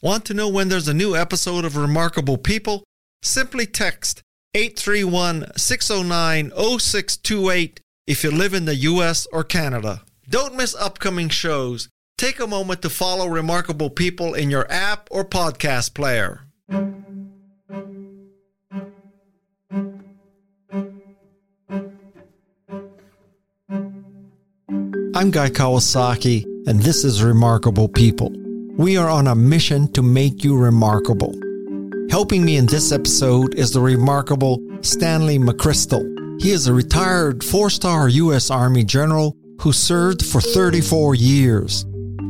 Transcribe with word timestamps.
Want 0.00 0.24
to 0.26 0.34
know 0.34 0.48
when 0.48 0.68
there's 0.68 0.86
a 0.86 0.94
new 0.94 1.16
episode 1.16 1.64
of 1.64 1.76
Remarkable 1.76 2.38
People? 2.38 2.84
Simply 3.20 3.66
text 3.66 4.22
831 4.54 5.56
609 5.56 6.50
0628 6.50 7.80
if 8.06 8.22
you 8.22 8.30
live 8.30 8.54
in 8.54 8.64
the 8.64 8.76
US 8.76 9.26
or 9.32 9.42
Canada. 9.42 10.02
Don't 10.28 10.54
miss 10.54 10.76
upcoming 10.76 11.28
shows. 11.28 11.88
Take 12.16 12.38
a 12.38 12.46
moment 12.46 12.80
to 12.82 12.90
follow 12.90 13.26
Remarkable 13.26 13.90
People 13.90 14.34
in 14.34 14.50
your 14.50 14.70
app 14.70 15.08
or 15.10 15.24
podcast 15.24 15.94
player. 15.94 16.42
I'm 25.14 25.32
Guy 25.32 25.50
Kawasaki, 25.50 26.44
and 26.68 26.80
this 26.82 27.02
is 27.04 27.20
Remarkable 27.20 27.88
People. 27.88 28.32
We 28.78 28.96
are 28.96 29.08
on 29.08 29.26
a 29.26 29.34
mission 29.34 29.90
to 29.94 30.04
make 30.04 30.44
you 30.44 30.56
remarkable. 30.56 31.34
Helping 32.10 32.44
me 32.44 32.58
in 32.58 32.66
this 32.66 32.92
episode 32.92 33.56
is 33.56 33.72
the 33.72 33.80
remarkable 33.80 34.62
Stanley 34.82 35.36
McChrystal. 35.36 36.04
He 36.40 36.52
is 36.52 36.68
a 36.68 36.72
retired 36.72 37.42
four 37.42 37.70
star 37.70 38.08
U.S. 38.08 38.52
Army 38.52 38.84
general 38.84 39.36
who 39.60 39.72
served 39.72 40.24
for 40.24 40.40
34 40.40 41.16
years. 41.16 41.86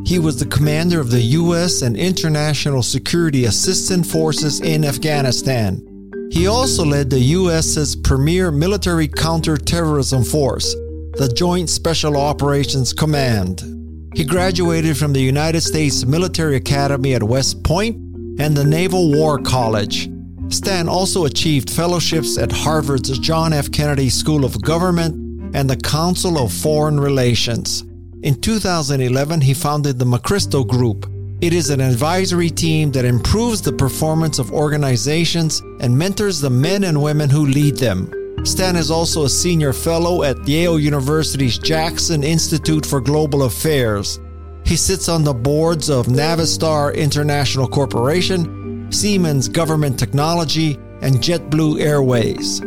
He 0.07 0.19
was 0.19 0.39
the 0.39 0.47
commander 0.47 1.01
of 1.01 1.11
the 1.11 1.21
U.S. 1.21 1.83
and 1.83 1.99
International 1.99 2.83
Security 2.83 3.45
Assistance 3.45 4.11
Forces 4.11 4.63
in 4.63 4.87
Afghanistan. 4.87 5.85
He 6.31 6.47
also 6.47 6.83
led 6.83 7.11
the 7.11 7.21
U.S.'s 7.21 7.95
premier 7.95 8.51
military 8.51 9.07
counterterrorism 9.07 10.25
force, 10.25 10.73
the 11.19 11.31
Joint 11.37 11.69
Special 11.69 12.17
Operations 12.17 12.95
Command. 12.95 13.78
He 14.15 14.25
graduated 14.25 14.97
from 14.97 15.13
the 15.13 15.21
United 15.21 15.61
States 15.61 16.05
Military 16.05 16.57
Academy 16.57 17.15
at 17.15 17.23
West 17.23 17.63
Point 17.63 17.97
and 18.41 18.57
the 18.57 18.65
Naval 18.65 19.13
War 19.13 19.39
College. 19.39 20.11
Stan 20.49 20.89
also 20.89 21.27
achieved 21.27 21.71
fellowships 21.71 22.39
at 22.39 22.51
Harvard's 22.51 23.19
John 23.19 23.53
F. 23.53 23.71
Kennedy 23.71 24.09
School 24.09 24.45
of 24.45 24.61
Government 24.63 25.55
and 25.55 25.69
the 25.69 25.77
Council 25.77 26.39
of 26.39 26.53
Foreign 26.53 26.99
Relations. 26.99 27.83
In 28.23 28.41
2011, 28.41 29.41
he 29.43 29.55
founded 29.55 29.99
the 29.99 30.05
McChrystal 30.05 30.67
Group. 30.67 31.07
It 31.41 31.53
is 31.53 31.71
an 31.71 31.81
advisory 31.81 32.51
team 32.51 32.91
that 32.93 33.05
improves 33.05 33.63
the 33.63 33.73
performance 33.73 34.39
of 34.39 34.53
organizations 34.53 35.61
and 35.81 35.97
mentors 35.97 36.41
the 36.41 36.51
men 36.51 36.85
and 36.85 37.01
women 37.01 37.31
who 37.31 37.47
lead 37.47 37.77
them. 37.77 38.11
Stan 38.45 38.77
is 38.77 38.91
also 38.91 39.25
a 39.25 39.29
senior 39.29 39.73
fellow 39.73 40.23
at 40.23 40.47
Yale 40.47 40.79
University's 40.79 41.59
Jackson 41.59 42.23
Institute 42.23 42.87
for 42.87 43.01
Global 43.01 43.43
Affairs. 43.43 44.21
He 44.65 44.77
sits 44.77 45.09
on 45.09 45.25
the 45.25 45.35
boards 45.35 45.91
of 45.91 46.07
Navistar 46.07 46.95
International 46.95 47.67
Corporation, 47.67 48.91
Siemens 48.93 49.49
Government 49.49 49.99
Technology, 49.99 50.79
and 51.03 51.17
JetBlue 51.17 51.81
Airways. 51.81 52.61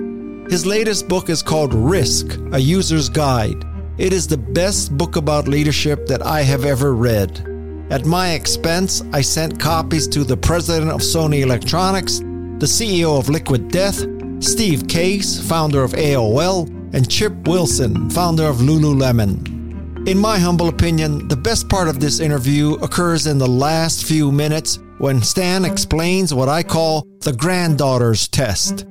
His 0.52 0.66
latest 0.66 1.08
book 1.08 1.30
is 1.30 1.42
called 1.42 1.74
Risk 1.74 2.38
A 2.54 2.60
User's 2.60 3.10
Guide. 3.10 3.66
It 3.98 4.14
is 4.14 4.28
the 4.28 4.38
best 4.38 4.98
book 4.98 5.16
about 5.16 5.48
leadership 5.48 6.08
that 6.08 6.26
I 6.26 6.42
have 6.42 6.66
ever 6.66 6.94
read. 6.94 7.48
At 7.90 8.06
my 8.06 8.34
expense, 8.34 9.04
I 9.14 9.22
sent 9.22 9.60
copies 9.60 10.08
to 10.10 10.24
the 10.24 10.38
president 10.38 10.92
of 10.92 11.02
Sony 11.02 11.42
Electronics, 11.42 12.20
the 12.20 12.68
CEO 12.68 13.18
of 13.18 13.30
Liquid 13.30 13.70
Death, 13.70 14.06
Steve 14.42 14.88
Case, 14.88 15.40
founder 15.40 15.84
of 15.84 15.92
AOL, 15.92 16.68
and 16.96 17.10
Chip 17.10 17.48
Wilson, 17.48 18.10
founder 18.10 18.46
of 18.46 18.58
Lululemon. 18.58 20.08
In 20.08 20.18
my 20.18 20.40
humble 20.40 20.68
opinion, 20.68 21.28
the 21.28 21.36
best 21.36 21.70
part 21.70 21.88
of 21.88 22.00
this 22.00 22.20
interview 22.20 22.74
occurs 22.82 23.28
in 23.28 23.38
the 23.38 23.48
last 23.48 24.04
few 24.04 24.32
minutes 24.32 24.80
when 24.98 25.22
Stan 25.22 25.64
explains 25.64 26.34
what 26.34 26.50
I 26.50 26.64
call 26.64 27.06
the 27.20 27.34
granddaughter's 27.34 28.28
test. 28.28 28.88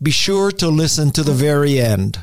Be 0.00 0.12
sure 0.12 0.52
to 0.52 0.68
listen 0.68 1.10
to 1.12 1.24
the 1.24 1.32
very 1.32 1.80
end. 1.80 2.22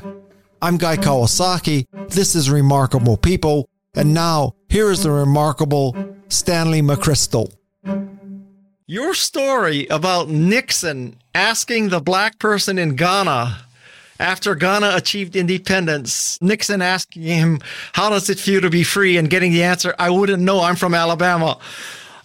I'm 0.62 0.78
Guy 0.78 0.96
Kawasaki. 0.96 1.86
This 2.08 2.34
is 2.34 2.50
Remarkable 2.50 3.18
People. 3.18 3.68
And 3.94 4.14
now, 4.14 4.54
here 4.70 4.90
is 4.90 5.02
the 5.02 5.10
remarkable 5.10 5.94
Stanley 6.28 6.80
McChrystal. 6.80 7.52
Your 8.90 9.14
story 9.14 9.86
about 9.86 10.30
Nixon 10.30 11.14
asking 11.32 11.90
the 11.90 12.00
black 12.00 12.40
person 12.40 12.76
in 12.76 12.96
Ghana 12.96 13.58
after 14.18 14.56
Ghana 14.56 14.96
achieved 14.96 15.36
independence, 15.36 16.42
Nixon 16.42 16.82
asking 16.82 17.22
him, 17.22 17.60
How 17.92 18.10
does 18.10 18.28
it 18.28 18.40
feel 18.40 18.60
to 18.62 18.68
be 18.68 18.82
free? 18.82 19.16
and 19.16 19.30
getting 19.30 19.52
the 19.52 19.62
answer, 19.62 19.94
I 19.96 20.10
wouldn't 20.10 20.42
know, 20.42 20.60
I'm 20.62 20.74
from 20.74 20.92
Alabama. 20.92 21.60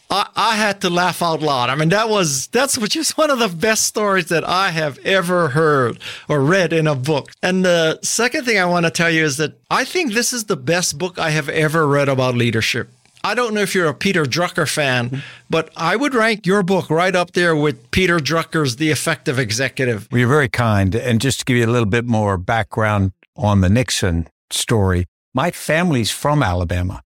I, 0.09 0.27
I 0.35 0.55
had 0.55 0.81
to 0.81 0.89
laugh 0.89 1.21
out 1.21 1.43
loud. 1.43 1.69
I 1.69 1.75
mean, 1.75 1.89
that 1.89 2.09
was 2.09 2.47
that's 2.47 2.79
just 2.87 3.15
one 3.15 3.29
of 3.29 3.37
the 3.37 3.47
best 3.47 3.83
stories 3.83 4.29
that 4.29 4.43
I 4.43 4.71
have 4.71 4.97
ever 5.05 5.49
heard 5.49 5.99
or 6.27 6.41
read 6.41 6.73
in 6.73 6.87
a 6.87 6.95
book. 6.95 7.31
And 7.43 7.63
the 7.63 7.99
second 8.01 8.45
thing 8.45 8.57
I 8.57 8.65
want 8.65 8.87
to 8.87 8.91
tell 8.91 9.11
you 9.11 9.23
is 9.23 9.37
that 9.37 9.53
I 9.69 9.85
think 9.85 10.13
this 10.13 10.33
is 10.33 10.45
the 10.45 10.57
best 10.57 10.97
book 10.97 11.19
I 11.19 11.29
have 11.29 11.47
ever 11.47 11.85
read 11.85 12.09
about 12.09 12.33
leadership. 12.33 12.89
I 13.25 13.33
don't 13.33 13.55
know 13.55 13.61
if 13.61 13.73
you're 13.73 13.87
a 13.87 13.93
Peter 13.95 14.23
Drucker 14.23 14.71
fan, 14.71 15.23
but 15.49 15.71
I 15.75 15.95
would 15.95 16.13
rank 16.13 16.45
your 16.45 16.61
book 16.61 16.91
right 16.91 17.15
up 17.15 17.31
there 17.31 17.55
with 17.55 17.89
Peter 17.89 18.19
Drucker's 18.19 18.75
The 18.75 18.91
Effective 18.91 19.39
Executive. 19.39 20.07
Well, 20.11 20.19
you're 20.19 20.29
very 20.29 20.47
kind. 20.47 20.93
And 20.93 21.19
just 21.19 21.39
to 21.39 21.45
give 21.45 21.57
you 21.57 21.65
a 21.65 21.73
little 21.73 21.87
bit 21.87 22.05
more 22.05 22.37
background 22.37 23.13
on 23.35 23.61
the 23.61 23.69
Nixon 23.69 24.27
story, 24.51 25.07
my 25.33 25.49
family's 25.49 26.11
from 26.11 26.43
Alabama, 26.43 27.01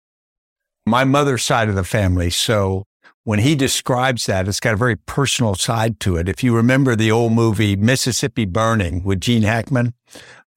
my 0.86 1.02
mother's 1.02 1.44
side 1.44 1.68
of 1.68 1.74
the 1.74 1.82
family. 1.82 2.30
So 2.30 2.84
when 3.24 3.40
he 3.40 3.56
describes 3.56 4.26
that, 4.26 4.46
it's 4.46 4.60
got 4.60 4.74
a 4.74 4.76
very 4.76 4.94
personal 4.94 5.56
side 5.56 5.98
to 5.98 6.16
it. 6.16 6.28
If 6.28 6.44
you 6.44 6.54
remember 6.54 6.94
the 6.94 7.10
old 7.10 7.32
movie 7.32 7.74
Mississippi 7.74 8.44
Burning 8.44 9.02
with 9.02 9.20
Gene 9.20 9.42
Hackman 9.42 9.94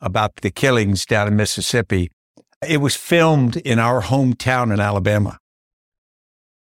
about 0.01 0.35
the 0.35 0.51
killings 0.51 1.03
down 1.03 1.27
in 1.27 1.35
Mississippi, 1.35 2.11
it 2.67 2.77
was 2.77 2.95
filmed 2.95 3.57
in 3.57 3.79
our 3.79 4.03
hometown 4.03 4.71
in 4.71 4.79
Alabama. 4.79 5.39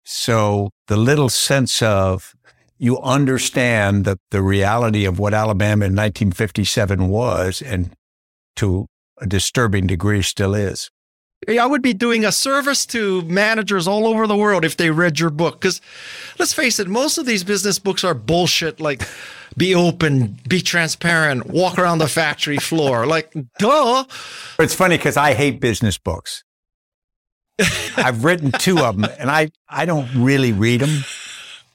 So 0.06 0.70
the 0.86 0.96
little 0.96 1.28
sense 1.28 1.82
of 1.82 2.34
you 2.78 3.00
understand 3.00 4.04
the, 4.04 4.18
the 4.30 4.40
reality 4.40 5.04
of 5.04 5.18
what 5.18 5.34
Alabama 5.34 5.86
in 5.86 5.96
1957 5.96 7.08
was 7.08 7.60
and 7.60 7.90
to 8.54 8.86
a 9.18 9.26
disturbing 9.26 9.88
degree 9.88 10.22
still 10.22 10.54
is. 10.54 10.90
I 11.48 11.66
would 11.66 11.82
be 11.82 11.92
doing 11.92 12.24
a 12.24 12.32
service 12.32 12.86
to 12.86 13.22
managers 13.22 13.88
all 13.88 14.06
over 14.06 14.26
the 14.26 14.36
world 14.36 14.64
if 14.64 14.76
they 14.76 14.90
read 14.90 15.18
your 15.18 15.30
book. 15.30 15.60
Because 15.60 15.80
let's 16.38 16.52
face 16.52 16.78
it, 16.78 16.86
most 16.86 17.18
of 17.18 17.26
these 17.26 17.42
business 17.42 17.78
books 17.78 18.04
are 18.04 18.14
bullshit. 18.14 18.80
Like, 18.80 19.02
be 19.56 19.74
open, 19.74 20.38
be 20.48 20.60
transparent, 20.60 21.46
walk 21.46 21.78
around 21.78 21.98
the 21.98 22.08
factory 22.08 22.58
floor. 22.58 23.06
Like, 23.06 23.34
duh. 23.58 24.04
It's 24.58 24.74
funny 24.74 24.96
because 24.96 25.16
I 25.16 25.34
hate 25.34 25.60
business 25.60 25.98
books. 25.98 26.44
I've 27.96 28.24
written 28.24 28.52
two 28.52 28.78
of 28.78 29.00
them 29.00 29.10
and 29.18 29.30
I, 29.30 29.50
I 29.68 29.86
don't 29.86 30.08
really 30.14 30.52
read 30.52 30.80
them. 30.80 31.04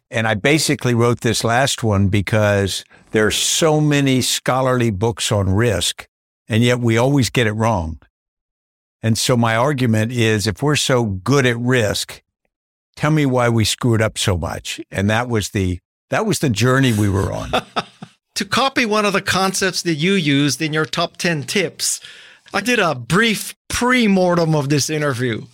And 0.09 0.27
I 0.27 0.33
basically 0.33 0.93
wrote 0.93 1.21
this 1.21 1.43
last 1.43 1.83
one 1.83 2.09
because 2.09 2.83
there 3.11 3.25
are 3.25 3.31
so 3.31 3.79
many 3.79 4.21
scholarly 4.21 4.91
books 4.91 5.31
on 5.31 5.53
risk 5.53 6.07
and 6.47 6.63
yet 6.63 6.79
we 6.79 6.97
always 6.97 7.29
get 7.29 7.47
it 7.47 7.53
wrong. 7.53 7.99
And 9.01 9.17
so 9.17 9.35
my 9.35 9.55
argument 9.55 10.11
is 10.11 10.45
if 10.45 10.61
we're 10.61 10.75
so 10.75 11.05
good 11.05 11.45
at 11.45 11.57
risk, 11.57 12.21
tell 12.95 13.11
me 13.11 13.25
why 13.25 13.49
we 13.49 13.65
screwed 13.65 14.01
up 14.01 14.17
so 14.17 14.37
much. 14.37 14.79
And 14.91 15.09
that 15.09 15.27
was 15.27 15.49
the, 15.49 15.79
that 16.09 16.25
was 16.25 16.39
the 16.39 16.49
journey 16.49 16.93
we 16.93 17.09
were 17.09 17.31
on. 17.31 17.51
to 18.35 18.45
copy 18.45 18.85
one 18.85 19.05
of 19.05 19.13
the 19.13 19.21
concepts 19.21 19.81
that 19.83 19.95
you 19.95 20.13
used 20.13 20.61
in 20.61 20.73
your 20.73 20.85
top 20.85 21.17
10 21.17 21.43
tips, 21.43 21.99
I 22.53 22.61
did 22.61 22.79
a 22.79 22.93
brief 22.93 23.55
pre 23.69 24.07
mortem 24.07 24.53
of 24.53 24.69
this 24.69 24.89
interview. 24.89 25.45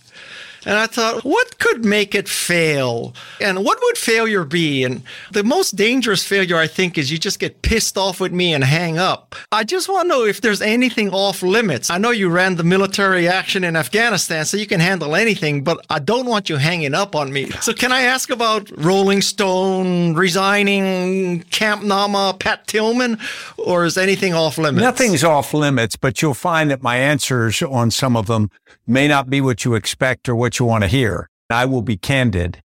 And 0.64 0.76
I 0.76 0.86
thought, 0.86 1.24
what 1.24 1.58
could 1.58 1.84
make 1.84 2.14
it 2.14 2.28
fail? 2.28 3.14
And 3.40 3.64
what 3.64 3.78
would 3.80 3.96
failure 3.96 4.44
be? 4.44 4.84
And 4.84 5.02
the 5.32 5.44
most 5.44 5.76
dangerous 5.76 6.24
failure, 6.24 6.56
I 6.56 6.66
think, 6.66 6.98
is 6.98 7.10
you 7.10 7.18
just 7.18 7.38
get 7.38 7.62
pissed 7.62 7.96
off 7.96 8.20
with 8.20 8.32
me 8.32 8.52
and 8.52 8.64
hang 8.64 8.98
up. 8.98 9.34
I 9.52 9.64
just 9.64 9.88
want 9.88 10.04
to 10.04 10.08
know 10.08 10.24
if 10.24 10.40
there's 10.40 10.60
anything 10.60 11.10
off 11.10 11.42
limits. 11.42 11.90
I 11.90 11.98
know 11.98 12.10
you 12.10 12.28
ran 12.28 12.56
the 12.56 12.64
military 12.64 13.28
action 13.28 13.64
in 13.64 13.76
Afghanistan, 13.76 14.44
so 14.44 14.56
you 14.56 14.66
can 14.66 14.80
handle 14.80 15.14
anything, 15.14 15.62
but 15.62 15.84
I 15.90 15.98
don't 15.98 16.26
want 16.26 16.48
you 16.48 16.56
hanging 16.56 16.94
up 16.94 17.14
on 17.14 17.32
me. 17.32 17.50
So 17.60 17.72
can 17.72 17.92
I 17.92 18.02
ask 18.02 18.30
about 18.30 18.70
Rolling 18.76 19.22
Stone, 19.22 20.14
resigning, 20.14 21.42
Camp 21.50 21.82
Nama, 21.82 22.34
Pat 22.38 22.66
Tillman, 22.66 23.18
or 23.56 23.84
is 23.84 23.96
anything 23.96 24.34
off 24.34 24.58
limits? 24.58 24.82
Nothing's 24.82 25.24
off 25.24 25.54
limits, 25.54 25.96
but 25.96 26.20
you'll 26.20 26.34
find 26.34 26.70
that 26.70 26.82
my 26.82 26.96
answers 26.96 27.62
on 27.62 27.90
some 27.90 28.16
of 28.16 28.26
them 28.26 28.50
may 28.86 29.06
not 29.06 29.28
be 29.28 29.40
what 29.40 29.64
you 29.64 29.74
expect 29.74 30.28
or 30.28 30.34
what 30.34 30.47
what 30.48 30.58
you 30.58 30.64
want 30.64 30.82
to 30.82 30.88
hear. 30.88 31.28
I 31.50 31.66
will 31.66 31.82
be 31.82 31.98
candid, 31.98 32.62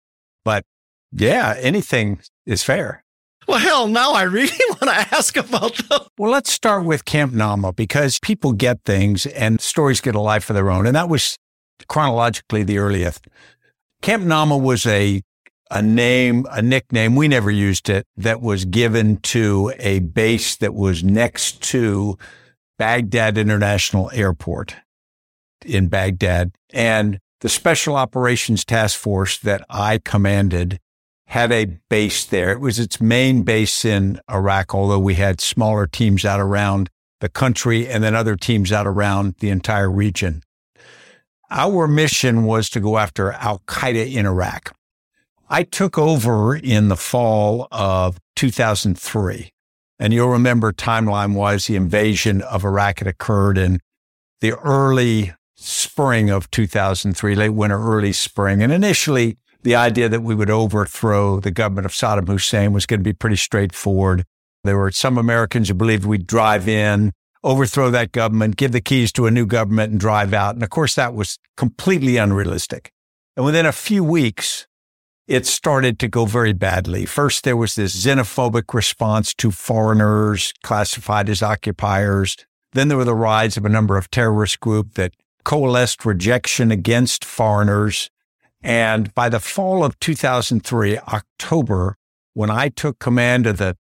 but 0.44 0.63
yeah, 1.12 1.56
anything 1.59 2.19
is 2.47 2.63
fair. 2.63 3.03
Well, 3.47 3.59
hell, 3.59 3.88
now 3.88 4.13
I 4.13 4.24
really 4.24 4.57
want 4.69 4.81
to 4.81 5.15
ask 5.15 5.38
about 5.38 5.75
them. 5.75 6.00
Well, 6.18 6.31
let's 6.31 6.51
start 6.51 6.85
with 6.85 7.06
Camp 7.06 7.33
Nama 7.33 7.71
because 7.71 8.19
people 8.19 8.53
get 8.53 8.79
things 8.83 9.27
and 9.27 9.62
stories 9.62 10.01
get 10.01 10.15
a 10.15 10.19
life 10.19 10.50
of 10.50 10.56
their 10.56 10.71
own. 10.71 10.88
And 10.88 10.95
that 10.95 11.07
was 11.07 11.38
chronologically 11.88 12.63
the 12.63 12.79
earliest. 12.79 13.27
Camp 14.01 14.24
Nama 14.24 14.57
was 14.57 14.88
a, 14.88 15.21
a 15.69 15.81
name, 15.83 16.47
a 16.50 16.63
nickname. 16.63 17.15
We 17.15 17.27
never 17.27 17.51
used 17.51 17.89
it 17.91 18.07
that 18.18 18.41
was 18.41 18.65
given 18.65 19.18
to 19.18 19.71
a 19.77 20.00
base 20.00 20.56
that 20.57 20.74
was 20.74 21.03
next 21.03 21.62
to 21.69 22.18
Baghdad 22.79 23.38
International 23.38 24.09
Airport 24.13 24.75
in 25.63 25.89
Baghdad. 25.89 26.51
And 26.74 27.19
the 27.42 27.50
Special 27.50 27.95
Operations 27.95 28.66
Task 28.66 28.98
Force 28.98 29.38
that 29.39 29.63
I 29.69 30.00
commanded 30.00 30.80
had 31.28 31.51
a 31.51 31.78
base 31.89 32.25
there. 32.25 32.51
It 32.51 32.60
was 32.60 32.80
its 32.80 33.01
main 33.01 33.44
base 33.44 33.84
in 33.84 34.19
Iraq, 34.31 34.74
although 34.74 35.00
we 35.00 35.16
had 35.16 35.42
smaller 35.42 35.86
teams 35.86 36.24
out 36.25 36.39
around 36.39 36.89
the 37.19 37.30
country 37.30 37.88
and 37.88 38.04
then 38.04 38.16
other 38.16 38.36
teams 38.36 38.72
out 38.72 38.88
around 38.88 39.36
the 39.39 39.50
entire 39.50 39.92
region. 39.92 40.42
Our 41.50 41.88
mission 41.88 42.44
was 42.44 42.69
to 42.72 42.80
go 42.80 42.98
after 42.98 43.31
Al 43.34 43.60
Qaeda 43.68 44.13
in 44.13 44.25
Iraq. 44.25 44.74
I 45.50 45.63
took 45.63 45.98
over 45.98 46.56
in 46.56 46.89
the 46.89 46.98
fall 46.98 47.68
of 47.72 48.19
2003. 48.36 49.51
And 50.00 50.13
you'll 50.13 50.30
remember 50.30 50.72
timeline 50.72 51.34
wise, 51.34 51.66
the 51.66 51.75
invasion 51.75 52.42
of 52.42 52.63
Iraq 52.63 53.00
had 53.00 53.07
occurred 53.07 53.57
in 53.57 53.80
the 54.42 54.54
early 54.60 55.34
spring 55.57 56.30
of 56.30 56.50
2003, 56.51 57.36
late 57.36 57.50
winter, 57.50 57.80
early 57.80 58.13
spring. 58.13 58.63
And 58.63 58.71
initially, 58.71 59.38
the 59.63 59.75
idea 59.75 60.07
that 60.07 60.21
we 60.21 60.36
would 60.36 60.50
overthrow 60.50 61.39
the 61.39 61.51
government 61.51 61.86
of 61.86 61.92
Saddam 61.92 62.27
Hussein 62.27 62.71
was 62.71 62.86
going 62.86 63.00
to 63.00 63.04
be 63.04 63.13
pretty 63.13 63.36
straightforward. 63.36 64.24
There 64.63 64.77
were 64.77 64.92
some 64.92 65.18
Americans 65.18 65.68
who 65.68 65.74
believed 65.74 66.06
we'd 66.06 66.27
drive 66.27 66.68
in, 66.68 67.12
overthrow 67.44 67.89
that 67.92 68.12
government, 68.12 68.57
give 68.57 68.71
the 68.71 68.81
keys 68.81 69.12
to 69.13 69.25
a 69.25 69.31
new 69.31 69.45
government 69.45 69.92
and 69.92 70.00
drive 70.00 70.33
out. 70.33 70.56
And 70.56 70.63
of 70.63 70.69
course, 70.69 70.95
that 70.95 71.13
was 71.13 71.38
completely 71.56 72.18
unrealistic. 72.18 72.92
And 73.36 73.45
within 73.45 73.65
a 73.65 73.71
few 73.71 74.03
weeks, 74.03 74.68
it 75.27 75.45
started 75.45 76.00
to 76.00 76.07
go 76.07 76.25
very 76.25 76.53
badly. 76.53 77.06
First, 77.06 77.44
there 77.44 77.57
was 77.57 77.75
this 77.75 77.95
xenophobic 77.95 78.74
response 78.74 79.33
to 79.36 79.51
foreigners 79.51 80.53
classified 80.63 81.30
as 81.30 81.44
occupiers. 81.44 82.38
Then 82.74 82.88
there 82.88 82.98
were 82.98 83.06
the 83.06 83.15
rise 83.15 83.57
of 83.57 83.65
a 83.65 83.69
number 83.69 83.98
of 83.98 84.10
terrorist 84.10 84.60
groups 84.60 84.92
that 84.95 85.13
coalesced 85.47 86.03
rejection 86.03 86.71
against 86.71 87.23
foreigners. 87.23 88.09
And 88.61 89.15
by 89.15 89.29
the 89.29 89.39
fall 89.39 89.81
of 89.81 89.97
2003, 90.01 90.97
October, 90.97 91.95
when 92.33 92.51
I 92.51 92.67
took 92.67 92.99
command 92.99 93.47
of 93.47 93.57
the, 93.57 93.77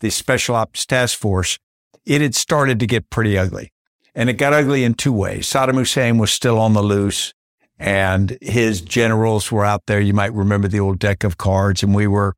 the 0.00 0.10
Special 0.10 0.56
Ops 0.56 0.84
Task 0.84 1.16
Force, 1.16 1.60
it 2.04 2.22
had 2.22 2.34
started 2.34 2.80
to 2.80 2.88
get 2.88 3.08
pretty 3.08 3.38
ugly. 3.38 3.70
And 4.16 4.28
it 4.28 4.32
got 4.32 4.52
ugly 4.52 4.82
in 4.82 4.94
two 4.94 5.12
ways. 5.12 5.46
Saddam 5.46 5.76
Hussein 5.76 6.18
was 6.18 6.32
still 6.32 6.58
on 6.58 6.72
the 6.72 6.82
loose 6.82 7.32
and 7.78 8.36
his 8.42 8.80
generals 8.80 9.52
were 9.52 9.64
out 9.64 9.82
there. 9.86 10.00
You 10.00 10.12
might 10.12 10.34
remember 10.34 10.66
the 10.66 10.80
old 10.80 10.98
deck 10.98 11.22
of 11.22 11.38
cards 11.38 11.84
and 11.84 11.94
we 11.94 12.08
were, 12.08 12.34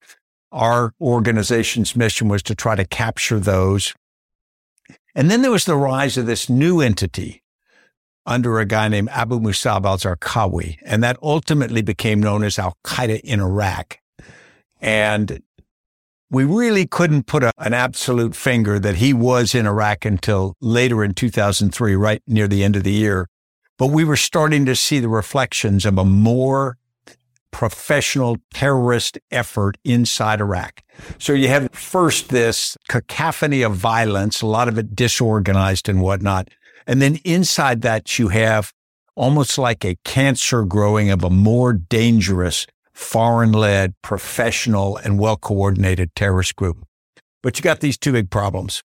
our 0.53 0.93
organization's 1.01 1.97
mission 1.97 2.29
was 2.29 2.43
to 2.43 2.55
try 2.55 2.75
to 2.75 2.85
capture 2.85 3.41
those. 3.41 3.95
And 5.15 5.31
then 5.31 5.41
there 5.41 5.51
was 5.51 5.65
the 5.65 5.75
rise 5.75 6.19
of 6.19 6.27
this 6.27 6.51
new 6.51 6.83
entity 6.83 7.43
under 8.29 8.61
a 8.61 8.67
guy 8.67 8.87
named 8.89 9.09
Abu 9.11 9.41
Musab 9.41 9.85
al-Zarqawi. 9.85 10.77
And 10.85 11.03
that 11.03 11.17
ultimately 11.23 11.83
became 11.83 12.21
known 12.21 12.45
as 12.45 12.59
Al-Qaeda 12.59 13.21
in 13.21 13.41
Iraq. 13.41 13.99
And 14.81 15.43
we 16.31 16.45
really 16.45 16.87
couldn't 16.87 17.27
put 17.27 17.43
a, 17.43 17.51
an 17.59 17.73
absolute 17.73 18.37
finger 18.37 18.79
that 18.79 18.97
he 18.97 19.15
was 19.15 19.55
in 19.55 19.67
Iraq 19.67 20.05
until 20.05 20.55
later 20.61 21.03
in 21.03 21.15
2003, 21.15 21.97
right 21.97 22.23
near 22.27 22.47
the 22.47 22.63
end 22.63 22.77
of 22.77 22.85
the 22.85 22.93
year. 22.93 23.29
But 23.79 23.89
we 23.89 24.05
were 24.05 24.17
starting 24.17 24.67
to 24.67 24.77
see 24.77 25.01
the 25.01 25.09
reflections 25.09 25.87
of 25.87 25.97
a 25.97 26.05
more 26.05 26.77
professional 27.51 28.37
terrorist 28.53 29.19
effort 29.31 29.79
inside 29.85 30.41
Iraq. 30.41 30.83
So 31.19 31.33
you 31.33 31.49
have 31.49 31.73
first 31.73 32.29
this 32.29 32.77
cacophony 32.89 33.63
of 33.63 33.75
violence, 33.75 34.43
a 34.43 34.47
lot 34.47 34.69
of 34.69 34.77
it 34.77 34.95
disorganized 34.95 35.89
and 35.89 36.03
whatnot. 36.03 36.49
And 36.89 37.01
then 37.01 37.21
inside 37.25 37.83
that, 37.83 38.19
you 38.19 38.29
have 38.29 38.73
almost 39.15 39.59
like 39.59 39.85
a 39.85 39.97
cancer 40.05 40.65
growing 40.65 41.11
of 41.11 41.23
a 41.23 41.31
more 41.31 41.73
dangerous 41.73 42.67
foreign 42.93 43.53
led, 43.53 43.95
professional, 44.03 44.97
and 44.97 45.21
well 45.21 45.37
coordinated 45.37 46.15
terrorist 46.17 46.57
group. 46.57 46.85
But 47.43 47.59
you 47.59 47.63
got 47.63 47.79
these 47.79 47.97
two 47.97 48.13
big 48.13 48.31
problems. 48.31 48.83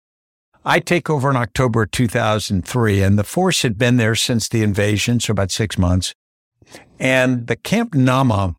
I 0.66 0.80
take 0.80 1.10
over 1.10 1.30
in 1.30 1.36
October 1.36 1.86
2003, 1.86 3.02
and 3.02 3.18
the 3.18 3.24
force 3.24 3.64
had 3.64 3.78
been 3.78 3.98
there 3.98 4.16
since 4.16 4.48
the 4.48 4.64
invasion, 4.64 5.20
so 5.20 5.32
about 5.32 5.52
six 5.52 5.78
months. 5.78 6.14
And 7.00 7.48
the 7.48 7.56
Camp 7.56 7.96
Nama 7.96 8.56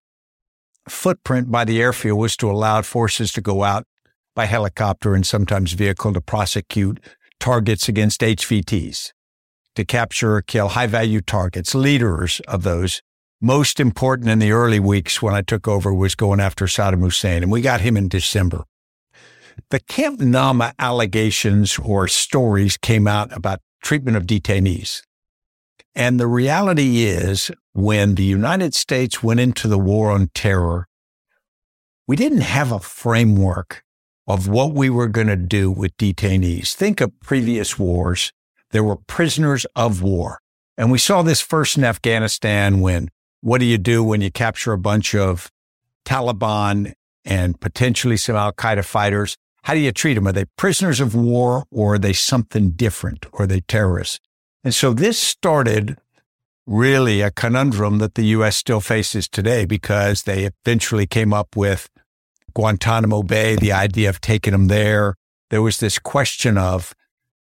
footprint 0.88 1.50
by 1.50 1.64
the 1.64 1.80
airfield 1.80 2.18
was 2.18 2.36
to 2.38 2.50
allow 2.50 2.82
forces 2.82 3.32
to 3.32 3.40
go 3.40 3.62
out 3.62 3.84
by 4.34 4.46
helicopter 4.46 5.14
and 5.14 5.26
sometimes 5.26 5.72
vehicle 5.72 6.12
to 6.12 6.20
prosecute 6.20 7.00
targets 7.40 7.88
against 7.88 8.20
HVTs, 8.20 9.12
to 9.74 9.84
capture 9.84 10.36
or 10.36 10.42
kill 10.42 10.68
high 10.68 10.86
value 10.86 11.20
targets, 11.20 11.74
leaders 11.74 12.40
of 12.48 12.62
those 12.62 13.02
most 13.40 13.78
important 13.80 14.30
in 14.30 14.38
the 14.38 14.52
early 14.52 14.80
weeks 14.80 15.20
when 15.20 15.34
I 15.34 15.42
took 15.42 15.68
over 15.68 15.92
was 15.92 16.14
going 16.14 16.40
after 16.40 16.66
Saddam 16.66 17.00
Hussein, 17.00 17.42
and 17.42 17.52
we 17.52 17.60
got 17.60 17.80
him 17.80 17.96
in 17.96 18.08
December. 18.08 18.64
The 19.70 19.80
Camp 19.80 20.20
Nama 20.20 20.72
allegations 20.78 21.78
or 21.78 22.08
stories 22.08 22.76
came 22.76 23.06
out 23.06 23.36
about 23.36 23.60
treatment 23.82 24.16
of 24.16 24.24
detainees. 24.24 25.02
And 25.94 26.18
the 26.18 26.26
reality 26.26 27.04
is, 27.04 27.50
when 27.72 28.16
the 28.16 28.24
United 28.24 28.74
States 28.74 29.22
went 29.22 29.40
into 29.40 29.68
the 29.68 29.78
war 29.78 30.10
on 30.10 30.30
terror, 30.34 30.88
we 32.06 32.16
didn't 32.16 32.40
have 32.40 32.72
a 32.72 32.80
framework 32.80 33.84
of 34.26 34.48
what 34.48 34.72
we 34.72 34.90
were 34.90 35.08
going 35.08 35.26
to 35.26 35.36
do 35.36 35.70
with 35.70 35.96
detainees. 35.96 36.72
Think 36.72 37.00
of 37.00 37.12
previous 37.20 37.78
wars. 37.78 38.32
There 38.74 38.82
were 38.82 38.96
prisoners 38.96 39.66
of 39.76 40.02
war. 40.02 40.40
And 40.76 40.90
we 40.90 40.98
saw 40.98 41.22
this 41.22 41.40
first 41.40 41.78
in 41.78 41.84
Afghanistan 41.84 42.80
when 42.80 43.08
what 43.40 43.58
do 43.60 43.66
you 43.66 43.78
do 43.78 44.02
when 44.02 44.20
you 44.20 44.32
capture 44.32 44.72
a 44.72 44.78
bunch 44.78 45.14
of 45.14 45.48
Taliban 46.04 46.92
and 47.24 47.60
potentially 47.60 48.16
some 48.16 48.34
Al 48.34 48.52
Qaeda 48.52 48.84
fighters? 48.84 49.36
How 49.62 49.74
do 49.74 49.78
you 49.78 49.92
treat 49.92 50.14
them? 50.14 50.26
Are 50.26 50.32
they 50.32 50.46
prisoners 50.56 50.98
of 50.98 51.14
war 51.14 51.66
or 51.70 51.94
are 51.94 51.98
they 51.98 52.12
something 52.12 52.72
different? 52.72 53.26
Or 53.32 53.44
are 53.44 53.46
they 53.46 53.60
terrorists? 53.60 54.18
And 54.64 54.74
so 54.74 54.92
this 54.92 55.20
started 55.20 55.96
really 56.66 57.20
a 57.20 57.30
conundrum 57.30 57.98
that 57.98 58.16
the 58.16 58.26
U.S. 58.38 58.56
still 58.56 58.80
faces 58.80 59.28
today 59.28 59.66
because 59.66 60.24
they 60.24 60.50
eventually 60.64 61.06
came 61.06 61.32
up 61.32 61.54
with 61.54 61.88
Guantanamo 62.54 63.22
Bay, 63.22 63.54
the 63.54 63.70
idea 63.70 64.08
of 64.08 64.20
taking 64.20 64.50
them 64.50 64.66
there. 64.66 65.14
There 65.50 65.62
was 65.62 65.78
this 65.78 66.00
question 66.00 66.58
of 66.58 66.92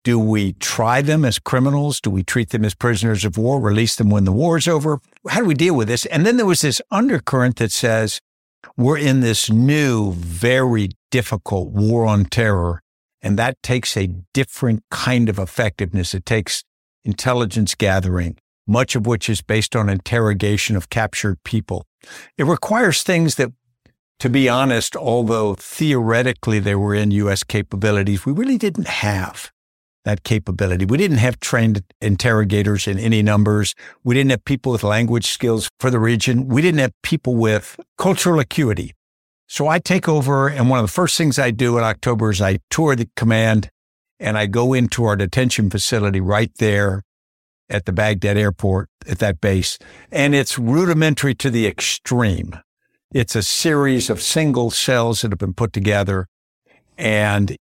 do 0.06 0.20
we 0.20 0.54
try 0.54 1.02
them 1.02 1.26
as 1.26 1.40
criminals? 1.40 2.00
Do 2.00 2.12
we 2.12 2.24
treat 2.24 2.52
them 2.52 2.64
as 2.64 2.76
prisoners 2.76 3.26
of 3.26 3.40
war, 3.40 3.60
release 3.60 3.96
them 3.96 4.12
when 4.12 4.24
the 4.24 4.32
war's 4.32 4.68
over? 4.68 5.02
How 5.28 5.40
do 5.40 5.48
we 5.48 5.56
deal 5.56 5.76
with 5.76 5.88
this? 5.88 6.06
And 6.06 6.26
then 6.26 6.38
there 6.38 6.46
was 6.46 6.62
this 6.62 6.80
undercurrent 6.92 7.56
that 7.58 7.72
says 7.72 8.22
we're 8.78 9.00
in 9.00 9.22
this 9.22 9.50
new, 9.50 10.14
very 10.14 10.90
difficult 11.10 11.70
war 11.70 12.06
on 12.06 12.26
terror. 12.26 12.84
And 13.24 13.38
that 13.40 13.62
takes 13.64 13.98
a 13.98 14.08
different 14.32 14.84
kind 14.92 15.28
of 15.28 15.40
effectiveness. 15.40 16.14
It 16.14 16.26
takes 16.26 16.64
intelligence 17.04 17.74
gathering, 17.74 18.38
much 18.68 18.96
of 18.96 19.08
which 19.08 19.28
is 19.28 19.42
based 19.42 19.76
on 19.76 19.90
interrogation 19.90 20.76
of 20.76 20.92
captured 20.92 21.44
people. 21.44 21.88
It 22.38 22.44
requires 22.44 23.02
things 23.02 23.36
that, 23.36 23.52
to 24.20 24.30
be 24.30 24.48
honest, 24.48 24.96
although 24.96 25.56
theoretically 25.56 26.60
they 26.60 26.76
were 26.76 26.94
in 26.94 27.10
U.S. 27.10 27.44
capabilities, 27.44 28.24
we 28.24 28.34
really 28.34 28.60
didn't 28.60 28.88
have 28.88 29.52
that 30.06 30.24
capability. 30.24 30.86
We 30.86 30.98
didn't 30.98 31.18
have 31.18 31.40
trained 31.40 31.84
interrogators 32.00 32.88
in 32.88 32.98
any 32.98 33.22
numbers. 33.22 33.76
We 34.04 34.16
didn't 34.16 34.32
have 34.32 34.46
people 34.46 34.72
with 34.72 34.84
language 34.84 35.26
skills 35.26 35.70
for 35.80 35.90
the 35.90 36.00
region. 36.00 36.48
We 36.48 36.62
didn't 36.62 36.80
have 36.80 36.94
people 37.04 37.36
with 37.36 37.78
cultural 37.98 38.40
acuity. 38.40 38.94
So 39.48 39.68
I 39.68 39.80
take 39.80 40.08
over 40.08 40.48
and 40.48 40.70
one 40.70 40.80
of 40.80 40.86
the 40.86 40.92
first 40.92 41.18
things 41.18 41.38
I 41.38 41.52
do 41.52 41.78
in 41.78 41.84
October 41.84 42.30
is 42.30 42.42
I 42.42 42.60
tour 42.70 42.96
the 42.96 43.10
command 43.16 43.70
and 44.20 44.38
I 44.38 44.46
go 44.46 44.74
into 44.74 45.04
our 45.04 45.16
detention 45.16 45.70
facility 45.70 46.22
right 46.22 46.52
there 46.58 47.04
at 47.70 47.86
the 47.86 47.92
Baghdad 47.92 48.38
airport 48.38 48.90
at 49.08 49.20
that 49.20 49.42
base. 49.42 49.78
And 50.12 50.34
it's 50.34 50.58
rudimentary 50.58 51.36
to 51.36 51.50
the 51.50 51.68
extreme. 51.68 52.60
It's 53.12 53.36
a 53.36 53.44
series 53.44 54.10
of 54.10 54.22
single 54.22 54.72
cells 54.72 55.22
that 55.22 55.32
have 55.32 55.40
been 55.40 55.54
put 55.54 55.74
together 55.74 56.28
and 56.98 57.56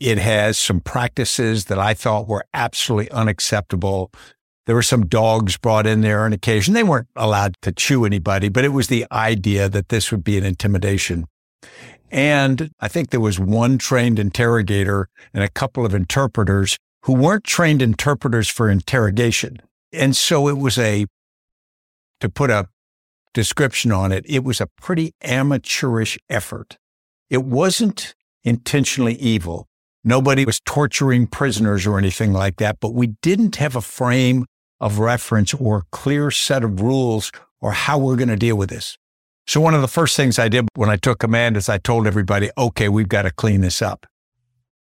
it 0.00 0.18
has 0.18 0.58
some 0.58 0.80
practices 0.80 1.66
that 1.66 1.78
I 1.78 1.94
thought 1.94 2.28
were 2.28 2.44
absolutely 2.54 3.10
unacceptable. 3.10 4.10
There 4.66 4.74
were 4.74 4.82
some 4.82 5.06
dogs 5.06 5.56
brought 5.56 5.86
in 5.86 6.02
there 6.02 6.24
on 6.24 6.32
occasion. 6.32 6.74
They 6.74 6.82
weren't 6.82 7.08
allowed 7.16 7.56
to 7.62 7.72
chew 7.72 8.04
anybody, 8.04 8.48
but 8.48 8.64
it 8.64 8.68
was 8.68 8.88
the 8.88 9.06
idea 9.10 9.68
that 9.68 9.88
this 9.88 10.10
would 10.10 10.22
be 10.22 10.36
an 10.36 10.44
intimidation. 10.44 11.26
And 12.10 12.70
I 12.80 12.88
think 12.88 13.10
there 13.10 13.20
was 13.20 13.38
one 13.38 13.78
trained 13.78 14.18
interrogator 14.18 15.08
and 15.34 15.42
a 15.42 15.48
couple 15.48 15.84
of 15.84 15.94
interpreters 15.94 16.78
who 17.02 17.14
weren't 17.14 17.44
trained 17.44 17.82
interpreters 17.82 18.48
for 18.48 18.70
interrogation. 18.70 19.58
And 19.92 20.16
so 20.16 20.48
it 20.48 20.58
was 20.58 20.78
a, 20.78 21.06
to 22.20 22.28
put 22.28 22.50
a 22.50 22.68
description 23.34 23.92
on 23.92 24.12
it, 24.12 24.24
it 24.28 24.42
was 24.42 24.60
a 24.60 24.66
pretty 24.80 25.14
amateurish 25.22 26.18
effort. 26.28 26.78
It 27.30 27.44
wasn't 27.44 28.14
intentionally 28.44 29.14
evil. 29.14 29.67
Nobody 30.04 30.44
was 30.44 30.60
torturing 30.60 31.26
prisoners 31.26 31.86
or 31.86 31.98
anything 31.98 32.32
like 32.32 32.56
that, 32.56 32.78
but 32.80 32.94
we 32.94 33.08
didn't 33.20 33.56
have 33.56 33.74
a 33.76 33.80
frame 33.80 34.46
of 34.80 34.98
reference 34.98 35.52
or 35.54 35.78
a 35.78 35.82
clear 35.90 36.30
set 36.30 36.62
of 36.62 36.80
rules 36.80 37.32
or 37.60 37.72
how 37.72 37.98
we're 37.98 38.16
going 38.16 38.28
to 38.28 38.36
deal 38.36 38.56
with 38.56 38.70
this. 38.70 38.96
So 39.46 39.60
one 39.60 39.74
of 39.74 39.80
the 39.80 39.88
first 39.88 40.16
things 40.16 40.38
I 40.38 40.48
did 40.48 40.68
when 40.74 40.90
I 40.90 40.96
took 40.96 41.18
command 41.18 41.56
is 41.56 41.68
I 41.68 41.78
told 41.78 42.06
everybody, 42.06 42.50
okay, 42.56 42.88
we've 42.88 43.08
got 43.08 43.22
to 43.22 43.30
clean 43.30 43.60
this 43.62 43.82
up 43.82 44.06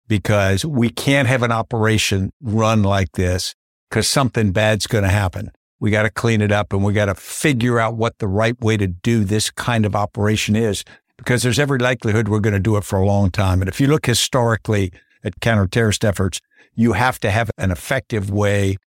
because 0.07 0.65
we 0.65 0.89
can't 0.89 1.27
have 1.27 1.43
an 1.43 1.51
operation 1.51 2.31
run 2.41 2.83
like 2.83 3.11
this 3.13 3.53
because 3.89 4.07
something 4.07 4.51
bad's 4.51 4.87
going 4.87 5.03
to 5.03 5.09
happen. 5.09 5.51
We 5.79 5.91
got 5.91 6.03
to 6.03 6.09
clean 6.09 6.41
it 6.41 6.51
up 6.51 6.73
and 6.73 6.83
we 6.83 6.93
got 6.93 7.05
to 7.05 7.15
figure 7.15 7.79
out 7.79 7.95
what 7.95 8.17
the 8.17 8.27
right 8.27 8.59
way 8.59 8.75
to 8.77 8.87
do 8.87 9.23
this 9.23 9.51
kind 9.51 9.85
of 9.85 9.95
operation 9.95 10.55
is 10.55 10.83
because 11.17 11.43
there's 11.43 11.59
every 11.59 11.79
likelihood 11.79 12.27
we're 12.27 12.39
going 12.39 12.53
to 12.53 12.59
do 12.59 12.77
it 12.77 12.83
for 12.83 12.99
a 12.99 13.05
long 13.05 13.31
time. 13.31 13.61
And 13.61 13.69
if 13.69 13.79
you 13.79 13.87
look 13.87 14.05
historically 14.05 14.91
at 15.23 15.39
counter-terrorist 15.39 16.03
efforts, 16.03 16.39
you 16.75 16.93
have 16.93 17.19
to 17.21 17.31
have 17.31 17.49
an 17.57 17.71
effective 17.71 18.29
way 18.29 18.77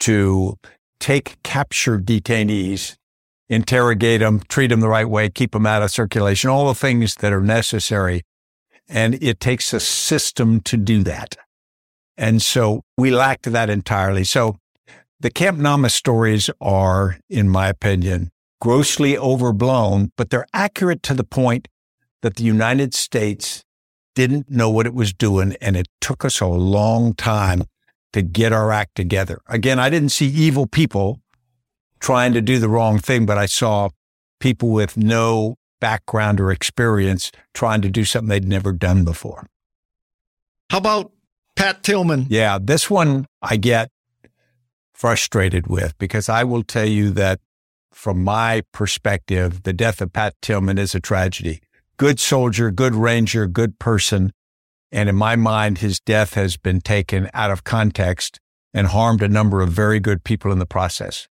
to 0.00 0.56
take 0.98 1.42
captured 1.42 2.06
detainees, 2.06 2.96
interrogate 3.48 4.20
them, 4.20 4.40
treat 4.48 4.68
them 4.68 4.80
the 4.80 4.88
right 4.88 5.08
way, 5.08 5.28
keep 5.28 5.52
them 5.52 5.66
out 5.66 5.82
of 5.82 5.90
circulation, 5.90 6.50
all 6.50 6.68
the 6.68 6.74
things 6.74 7.16
that 7.16 7.32
are 7.32 7.40
necessary. 7.40 8.22
And 8.88 9.22
it 9.22 9.38
takes 9.40 9.72
a 9.72 9.80
system 9.80 10.60
to 10.62 10.76
do 10.76 11.02
that. 11.04 11.36
And 12.16 12.40
so 12.42 12.82
we 12.96 13.10
lacked 13.10 13.44
that 13.44 13.70
entirely. 13.70 14.24
So 14.24 14.56
the 15.20 15.30
Camp 15.30 15.58
Nama 15.58 15.90
stories 15.90 16.48
are, 16.60 17.18
in 17.28 17.48
my 17.48 17.68
opinion, 17.68 18.30
grossly 18.60 19.16
overblown, 19.16 20.12
but 20.16 20.30
they're 20.30 20.46
accurate 20.52 21.02
to 21.04 21.14
the 21.14 21.24
point 21.24 21.68
that 22.22 22.36
the 22.36 22.44
United 22.44 22.94
States 22.94 23.64
didn't 24.14 24.50
know 24.50 24.68
what 24.68 24.86
it 24.86 24.94
was 24.94 25.12
doing. 25.12 25.56
And 25.60 25.76
it 25.76 25.88
took 26.00 26.24
us 26.24 26.40
a 26.40 26.46
long 26.46 27.14
time 27.14 27.64
to 28.12 28.22
get 28.22 28.52
our 28.52 28.72
act 28.72 28.94
together. 28.94 29.40
Again, 29.46 29.78
I 29.78 29.90
didn't 29.90 30.08
see 30.10 30.26
evil 30.26 30.66
people 30.66 31.20
trying 32.00 32.32
to 32.32 32.40
do 32.40 32.58
the 32.58 32.68
wrong 32.68 32.98
thing, 32.98 33.26
but 33.26 33.38
I 33.38 33.46
saw 33.46 33.90
people 34.40 34.70
with 34.70 34.96
no 34.96 35.56
background 35.80 36.40
or 36.40 36.50
experience 36.50 37.30
trying 37.54 37.82
to 37.82 37.90
do 37.90 38.04
something 38.04 38.28
they'd 38.28 38.48
never 38.48 38.72
done 38.72 39.04
before. 39.04 39.46
How 40.70 40.78
about 40.78 41.12
Pat 41.56 41.82
Tillman? 41.82 42.26
Yeah, 42.28 42.58
this 42.60 42.90
one 42.90 43.26
I 43.40 43.56
get 43.56 43.90
frustrated 44.92 45.68
with 45.68 45.96
because 45.98 46.28
I 46.28 46.44
will 46.44 46.64
tell 46.64 46.84
you 46.86 47.10
that 47.10 47.40
from 47.92 48.22
my 48.22 48.62
perspective, 48.72 49.62
the 49.62 49.72
death 49.72 50.00
of 50.00 50.12
Pat 50.12 50.34
Tillman 50.40 50.78
is 50.78 50.94
a 50.94 51.00
tragedy. 51.00 51.60
Good 51.96 52.20
soldier, 52.20 52.70
good 52.70 52.94
ranger, 52.94 53.46
good 53.46 53.78
person. 53.78 54.32
And 54.92 55.08
in 55.08 55.16
my 55.16 55.36
mind, 55.36 55.78
his 55.78 56.00
death 56.00 56.34
has 56.34 56.56
been 56.56 56.80
taken 56.80 57.28
out 57.34 57.50
of 57.50 57.64
context 57.64 58.38
and 58.72 58.86
harmed 58.86 59.22
a 59.22 59.28
number 59.28 59.60
of 59.60 59.70
very 59.70 60.00
good 60.00 60.24
people 60.24 60.52
in 60.52 60.58
the 60.58 60.66
process. 60.66 61.28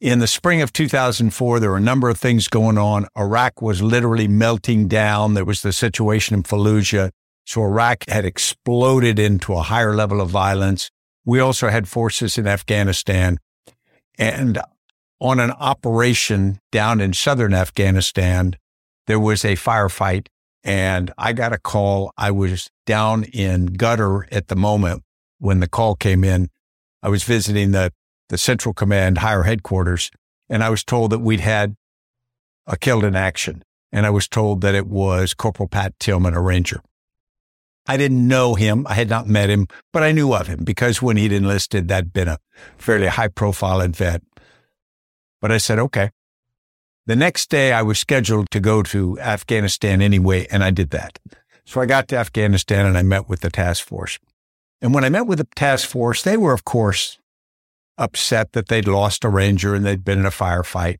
In 0.00 0.20
the 0.20 0.26
spring 0.26 0.62
of 0.62 0.72
2004, 0.72 1.58
there 1.58 1.70
were 1.70 1.76
a 1.76 1.80
number 1.80 2.08
of 2.08 2.18
things 2.18 2.46
going 2.46 2.78
on. 2.78 3.06
Iraq 3.16 3.60
was 3.60 3.82
literally 3.82 4.28
melting 4.28 4.86
down. 4.86 5.34
There 5.34 5.44
was 5.44 5.62
the 5.62 5.72
situation 5.72 6.36
in 6.36 6.44
Fallujah. 6.44 7.10
So 7.44 7.62
Iraq 7.62 8.04
had 8.08 8.24
exploded 8.24 9.18
into 9.18 9.54
a 9.54 9.62
higher 9.62 9.94
level 9.94 10.20
of 10.20 10.28
violence. 10.28 10.90
We 11.24 11.40
also 11.40 11.68
had 11.68 11.88
forces 11.88 12.38
in 12.38 12.46
Afghanistan. 12.46 13.38
And 14.18 14.60
on 15.20 15.40
an 15.40 15.50
operation 15.52 16.60
down 16.70 17.00
in 17.00 17.12
southern 17.12 17.54
Afghanistan, 17.54 18.56
there 19.06 19.20
was 19.20 19.44
a 19.44 19.56
firefight 19.56 20.26
and 20.64 21.12
I 21.16 21.32
got 21.32 21.52
a 21.52 21.58
call. 21.58 22.12
I 22.16 22.30
was 22.30 22.70
down 22.86 23.24
in 23.24 23.70
Qatar 23.70 24.26
at 24.30 24.48
the 24.48 24.56
moment 24.56 25.02
when 25.38 25.60
the 25.60 25.68
call 25.68 25.94
came 25.94 26.24
in. 26.24 26.50
I 27.02 27.08
was 27.08 27.22
visiting 27.22 27.70
the, 27.70 27.92
the 28.28 28.38
Central 28.38 28.74
Command 28.74 29.18
higher 29.18 29.44
headquarters, 29.44 30.10
and 30.48 30.64
I 30.64 30.70
was 30.70 30.84
told 30.84 31.12
that 31.12 31.20
we'd 31.20 31.40
had 31.40 31.76
a 32.66 32.76
killed 32.76 33.04
in 33.04 33.16
action. 33.16 33.62
And 33.90 34.04
I 34.04 34.10
was 34.10 34.28
told 34.28 34.60
that 34.60 34.74
it 34.74 34.86
was 34.86 35.32
Corporal 35.32 35.68
Pat 35.68 35.98
Tillman, 35.98 36.34
a 36.34 36.42
ranger. 36.42 36.82
I 37.86 37.96
didn't 37.96 38.28
know 38.28 38.54
him. 38.54 38.86
I 38.86 38.92
had 38.92 39.08
not 39.08 39.26
met 39.26 39.48
him, 39.48 39.66
but 39.94 40.02
I 40.02 40.12
knew 40.12 40.34
of 40.34 40.46
him 40.46 40.62
because 40.62 41.00
when 41.00 41.16
he'd 41.16 41.32
enlisted, 41.32 41.88
that'd 41.88 42.12
been 42.12 42.28
a 42.28 42.38
fairly 42.76 43.06
high 43.06 43.28
profile 43.28 43.80
event. 43.80 44.24
But 45.40 45.52
I 45.52 45.58
said, 45.58 45.78
okay. 45.78 46.10
The 47.06 47.16
next 47.16 47.48
day 47.48 47.72
I 47.72 47.82
was 47.82 47.98
scheduled 47.98 48.50
to 48.50 48.60
go 48.60 48.82
to 48.82 49.18
Afghanistan 49.18 50.02
anyway, 50.02 50.46
and 50.50 50.62
I 50.62 50.70
did 50.70 50.90
that. 50.90 51.18
So 51.64 51.80
I 51.80 51.86
got 51.86 52.08
to 52.08 52.16
Afghanistan 52.16 52.86
and 52.86 52.96
I 52.96 53.02
met 53.02 53.28
with 53.28 53.40
the 53.40 53.50
task 53.50 53.84
force. 53.86 54.18
And 54.80 54.94
when 54.94 55.04
I 55.04 55.08
met 55.08 55.26
with 55.26 55.38
the 55.38 55.48
task 55.56 55.88
force, 55.88 56.22
they 56.22 56.36
were, 56.36 56.52
of 56.52 56.64
course, 56.64 57.18
upset 57.96 58.52
that 58.52 58.68
they'd 58.68 58.86
lost 58.86 59.24
a 59.24 59.28
ranger 59.28 59.74
and 59.74 59.84
they'd 59.84 60.04
been 60.04 60.18
in 60.18 60.26
a 60.26 60.30
firefight. 60.30 60.96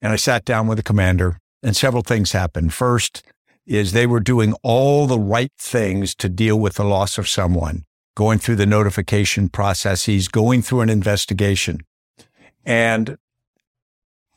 And 0.00 0.12
I 0.12 0.16
sat 0.16 0.44
down 0.44 0.66
with 0.66 0.78
the 0.78 0.84
commander 0.84 1.38
and 1.62 1.76
several 1.76 2.02
things 2.02 2.32
happened. 2.32 2.72
First 2.72 3.22
is 3.66 3.92
they 3.92 4.06
were 4.06 4.20
doing 4.20 4.54
all 4.62 5.06
the 5.06 5.18
right 5.18 5.52
things 5.58 6.14
to 6.14 6.28
deal 6.28 6.58
with 6.58 6.74
the 6.74 6.84
loss 6.84 7.18
of 7.18 7.28
someone, 7.28 7.84
going 8.16 8.38
through 8.38 8.56
the 8.56 8.66
notification 8.66 9.48
processes, 9.48 10.28
going 10.28 10.62
through 10.62 10.80
an 10.80 10.88
investigation. 10.88 11.80
And 12.64 13.18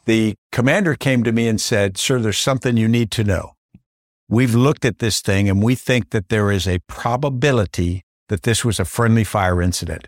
the 0.06 0.36
commander 0.52 0.96
came 0.96 1.24
to 1.24 1.32
me 1.32 1.48
and 1.48 1.60
said, 1.60 1.98
Sir, 1.98 2.20
there's 2.20 2.38
something 2.38 2.78
you 2.78 2.88
need 2.88 3.12
to 3.12 3.24
know. 3.24 3.54
We've 4.28 4.56
looked 4.56 4.86
at 4.86 5.00
this 5.00 5.22
thing 5.22 5.50
and 5.50 5.62
we 5.62 5.76
think 5.76 6.12
that 6.12 6.30
there 6.30 6.52
is 6.52 6.68
a 6.68 6.80
probability 6.88 8.04
that 8.30 8.44
this 8.44 8.64
was 8.64 8.80
a 8.80 8.86
friendly 8.86 9.24
fire 9.24 9.62
incident, 9.62 10.08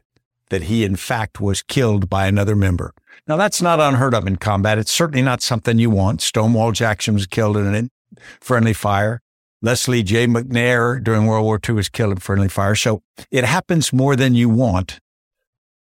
that 0.49 0.63
he 0.63 0.85
in 0.85 0.95
fact 0.95 1.41
was 1.41 1.61
killed 1.61 2.09
by 2.09 2.25
another 2.25 2.55
member. 2.55 2.93
Now 3.27 3.35
that's 3.35 3.61
not 3.61 3.79
unheard 3.79 4.13
of 4.13 4.25
in 4.25 4.37
combat. 4.37 4.77
It's 4.77 4.91
certainly 4.91 5.21
not 5.21 5.41
something 5.41 5.77
you 5.77 5.89
want. 5.89 6.21
Stonewall 6.21 6.71
Jackson 6.71 7.13
was 7.15 7.27
killed 7.27 7.57
in 7.57 7.75
a 7.75 7.89
friendly 8.39 8.73
fire. 8.73 9.19
Lesley 9.61 10.03
J. 10.03 10.27
McNair 10.27 11.01
during 11.01 11.25
World 11.25 11.45
War 11.45 11.59
II 11.67 11.75
was 11.75 11.89
killed 11.89 12.11
in 12.11 12.17
friendly 12.17 12.49
fire. 12.49 12.75
So 12.75 13.01
it 13.31 13.45
happens 13.45 13.93
more 13.93 14.15
than 14.15 14.35
you 14.35 14.49
want, 14.49 14.99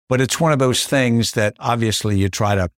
but 0.08 0.22
it's 0.22 0.40
one 0.40 0.52
of 0.52 0.60
those 0.60 0.88
things 0.88 1.34
that 1.34 1.56
obviously 1.60 2.18
you 2.18 2.30
try 2.30 2.56
to 2.56 2.70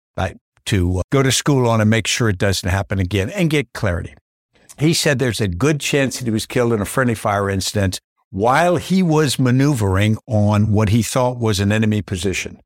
to 0.70 0.98
uh, 0.98 1.02
go 1.10 1.20
to 1.22 1.32
school 1.32 1.68
on 1.68 1.80
and 1.80 1.90
make 1.90 2.06
sure 2.06 2.28
it 2.28 2.38
doesn't 2.38 2.68
happen 2.68 3.00
again 3.00 3.28
and 3.30 3.50
get 3.50 3.72
clarity. 3.72 4.14
He 4.78 4.94
said 4.94 5.18
there's 5.18 5.40
a 5.40 5.48
good 5.48 5.80
chance 5.80 6.18
that 6.18 6.26
he 6.26 6.30
was 6.30 6.46
killed 6.46 6.72
in 6.72 6.80
a 6.80 6.84
friendly 6.84 7.16
fire 7.16 7.50
incident 7.50 7.98
while 8.30 8.76
he 8.76 9.02
was 9.02 9.38
maneuvering 9.38 10.16
on 10.28 10.70
what 10.70 10.90
he 10.90 11.02
thought 11.02 11.38
was 11.38 11.58
an 11.58 11.72
enemy 11.72 12.02
position. 12.02 12.60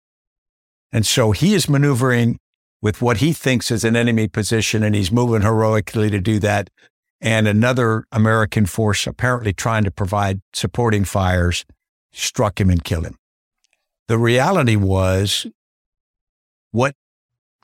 And 0.92 1.06
so 1.06 1.32
he 1.32 1.54
is 1.54 1.66
maneuvering 1.66 2.38
with 2.82 3.00
what 3.00 3.16
he 3.16 3.32
thinks 3.32 3.70
is 3.70 3.84
an 3.84 3.96
enemy 3.96 4.28
position 4.28 4.82
and 4.82 4.94
he's 4.94 5.10
moving 5.10 5.40
heroically 5.40 6.10
to 6.10 6.20
do 6.20 6.38
that. 6.40 6.68
And 7.22 7.48
another 7.48 8.04
American 8.12 8.66
force 8.66 9.06
apparently 9.06 9.54
trying 9.54 9.84
to 9.84 9.90
provide 9.90 10.42
supporting 10.52 11.04
fires 11.04 11.64
struck 12.12 12.60
him 12.60 12.68
and 12.68 12.84
killed 12.84 13.06
him. 13.06 13.16
The 14.08 14.18
reality 14.18 14.76
was 14.76 15.46
what 16.70 16.94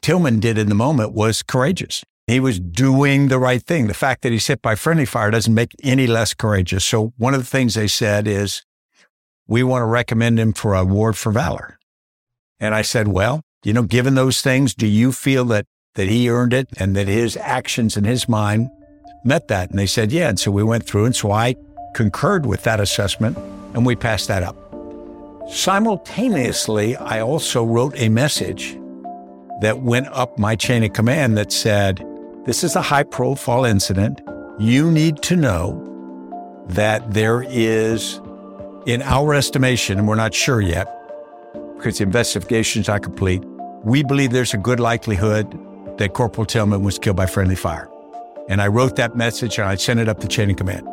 Tillman 0.02 0.40
did 0.40 0.59
in 0.59 0.69
the 0.69 0.75
moment 0.75 1.12
was 1.12 1.42
courageous. 1.42 2.02
He 2.26 2.40
was 2.40 2.61
doing 2.61 3.28
the 3.28 3.38
right 3.38 3.62
thing. 3.62 3.87
The 3.87 3.95
fact 3.95 4.23
that 4.23 4.33
he's 4.33 4.47
hit 4.47 4.62
by 4.62 4.76
friendly 4.76 5.04
fire 5.04 5.30
doesn't 5.30 5.52
make 5.52 5.73
any 5.83 6.07
less 6.07 6.33
courageous. 6.33 6.85
So 6.85 7.12
one 7.16 7.35
of 7.35 7.40
the 7.40 7.47
things 7.47 7.75
they 7.75 7.88
said 7.88 8.28
is, 8.28 8.62
we 9.49 9.64
want 9.64 9.83
to 9.83 9.87
recommend 9.87 10.38
him 10.38 10.52
for 10.52 10.75
a 10.75 10.83
award 10.83 11.16
for 11.16 11.33
valor. 11.33 11.76
And 12.61 12.73
I 12.73 12.83
said, 12.83 13.09
well, 13.09 13.42
you 13.64 13.73
know, 13.73 13.83
given 13.83 14.14
those 14.14 14.42
things, 14.42 14.75
do 14.75 14.87
you 14.87 15.11
feel 15.11 15.45
that, 15.47 15.66
that 15.97 16.09
he 16.09 16.30
earned 16.30 16.54
it 16.54 16.69
and 16.76 16.95
that 16.95 17.09
his 17.09 17.37
actions 17.37 17.97
in 17.97 18.04
his 18.04 18.28
mind 18.28 18.71
met 19.25 19.49
that? 19.49 19.71
And 19.71 19.78
they 19.78 19.87
said, 19.87 20.12
yeah. 20.12 20.28
And 20.28 20.38
so 20.38 20.52
we 20.52 20.62
went 20.62 20.87
through. 20.87 21.07
And 21.07 21.16
so 21.16 21.33
I 21.33 21.57
concurred 21.95 22.47
with 22.47 22.62
that 22.62 22.78
assessment 22.78 23.37
and 23.75 23.85
we 23.85 23.97
passed 23.97 24.28
that 24.28 24.45
up. 24.45 24.57
Simultaneously, 25.50 26.95
I 26.95 27.21
also 27.21 27.64
wrote 27.64 27.95
a 27.97 28.09
message 28.09 28.78
that 29.60 29.82
went 29.82 30.08
up 30.08 30.38
my 30.38 30.56
chain 30.56 30.82
of 30.82 30.92
command 30.92 31.36
that 31.36 31.52
said, 31.52 32.04
This 32.44 32.64
is 32.64 32.76
a 32.76 32.82
high 32.82 33.02
profile 33.02 33.64
incident. 33.64 34.20
You 34.58 34.90
need 34.90 35.22
to 35.22 35.36
know 35.36 35.86
that 36.68 37.12
there 37.12 37.42
is, 37.48 38.20
in 38.86 39.02
our 39.02 39.34
estimation, 39.34 39.98
and 39.98 40.06
we're 40.06 40.14
not 40.14 40.34
sure 40.34 40.60
yet 40.60 40.88
because 41.80 41.96
the 41.96 42.04
investigation 42.04 42.82
is 42.82 42.88
not 42.88 43.02
complete, 43.02 43.42
we 43.84 44.02
believe 44.02 44.32
there's 44.32 44.52
a 44.52 44.58
good 44.58 44.78
likelihood 44.78 45.58
that 45.96 46.12
Corporal 46.12 46.44
Tillman 46.44 46.82
was 46.82 46.98
killed 46.98 47.16
by 47.16 47.24
friendly 47.24 47.54
fire. 47.54 47.90
And 48.50 48.60
I 48.60 48.66
wrote 48.66 48.96
that 48.96 49.16
message 49.16 49.58
and 49.58 49.66
I 49.66 49.76
sent 49.76 49.98
it 49.98 50.08
up 50.08 50.20
the 50.20 50.28
chain 50.28 50.50
of 50.50 50.56
command. 50.56 50.86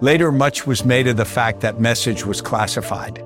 Later, 0.00 0.30
much 0.30 0.66
was 0.66 0.84
made 0.84 1.08
of 1.08 1.16
the 1.16 1.24
fact 1.24 1.60
that 1.60 1.80
message 1.80 2.24
was 2.24 2.40
classified. 2.40 3.22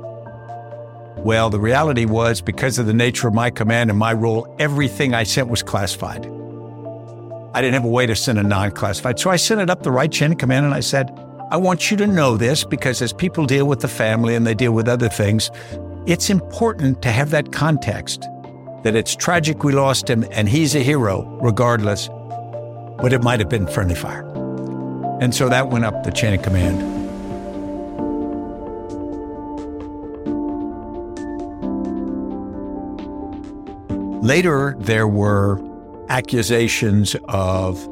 Well, 1.28 1.50
the 1.50 1.60
reality 1.60 2.06
was 2.06 2.40
because 2.40 2.78
of 2.78 2.86
the 2.86 2.94
nature 2.94 3.28
of 3.28 3.34
my 3.34 3.50
command 3.50 3.90
and 3.90 3.98
my 3.98 4.14
role, 4.14 4.56
everything 4.58 5.12
I 5.12 5.24
sent 5.24 5.50
was 5.50 5.62
classified. 5.62 6.24
I 7.54 7.60
didn't 7.60 7.74
have 7.74 7.84
a 7.84 7.88
way 7.88 8.06
to 8.06 8.16
send 8.16 8.38
a 8.38 8.42
non 8.42 8.70
classified. 8.70 9.18
So 9.18 9.28
I 9.28 9.36
sent 9.36 9.60
it 9.60 9.68
up 9.68 9.82
the 9.82 9.90
right 9.90 10.10
chain 10.10 10.32
of 10.32 10.38
command 10.38 10.64
and 10.64 10.74
I 10.74 10.80
said, 10.80 11.10
I 11.50 11.58
want 11.58 11.90
you 11.90 11.98
to 11.98 12.06
know 12.06 12.38
this 12.38 12.64
because 12.64 13.02
as 13.02 13.12
people 13.12 13.44
deal 13.44 13.66
with 13.66 13.80
the 13.80 13.88
family 13.88 14.36
and 14.36 14.46
they 14.46 14.54
deal 14.54 14.72
with 14.72 14.88
other 14.88 15.10
things, 15.10 15.50
it's 16.06 16.30
important 16.30 17.02
to 17.02 17.10
have 17.10 17.28
that 17.28 17.52
context 17.52 18.22
that 18.82 18.96
it's 18.96 19.14
tragic 19.14 19.64
we 19.64 19.74
lost 19.74 20.08
him 20.08 20.24
and 20.30 20.48
he's 20.48 20.74
a 20.74 20.80
hero 20.80 21.24
regardless, 21.42 22.08
but 23.02 23.12
it 23.12 23.22
might 23.22 23.40
have 23.40 23.50
been 23.50 23.66
friendly 23.66 23.96
fire. 23.96 24.26
And 25.20 25.34
so 25.34 25.50
that 25.50 25.68
went 25.68 25.84
up 25.84 26.04
the 26.04 26.10
chain 26.10 26.32
of 26.32 26.40
command. 26.40 26.97
Later, 34.28 34.76
there 34.78 35.08
were 35.08 35.58
accusations 36.10 37.16
of 37.30 37.88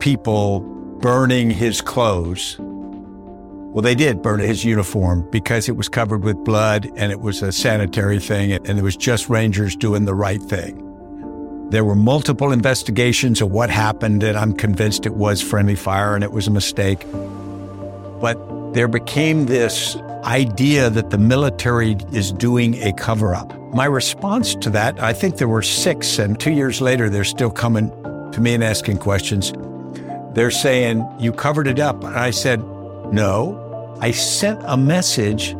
people 0.00 0.62
burning 1.00 1.48
his 1.48 1.80
clothes. 1.80 2.56
Well, 2.58 3.80
they 3.80 3.94
did 3.94 4.20
burn 4.20 4.40
his 4.40 4.64
uniform 4.64 5.28
because 5.30 5.68
it 5.68 5.76
was 5.76 5.88
covered 5.88 6.24
with 6.24 6.42
blood 6.42 6.90
and 6.96 7.12
it 7.12 7.20
was 7.20 7.40
a 7.40 7.52
sanitary 7.52 8.18
thing 8.18 8.50
and 8.50 8.80
it 8.80 8.82
was 8.82 8.96
just 8.96 9.28
Rangers 9.28 9.76
doing 9.76 10.06
the 10.06 10.14
right 10.14 10.42
thing. 10.42 11.68
There 11.70 11.84
were 11.84 11.94
multiple 11.94 12.50
investigations 12.50 13.40
of 13.40 13.52
what 13.52 13.70
happened, 13.70 14.24
and 14.24 14.36
I'm 14.36 14.54
convinced 14.54 15.06
it 15.06 15.14
was 15.14 15.40
friendly 15.40 15.76
fire 15.76 16.16
and 16.16 16.24
it 16.24 16.32
was 16.32 16.48
a 16.48 16.50
mistake. 16.50 17.06
But 18.20 18.34
there 18.72 18.88
became 18.88 19.46
this 19.46 19.96
idea 20.24 20.90
that 20.90 21.10
the 21.10 21.18
military 21.18 21.96
is 22.12 22.32
doing 22.32 22.74
a 22.82 22.92
cover 22.92 23.34
up. 23.34 23.56
My 23.74 23.84
response 23.84 24.54
to 24.56 24.70
that, 24.70 25.02
I 25.02 25.12
think 25.12 25.38
there 25.38 25.48
were 25.48 25.62
six, 25.62 26.18
and 26.18 26.38
two 26.38 26.52
years 26.52 26.80
later, 26.80 27.08
they're 27.08 27.24
still 27.24 27.50
coming 27.50 27.90
to 28.32 28.40
me 28.40 28.54
and 28.54 28.62
asking 28.62 28.98
questions. 28.98 29.52
They're 30.34 30.50
saying, 30.50 31.04
You 31.18 31.32
covered 31.32 31.66
it 31.66 31.80
up. 31.80 32.04
And 32.04 32.16
I 32.16 32.30
said, 32.30 32.60
No, 33.12 33.96
I 34.00 34.12
sent 34.12 34.60
a 34.64 34.76
message 34.76 35.56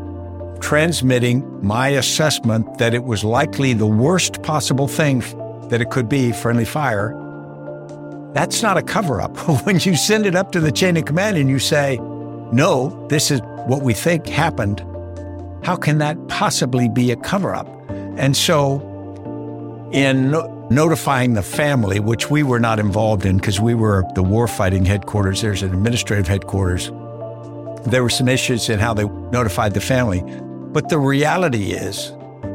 transmitting 0.60 1.66
my 1.66 1.88
assessment 1.88 2.78
that 2.78 2.94
it 2.94 3.04
was 3.04 3.24
likely 3.24 3.72
the 3.72 3.86
worst 3.86 4.42
possible 4.42 4.86
thing 4.86 5.20
that 5.68 5.80
it 5.80 5.90
could 5.90 6.08
be 6.08 6.32
friendly 6.32 6.64
fire. 6.64 7.16
That's 8.34 8.62
not 8.62 8.76
a 8.76 8.82
cover 8.82 9.20
up. 9.20 9.36
when 9.66 9.80
you 9.80 9.96
send 9.96 10.26
it 10.26 10.36
up 10.36 10.52
to 10.52 10.60
the 10.60 10.70
chain 10.70 10.96
of 10.96 11.06
command 11.06 11.36
and 11.36 11.48
you 11.48 11.58
say, 11.58 11.98
No, 12.52 13.06
this 13.08 13.30
is 13.30 13.40
what 13.66 13.82
we 13.82 13.94
think 13.94 14.26
happened, 14.26 14.84
how 15.62 15.76
can 15.76 15.98
that 15.98 16.28
possibly 16.28 16.88
be 16.88 17.10
a 17.10 17.16
cover 17.16 17.54
up? 17.54 17.68
And 18.16 18.36
so, 18.36 18.80
in 19.92 20.30
no- 20.30 20.66
notifying 20.70 21.34
the 21.34 21.42
family, 21.42 22.00
which 22.00 22.30
we 22.30 22.42
were 22.42 22.60
not 22.60 22.78
involved 22.78 23.26
in 23.26 23.36
because 23.36 23.60
we 23.60 23.74
were 23.74 24.04
the 24.14 24.22
warfighting 24.22 24.86
headquarters, 24.86 25.42
there's 25.42 25.62
an 25.62 25.72
administrative 25.72 26.26
headquarters. 26.28 26.90
There 27.84 28.02
were 28.02 28.10
some 28.10 28.28
issues 28.28 28.68
in 28.68 28.78
how 28.78 28.94
they 28.94 29.04
notified 29.04 29.74
the 29.74 29.80
family. 29.80 30.22
But 30.72 30.88
the 30.88 30.98
reality 30.98 31.72
is, 31.72 32.12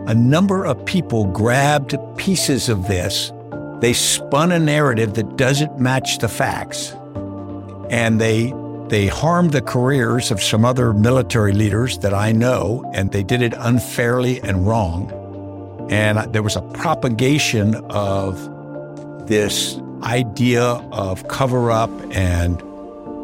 a 0.07 0.13
number 0.13 0.65
of 0.65 0.83
people 0.85 1.25
grabbed 1.25 1.95
pieces 2.17 2.69
of 2.69 2.87
this. 2.87 3.31
They 3.81 3.93
spun 3.93 4.51
a 4.51 4.59
narrative 4.59 5.15
that 5.15 5.35
doesn't 5.35 5.79
match 5.79 6.19
the 6.19 6.29
facts. 6.29 6.95
And 7.89 8.21
they 8.21 8.53
they 8.89 9.07
harmed 9.07 9.51
the 9.51 9.61
careers 9.61 10.31
of 10.31 10.41
some 10.41 10.63
other 10.63 10.93
military 10.93 11.53
leaders 11.53 11.97
that 11.99 12.13
I 12.13 12.31
know, 12.31 12.89
and 12.93 13.11
they 13.11 13.23
did 13.23 13.41
it 13.41 13.53
unfairly 13.57 14.39
and 14.41 14.67
wrong. 14.67 15.11
And 15.89 16.31
there 16.33 16.43
was 16.43 16.55
a 16.55 16.61
propagation 16.61 17.75
of 17.89 18.37
this 19.27 19.79
idea 20.03 20.63
of 20.63 21.27
cover 21.27 21.71
up 21.71 21.89
and 22.15 22.61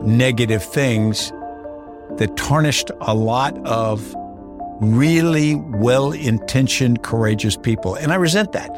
negative 0.04 0.64
things 0.64 1.32
that 2.18 2.36
tarnished 2.38 2.90
a 3.02 3.14
lot 3.14 3.56
of 3.66 4.16
really 4.82 5.56
well 5.56 6.12
intentioned, 6.12 7.04
courageous 7.04 7.56
people. 7.56 7.94
And 7.96 8.12
I 8.12 8.16
resent 8.16 8.52
that. 8.54 8.72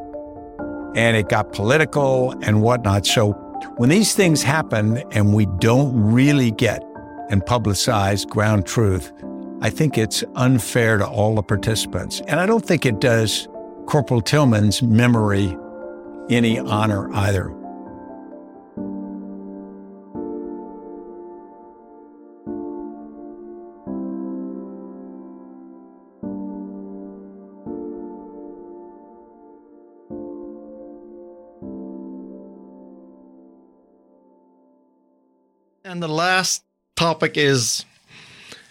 And 0.96 1.16
it 1.16 1.30
got 1.30 1.54
political 1.54 2.32
and 2.42 2.62
whatnot. 2.62 3.08
So 3.08 3.34
when 3.78 3.90
these 3.90 4.14
things 4.14 4.44
happen 4.44 4.98
and 5.12 5.34
we 5.34 5.46
don't 5.60 5.94
really 5.96 6.52
get 6.52 6.84
and 7.30 7.42
publicize 7.44 8.28
ground 8.28 8.66
truth, 8.66 9.12
I 9.62 9.70
think 9.70 9.98
it's 9.98 10.24
unfair 10.36 10.98
to 10.98 11.08
all 11.08 11.36
the 11.36 11.44
participants. 11.44 12.22
And 12.28 12.40
I 12.40 12.46
don't 12.46 12.66
think 12.66 12.86
it 12.86 13.00
does 13.00 13.48
Corporal 13.88 14.22
Tillman's 14.22 14.82
memory 14.82 15.58
any 16.30 16.60
honor 16.60 17.14
either. 17.14 17.63
And 35.94 36.02
the 36.02 36.08
last 36.08 36.64
topic 36.96 37.38
is 37.38 37.86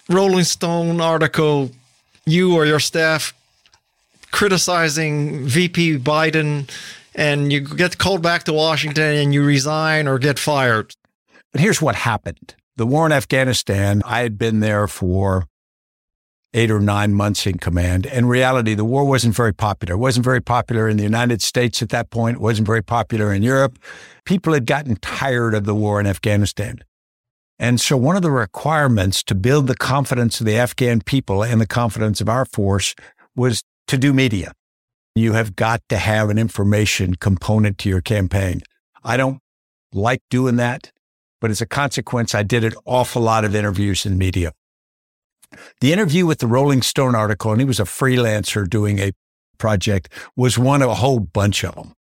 Rolling 0.08 0.42
Stone 0.42 1.00
article 1.00 1.70
you 2.26 2.56
or 2.56 2.66
your 2.66 2.80
staff 2.80 3.32
criticizing 4.32 5.46
VP 5.46 5.98
Biden 5.98 6.68
and 7.14 7.52
you 7.52 7.61
get 7.61 7.96
called 7.96 8.22
back 8.22 8.42
to 8.46 8.52
Washington 8.52 9.14
and 9.14 9.32
you 9.32 9.44
resign 9.44 10.08
or 10.08 10.18
get 10.18 10.37
fired. 10.37 10.96
But 11.52 11.61
here's 11.61 11.80
what 11.80 11.94
happened. 11.94 12.56
The 12.74 12.87
war 12.87 13.06
in 13.06 13.12
Afghanistan, 13.12 14.02
I 14.04 14.22
had 14.22 14.37
been 14.37 14.58
there 14.58 14.88
for 14.88 15.46
eight 16.54 16.72
or 16.72 16.80
nine 16.80 17.14
months 17.14 17.46
in 17.46 17.58
command. 17.58 18.04
In 18.04 18.26
reality, 18.26 18.74
the 18.74 18.85
war 18.85 19.04
wasn't 19.04 19.37
very 19.37 19.54
popular. 19.54 19.94
It 19.94 19.98
wasn't 19.98 20.24
very 20.24 20.40
popular 20.42 20.88
in 20.88 20.96
the 20.96 21.04
United 21.04 21.40
States 21.40 21.82
at 21.82 21.90
that 21.90 22.11
point. 22.11 22.38
It 22.38 22.40
wasn't 22.40 22.66
very 22.66 22.82
popular 22.82 23.32
in 23.32 23.44
Europe. 23.44 23.78
People 24.24 24.54
had 24.54 24.66
gotten 24.66 24.96
tired 24.96 25.54
of 25.54 25.66
the 25.66 25.74
war 25.74 26.00
in 26.00 26.06
Afghanistan. 26.08 26.82
And 27.62 27.81
so 27.81 27.96
one 27.96 28.16
of 28.16 28.22
the 28.22 28.31
requirements 28.33 29.22
to 29.22 29.37
build 29.37 29.68
the 29.68 29.77
confidence 29.77 30.40
of 30.40 30.46
the 30.46 30.59
Afghan 30.59 31.01
people 31.01 31.44
and 31.44 31.61
the 31.61 31.66
confidence 31.66 32.20
of 32.20 32.29
our 32.29 32.44
force 32.44 32.92
was 33.37 33.62
to 33.87 33.96
do 33.96 34.12
media. 34.12 34.53
You 35.14 35.35
have 35.35 35.55
got 35.55 35.81
to 35.88 35.96
have 35.96 36.29
an 36.29 36.38
information 36.38 37.14
component 37.14 37.79
to 37.79 37.88
your 37.88 38.01
campaign. 38.01 38.62
I 39.05 39.16
don't 39.16 39.38
like 39.92 40.22
doing 40.29 40.57
that, 40.57 40.90
but 41.40 41.53
as 41.53 41.61
a 41.61 41.66
consequence, 41.66 42.35
I 42.35 42.42
did 42.42 42.64
an 42.64 42.72
awful 42.85 43.22
lot 43.22 43.44
of 43.44 43.55
interviews 43.55 44.05
in 44.05 44.18
media. 44.18 44.51
The 45.81 45.92
interview 45.92 46.27
with 46.27 46.40
the 46.40 46.48
Rolling 46.48 46.83
Stone 46.83 47.14
article, 47.14 47.53
and 47.53 47.61
he 47.61 47.64
was 47.64 47.79
a 47.79 47.85
freelancer 47.85 48.68
doing 48.68 48.98
a 48.98 49.12
project, 49.59 50.09
was 50.35 50.59
one 50.59 50.83
of 50.83 50.90
a 50.90 50.94
whole 50.94 51.20
bunch 51.20 51.62
of 51.62 51.77
them. 51.77 51.92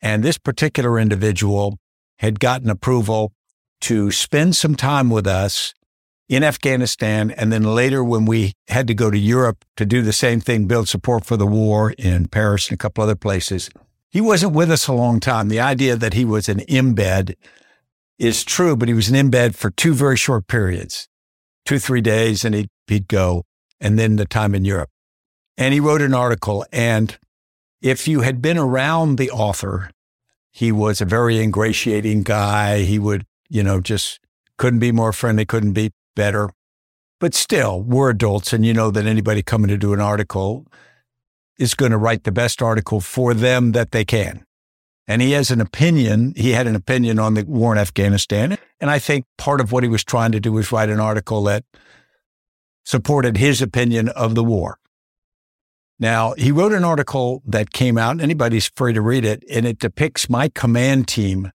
And 0.00 0.24
this 0.24 0.38
particular 0.38 0.98
individual 0.98 1.76
had 2.20 2.40
gotten 2.40 2.70
approval 2.70 3.34
to 3.82 4.10
spend 4.10 4.56
some 4.56 4.74
time 4.74 5.10
with 5.10 5.26
us 5.26 5.74
in 6.28 6.44
Afghanistan. 6.44 7.30
And 7.30 7.52
then 7.52 7.62
later, 7.62 8.04
when 8.04 8.24
we 8.24 8.52
had 8.68 8.86
to 8.88 8.94
go 8.94 9.10
to 9.10 9.18
Europe 9.18 9.64
to 9.76 9.86
do 9.86 10.02
the 10.02 10.12
same 10.12 10.40
thing, 10.40 10.66
build 10.66 10.88
support 10.88 11.24
for 11.24 11.36
the 11.36 11.46
war 11.46 11.92
in 11.92 12.28
Paris 12.28 12.68
and 12.68 12.74
a 12.74 12.78
couple 12.78 13.02
other 13.02 13.16
places, 13.16 13.70
he 14.10 14.20
wasn't 14.20 14.52
with 14.52 14.70
us 14.70 14.86
a 14.86 14.92
long 14.92 15.20
time. 15.20 15.48
The 15.48 15.60
idea 15.60 15.96
that 15.96 16.14
he 16.14 16.24
was 16.24 16.48
an 16.48 16.60
embed 16.60 17.34
is 18.18 18.44
true, 18.44 18.76
but 18.76 18.88
he 18.88 18.94
was 18.94 19.08
an 19.08 19.30
embed 19.30 19.54
for 19.54 19.70
two 19.70 19.94
very 19.94 20.16
short 20.16 20.46
periods, 20.46 21.08
two, 21.64 21.78
three 21.78 22.00
days, 22.00 22.44
and 22.44 22.54
he'd, 22.54 22.70
he'd 22.86 23.08
go, 23.08 23.44
and 23.80 23.98
then 23.98 24.16
the 24.16 24.24
time 24.24 24.54
in 24.54 24.64
Europe. 24.64 24.90
And 25.56 25.74
he 25.74 25.80
wrote 25.80 26.02
an 26.02 26.14
article. 26.14 26.64
And 26.72 27.16
if 27.82 28.08
you 28.08 28.20
had 28.22 28.40
been 28.42 28.58
around 28.58 29.16
the 29.16 29.30
author, 29.30 29.90
he 30.50 30.72
was 30.72 31.00
a 31.00 31.04
very 31.04 31.38
ingratiating 31.38 32.22
guy. 32.22 32.80
He 32.80 32.98
would, 32.98 33.24
you 33.48 33.62
know, 33.62 33.80
just 33.80 34.20
couldn't 34.56 34.80
be 34.80 34.92
more 34.92 35.12
friendly, 35.12 35.44
couldn't 35.44 35.72
be 35.72 35.92
better. 36.14 36.50
But 37.20 37.34
still, 37.34 37.82
we're 37.82 38.10
adults, 38.10 38.52
and 38.52 38.64
you 38.64 38.72
know 38.72 38.90
that 38.90 39.06
anybody 39.06 39.42
coming 39.42 39.68
to 39.68 39.76
do 39.76 39.92
an 39.92 40.00
article 40.00 40.66
is 41.58 41.74
going 41.74 41.90
to 41.90 41.98
write 41.98 42.24
the 42.24 42.32
best 42.32 42.62
article 42.62 43.00
for 43.00 43.34
them 43.34 43.72
that 43.72 43.90
they 43.90 44.04
can. 44.04 44.44
And 45.08 45.22
he 45.22 45.32
has 45.32 45.50
an 45.50 45.60
opinion. 45.60 46.34
He 46.36 46.50
had 46.50 46.66
an 46.66 46.76
opinion 46.76 47.18
on 47.18 47.34
the 47.34 47.44
war 47.44 47.72
in 47.72 47.78
Afghanistan. 47.78 48.58
And 48.78 48.90
I 48.90 48.98
think 48.98 49.24
part 49.38 49.60
of 49.60 49.72
what 49.72 49.82
he 49.82 49.88
was 49.88 50.04
trying 50.04 50.32
to 50.32 50.40
do 50.40 50.52
was 50.52 50.70
write 50.70 50.90
an 50.90 51.00
article 51.00 51.42
that 51.44 51.64
supported 52.84 53.36
his 53.36 53.60
opinion 53.60 54.10
of 54.10 54.34
the 54.34 54.44
war. 54.44 54.78
Now, 55.98 56.34
he 56.34 56.52
wrote 56.52 56.72
an 56.72 56.84
article 56.84 57.42
that 57.44 57.72
came 57.72 57.98
out, 57.98 58.20
anybody's 58.20 58.70
free 58.76 58.92
to 58.92 59.00
read 59.00 59.24
it, 59.24 59.42
and 59.50 59.66
it 59.66 59.78
depicts 59.78 60.30
my 60.30 60.48
command 60.48 61.08
team 61.08 61.50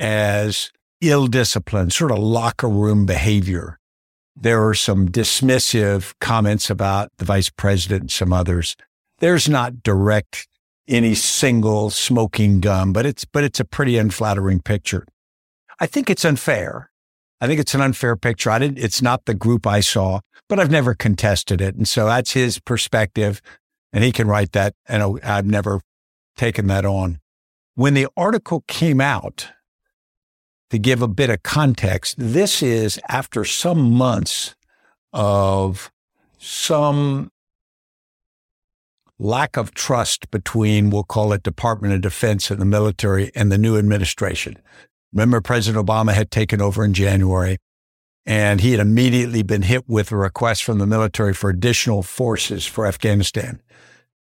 as 0.00 0.72
ill 1.00 1.26
discipline, 1.26 1.90
sort 1.90 2.10
of 2.10 2.18
locker 2.18 2.68
room 2.68 3.06
behavior 3.06 3.78
there 4.40 4.60
were 4.60 4.74
some 4.74 5.08
dismissive 5.08 6.14
comments 6.20 6.70
about 6.70 7.10
the 7.18 7.24
vice 7.24 7.50
president 7.50 8.02
and 8.02 8.10
some 8.10 8.32
others. 8.32 8.76
There's 9.18 9.48
not 9.48 9.82
direct 9.82 10.46
any 10.86 11.14
single 11.14 11.90
smoking 11.90 12.60
gun, 12.60 12.92
but 12.92 13.04
it's, 13.04 13.24
but 13.24 13.44
it's 13.44 13.60
a 13.60 13.64
pretty 13.64 13.98
unflattering 13.98 14.60
picture. 14.60 15.04
I 15.80 15.86
think 15.86 16.08
it's 16.08 16.24
unfair. 16.24 16.90
I 17.40 17.46
think 17.46 17.60
it's 17.60 17.74
an 17.74 17.80
unfair 17.80 18.16
picture. 18.16 18.50
I 18.50 18.58
didn't, 18.58 18.78
it's 18.78 19.02
not 19.02 19.24
the 19.24 19.34
group 19.34 19.66
I 19.66 19.80
saw, 19.80 20.20
but 20.48 20.58
I've 20.58 20.70
never 20.70 20.94
contested 20.94 21.60
it. 21.60 21.74
And 21.74 21.86
so 21.86 22.06
that's 22.06 22.32
his 22.32 22.58
perspective 22.58 23.42
and 23.92 24.04
he 24.04 24.12
can 24.12 24.28
write 24.28 24.52
that. 24.52 24.74
And 24.86 25.20
I've 25.22 25.46
never 25.46 25.80
taken 26.36 26.68
that 26.68 26.84
on. 26.84 27.18
When 27.74 27.94
the 27.94 28.08
article 28.16 28.64
came 28.66 29.00
out, 29.00 29.48
to 30.70 30.78
give 30.78 31.02
a 31.02 31.08
bit 31.08 31.30
of 31.30 31.42
context, 31.42 32.14
this 32.18 32.62
is 32.62 33.00
after 33.08 33.44
some 33.44 33.92
months 33.92 34.54
of 35.12 35.90
some 36.38 37.30
lack 39.18 39.56
of 39.56 39.74
trust 39.74 40.30
between, 40.30 40.90
we'll 40.90 41.02
call 41.02 41.32
it 41.32 41.42
Department 41.42 41.94
of 41.94 42.00
Defense 42.00 42.50
and 42.50 42.60
the 42.60 42.64
military 42.64 43.30
and 43.34 43.50
the 43.50 43.58
new 43.58 43.76
administration. 43.76 44.56
Remember, 45.12 45.40
President 45.40 45.84
Obama 45.84 46.12
had 46.12 46.30
taken 46.30 46.60
over 46.60 46.84
in 46.84 46.94
January 46.94 47.58
and 48.26 48.60
he 48.60 48.72
had 48.72 48.80
immediately 48.80 49.42
been 49.42 49.62
hit 49.62 49.88
with 49.88 50.12
a 50.12 50.16
request 50.16 50.62
from 50.62 50.78
the 50.78 50.86
military 50.86 51.32
for 51.32 51.48
additional 51.48 52.02
forces 52.02 52.66
for 52.66 52.86
Afghanistan. 52.86 53.62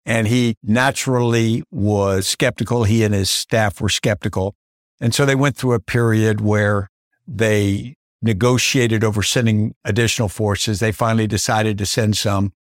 And 0.06 0.26
he 0.26 0.56
naturally 0.62 1.62
was 1.70 2.26
skeptical. 2.26 2.84
He 2.84 3.04
and 3.04 3.14
his 3.14 3.30
staff 3.30 3.80
were 3.80 3.90
skeptical. 3.90 4.56
And 5.02 5.12
so 5.12 5.26
they 5.26 5.34
went 5.34 5.56
through 5.56 5.72
a 5.74 5.80
period 5.80 6.40
where 6.40 6.88
they 7.26 7.96
negotiated 8.22 9.02
over 9.02 9.20
sending 9.24 9.74
additional 9.84 10.28
forces. 10.28 10.78
They 10.78 10.92
finally 10.92 11.26
decided 11.26 11.76
to 11.78 11.86
send 11.86 12.16
some. 12.16 12.52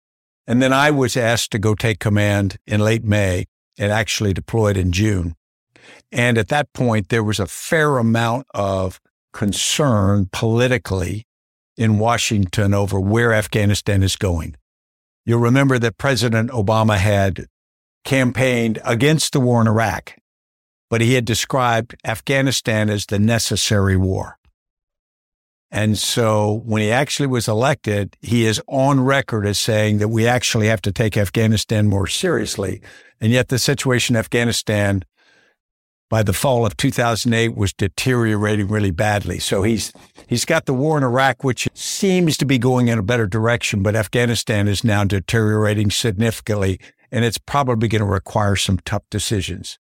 And 0.46 0.62
then 0.62 0.72
I 0.72 0.90
was 0.90 1.18
asked 1.18 1.50
to 1.50 1.59
go 1.59 1.74
take 1.74 1.98
command 1.98 2.57
in 2.66 2.81
late 2.81 3.05
May 3.05 3.44
and 3.79 3.92
actually 3.92 4.33
deployed 4.33 4.79
in 4.79 4.90
June. 4.90 5.35
And 6.11 6.38
at 6.38 6.48
that 6.48 6.72
point, 6.72 7.11
there 7.11 7.22
was 7.22 7.38
a 7.38 7.46
fair 7.46 7.98
amount 7.98 8.46
of 8.55 9.00
concern 9.35 10.31
politically 10.33 11.26
in 11.76 11.98
Washington 11.98 12.72
over 12.72 12.98
where 12.98 13.35
Afghanistan 13.35 14.03
is 14.03 14.16
going. 14.16 14.57
You'll 15.26 15.40
remember 15.40 15.79
that 15.79 15.98
President 15.98 16.50
Obama 16.50 16.96
had 16.96 17.48
campaigned 18.03 18.79
against 18.83 19.35
the 19.35 19.40
war 19.40 19.61
in 19.61 19.68
Iraq 19.68 20.14
but 20.90 21.00
he 21.00 21.14
had 21.14 21.24
described 21.24 21.96
Afghanistan 22.05 22.90
as 22.90 23.07
the 23.07 23.18
necessary 23.18 23.96
war. 23.96 24.37
And 25.70 25.96
so 25.96 26.62
when 26.64 26.83
he 26.83 26.90
actually 26.90 27.29
was 27.29 27.46
elected, 27.46 28.16
he 28.20 28.44
is 28.44 28.61
on 28.66 29.00
record 29.00 29.46
as 29.46 29.59
saying 29.59 29.98
that 29.98 30.09
we 30.09 30.26
actually 30.26 30.66
have 30.66 30.83
to 30.83 30.92
take 30.92 31.16
Afghanistan 31.16 31.88
more 31.88 32.09
seriously. 32.09 32.83
And 33.20 33.31
yet 33.31 33.48
the 33.48 33.59
situation 33.59 34.16
in 34.16 34.20
Afghanistan 34.20 35.05
by 36.09 36.24
the 36.24 36.33
fall 36.33 36.66
of 36.66 36.76
2008 36.76 37.55
was 37.55 37.72
deteriorating 37.72 38.66
really 38.66 38.90
badly. 38.90 39.38
So 39.38 39.62
he's, 39.62 39.92
he's 40.26 40.44
got 40.44 40.66
the 40.66 40.74
war 40.74 40.98
in 40.98 41.05
Iraq, 41.05 41.44
which 41.44 41.68
seems 41.72 42.37
to 42.38 42.44
be 42.44 42.59
going 42.59 42.88
in 42.88 42.98
a 42.98 43.03
better 43.03 43.29
direction, 43.29 43.85
but 43.85 43.94
Afghanistan 43.94 44.66
is 44.66 44.83
now 44.83 45.05
deteriorating 45.05 45.92
significantly. 45.92 46.81
And 47.12 47.24
it's 47.24 47.38
probably 47.38 47.87
going 47.87 48.00
to 48.00 48.07
require 48.07 48.57
some 48.57 48.79
tough 48.85 49.03
decisions. 49.09 49.79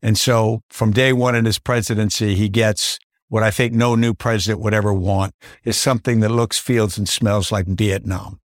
And 0.00 0.16
so 0.18 0.62
from 0.70 0.92
day 0.92 1.12
one 1.12 1.34
in 1.34 1.44
his 1.44 1.58
presidency, 1.58 2.34
he 2.34 2.48
gets 2.48 2.98
what 3.28 3.42
I 3.42 3.50
think 3.50 3.72
no 3.72 3.94
new 3.94 4.12
president 4.12 4.60
would 4.60 4.74
ever 4.74 4.92
want 4.92 5.34
is 5.64 5.76
something 5.76 6.20
that 6.20 6.28
looks, 6.28 6.58
feels, 6.58 6.98
and 6.98 7.08
smells 7.08 7.50
like 7.50 7.66
Vietnam. 7.66 8.40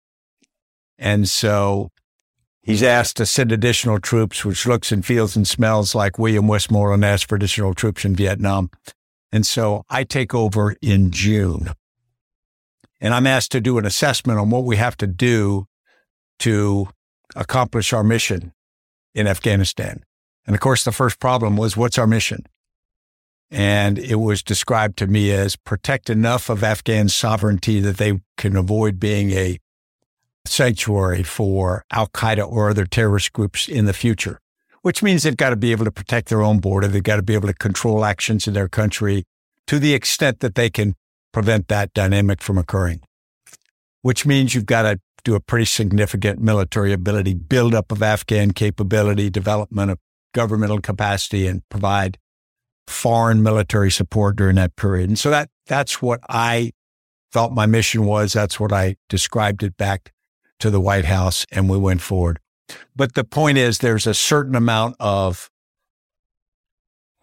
And 0.98 1.28
so 1.28 1.90
he's 2.62 2.82
asked 2.82 3.16
to 3.16 3.26
send 3.26 3.50
additional 3.50 3.98
troops, 3.98 4.44
which 4.44 4.66
looks 4.66 4.92
and 4.92 5.04
feels 5.04 5.34
and 5.34 5.46
smells 5.46 5.94
like 5.94 6.18
William 6.18 6.46
Westmoreland 6.46 7.04
asked 7.04 7.28
for 7.28 7.34
additional 7.34 7.74
troops 7.74 8.04
in 8.04 8.14
Vietnam. 8.14 8.70
And 9.32 9.44
so 9.44 9.82
I 9.90 10.04
take 10.04 10.34
over 10.34 10.76
in 10.80 11.10
June. 11.10 11.70
And 13.00 13.12
I'm 13.12 13.26
asked 13.26 13.52
to 13.52 13.60
do 13.60 13.78
an 13.78 13.86
assessment 13.86 14.38
on 14.38 14.50
what 14.50 14.64
we 14.64 14.76
have 14.76 14.96
to 14.98 15.06
do 15.06 15.66
to 16.38 16.88
accomplish 17.34 17.92
our 17.92 18.04
mission 18.04 18.52
in 19.14 19.26
Afghanistan. 19.26 20.04
And 20.46 20.54
of 20.54 20.60
course, 20.60 20.84
the 20.84 20.92
first 20.92 21.18
problem 21.18 21.56
was 21.56 21.76
what's 21.76 21.98
our 21.98 22.06
mission? 22.06 22.46
And 23.50 23.98
it 23.98 24.16
was 24.16 24.42
described 24.42 24.96
to 24.98 25.06
me 25.06 25.30
as 25.32 25.56
protect 25.56 26.10
enough 26.10 26.48
of 26.48 26.64
Afghan 26.64 27.08
sovereignty 27.08 27.80
that 27.80 27.96
they 27.96 28.20
can 28.36 28.56
avoid 28.56 28.98
being 28.98 29.30
a 29.32 29.58
sanctuary 30.44 31.22
for 31.22 31.84
Al 31.92 32.08
Qaeda 32.08 32.48
or 32.48 32.70
other 32.70 32.84
terrorist 32.84 33.32
groups 33.32 33.68
in 33.68 33.86
the 33.86 33.92
future, 33.92 34.40
which 34.82 35.02
means 35.02 35.22
they've 35.22 35.36
got 35.36 35.50
to 35.50 35.56
be 35.56 35.72
able 35.72 35.84
to 35.84 35.92
protect 35.92 36.28
their 36.28 36.42
own 36.42 36.58
border. 36.58 36.88
They've 36.88 37.02
got 37.02 37.16
to 37.16 37.22
be 37.22 37.34
able 37.34 37.48
to 37.48 37.54
control 37.54 38.04
actions 38.04 38.46
in 38.46 38.54
their 38.54 38.68
country 38.68 39.24
to 39.66 39.78
the 39.78 39.94
extent 39.94 40.40
that 40.40 40.54
they 40.54 40.70
can 40.70 40.94
prevent 41.32 41.68
that 41.68 41.92
dynamic 41.92 42.40
from 42.40 42.58
occurring, 42.58 43.00
which 44.02 44.24
means 44.24 44.54
you've 44.54 44.66
got 44.66 44.82
to 44.82 45.00
do 45.24 45.34
a 45.34 45.40
pretty 45.40 45.64
significant 45.64 46.40
military 46.40 46.92
ability 46.92 47.34
buildup 47.34 47.90
of 47.90 48.02
Afghan 48.02 48.52
capability, 48.52 49.28
development 49.28 49.90
of 49.90 49.98
governmental 50.36 50.82
capacity 50.82 51.46
and 51.46 51.66
provide 51.70 52.18
foreign 52.86 53.42
military 53.42 53.90
support 53.90 54.36
during 54.36 54.56
that 54.56 54.76
period. 54.76 55.08
And 55.08 55.18
so 55.18 55.30
that 55.30 55.48
that's 55.66 56.02
what 56.02 56.20
I 56.28 56.72
felt 57.32 57.52
my 57.52 57.64
mission 57.64 58.04
was. 58.04 58.34
That's 58.34 58.60
what 58.60 58.70
I 58.70 58.96
described 59.08 59.62
it 59.62 59.78
back 59.78 60.12
to 60.60 60.68
the 60.68 60.78
White 60.78 61.06
House 61.06 61.46
and 61.50 61.70
we 61.70 61.78
went 61.78 62.02
forward. 62.02 62.38
But 62.94 63.14
the 63.14 63.24
point 63.24 63.56
is 63.56 63.78
there's 63.78 64.06
a 64.06 64.12
certain 64.12 64.54
amount 64.54 64.96
of 65.00 65.50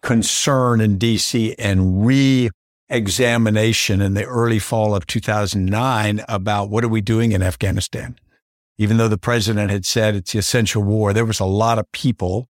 concern 0.02 0.80
in 0.80 0.98
DC 0.98 1.54
and 1.56 2.04
re-examination 2.04 4.00
in 4.00 4.14
the 4.14 4.24
early 4.24 4.58
fall 4.58 4.92
of 4.96 5.06
2009 5.06 6.24
about 6.28 6.68
what 6.68 6.82
are 6.82 6.88
we 6.88 7.00
doing 7.00 7.30
in 7.30 7.42
Afghanistan? 7.42 8.18
Even 8.76 8.96
though 8.96 9.06
the 9.06 9.16
president 9.16 9.70
had 9.70 9.86
said 9.86 10.16
it's 10.16 10.32
the 10.32 10.40
essential 10.40 10.82
war, 10.82 11.12
there 11.12 11.24
was 11.24 11.38
a 11.38 11.44
lot 11.44 11.78
of 11.78 11.90
people 11.92 12.48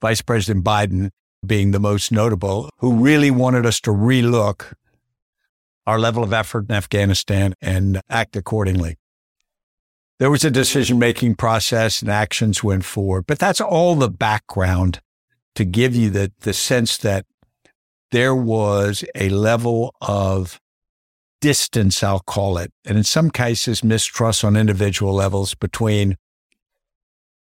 Vice 0.00 0.22
President 0.22 0.64
Biden 0.64 1.10
being 1.46 1.70
the 1.70 1.80
most 1.80 2.10
notable, 2.10 2.68
who 2.78 3.04
really 3.04 3.30
wanted 3.30 3.64
us 3.64 3.80
to 3.80 3.90
relook 3.90 4.72
our 5.86 5.98
level 5.98 6.22
of 6.22 6.32
effort 6.32 6.66
in 6.68 6.74
Afghanistan 6.74 7.54
and 7.60 8.00
act 8.10 8.36
accordingly. 8.36 8.98
There 10.18 10.30
was 10.30 10.44
a 10.44 10.50
decision 10.50 10.98
making 10.98 11.36
process 11.36 12.02
and 12.02 12.10
actions 12.10 12.62
went 12.64 12.84
forward, 12.84 13.26
but 13.26 13.38
that's 13.38 13.60
all 13.60 13.94
the 13.94 14.10
background 14.10 15.00
to 15.54 15.64
give 15.64 15.94
you 15.94 16.10
the, 16.10 16.32
the 16.40 16.52
sense 16.52 16.96
that 16.98 17.24
there 18.10 18.34
was 18.34 19.04
a 19.14 19.28
level 19.28 19.94
of 20.00 20.60
distance, 21.40 22.02
I'll 22.02 22.20
call 22.20 22.58
it, 22.58 22.72
and 22.84 22.98
in 22.98 23.04
some 23.04 23.30
cases, 23.30 23.84
mistrust 23.84 24.44
on 24.44 24.56
individual 24.56 25.14
levels 25.14 25.54
between 25.54 26.16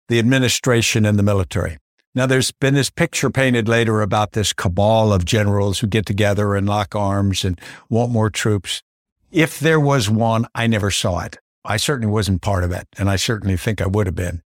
the 0.08 0.20
administration 0.20 1.06
and 1.06 1.18
the 1.18 1.24
military. 1.24 1.78
Now, 2.18 2.26
there's 2.26 2.50
been 2.50 2.74
this 2.74 2.90
picture 2.90 3.30
painted 3.30 3.68
later 3.68 4.02
about 4.02 4.32
this 4.32 4.52
cabal 4.52 5.14
of 5.14 5.24
generals 5.24 5.78
who 5.78 5.86
get 5.86 6.08
together 6.08 6.56
and 6.56 6.68
lock 6.68 6.96
arms 6.96 7.46
and 7.46 7.62
want 7.92 8.12
more 8.12 8.32
troops. 8.32 8.82
If 9.30 9.60
there 9.60 9.80
was 9.80 10.10
one, 10.10 10.48
I 10.56 10.66
never 10.66 10.90
saw 10.90 11.20
it. 11.20 11.38
I 11.64 11.78
certainly 11.78 12.12
wasn't 12.12 12.42
part 12.42 12.64
of 12.64 12.72
it, 12.72 12.88
and 12.98 13.08
I 13.08 13.18
certainly 13.18 13.56
think 13.56 13.84
I 13.84 13.86
would 13.86 14.08
have 14.08 14.16
been. 14.16 14.42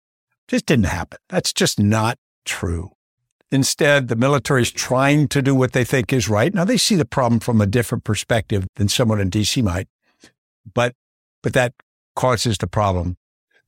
Just 0.48 0.66
didn't 0.66 0.86
happen. 0.86 1.20
That's 1.28 1.52
just 1.52 1.78
not 1.78 2.18
true. 2.44 2.90
Instead, 3.52 4.08
the 4.08 4.16
military 4.16 4.62
is 4.62 4.72
trying 4.72 5.28
to 5.28 5.40
do 5.40 5.54
what 5.54 5.70
they 5.70 5.84
think 5.84 6.12
is 6.12 6.28
right. 6.28 6.52
Now, 6.52 6.64
they 6.64 6.76
see 6.76 6.96
the 6.96 7.04
problem 7.04 7.38
from 7.38 7.60
a 7.60 7.66
different 7.66 8.02
perspective 8.02 8.66
than 8.74 8.88
someone 8.88 9.20
in 9.20 9.30
DC 9.30 9.62
might, 9.62 9.86
but, 10.74 10.96
but 11.40 11.52
that 11.52 11.74
causes 12.16 12.58
the 12.58 12.66
problem. 12.66 13.16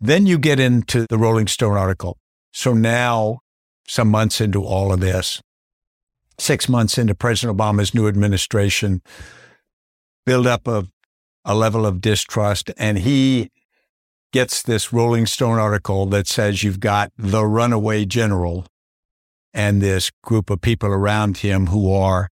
Then 0.01 0.27
you 0.27 0.41
get 0.41 0.59
into 0.59 1.07
the 1.09 1.19
Rolling 1.19 1.47
Stone 1.47 1.77
article. 1.77 2.19
So 2.51 2.75
now 2.75 3.42
some 3.87 4.09
months 4.09 4.41
into 4.41 4.65
all 4.65 4.93
of 4.93 5.01
this, 5.01 5.43
six 6.39 6.69
months 6.69 6.99
into 6.99 7.15
President 7.15 7.59
Obama's 7.59 7.95
new 7.95 8.09
administration, 8.09 9.03
build 10.25 10.47
up 10.47 10.67
a, 10.67 10.87
a 11.45 11.55
level 11.55 11.85
of 11.85 12.01
distrust. 12.01 12.71
And 12.77 12.99
he 12.99 13.51
gets 14.33 14.63
this 14.63 14.93
Rolling 14.93 15.27
Stone 15.27 15.59
article 15.59 16.07
that 16.07 16.27
says 16.27 16.63
you've 16.63 16.81
got 16.81 17.13
the 17.19 17.45
runaway 17.45 18.05
general 18.05 18.67
and 19.55 19.83
this 19.83 20.11
group 20.23 20.49
of 20.49 20.61
people 20.61 20.89
around 20.89 21.39
him 21.39 21.67
who 21.67 21.93
are 21.93 22.29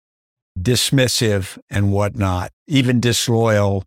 dismissive 0.59 1.59
and 1.71 1.93
whatnot, 1.93 2.51
even 2.67 3.01
disloyal 3.01 3.85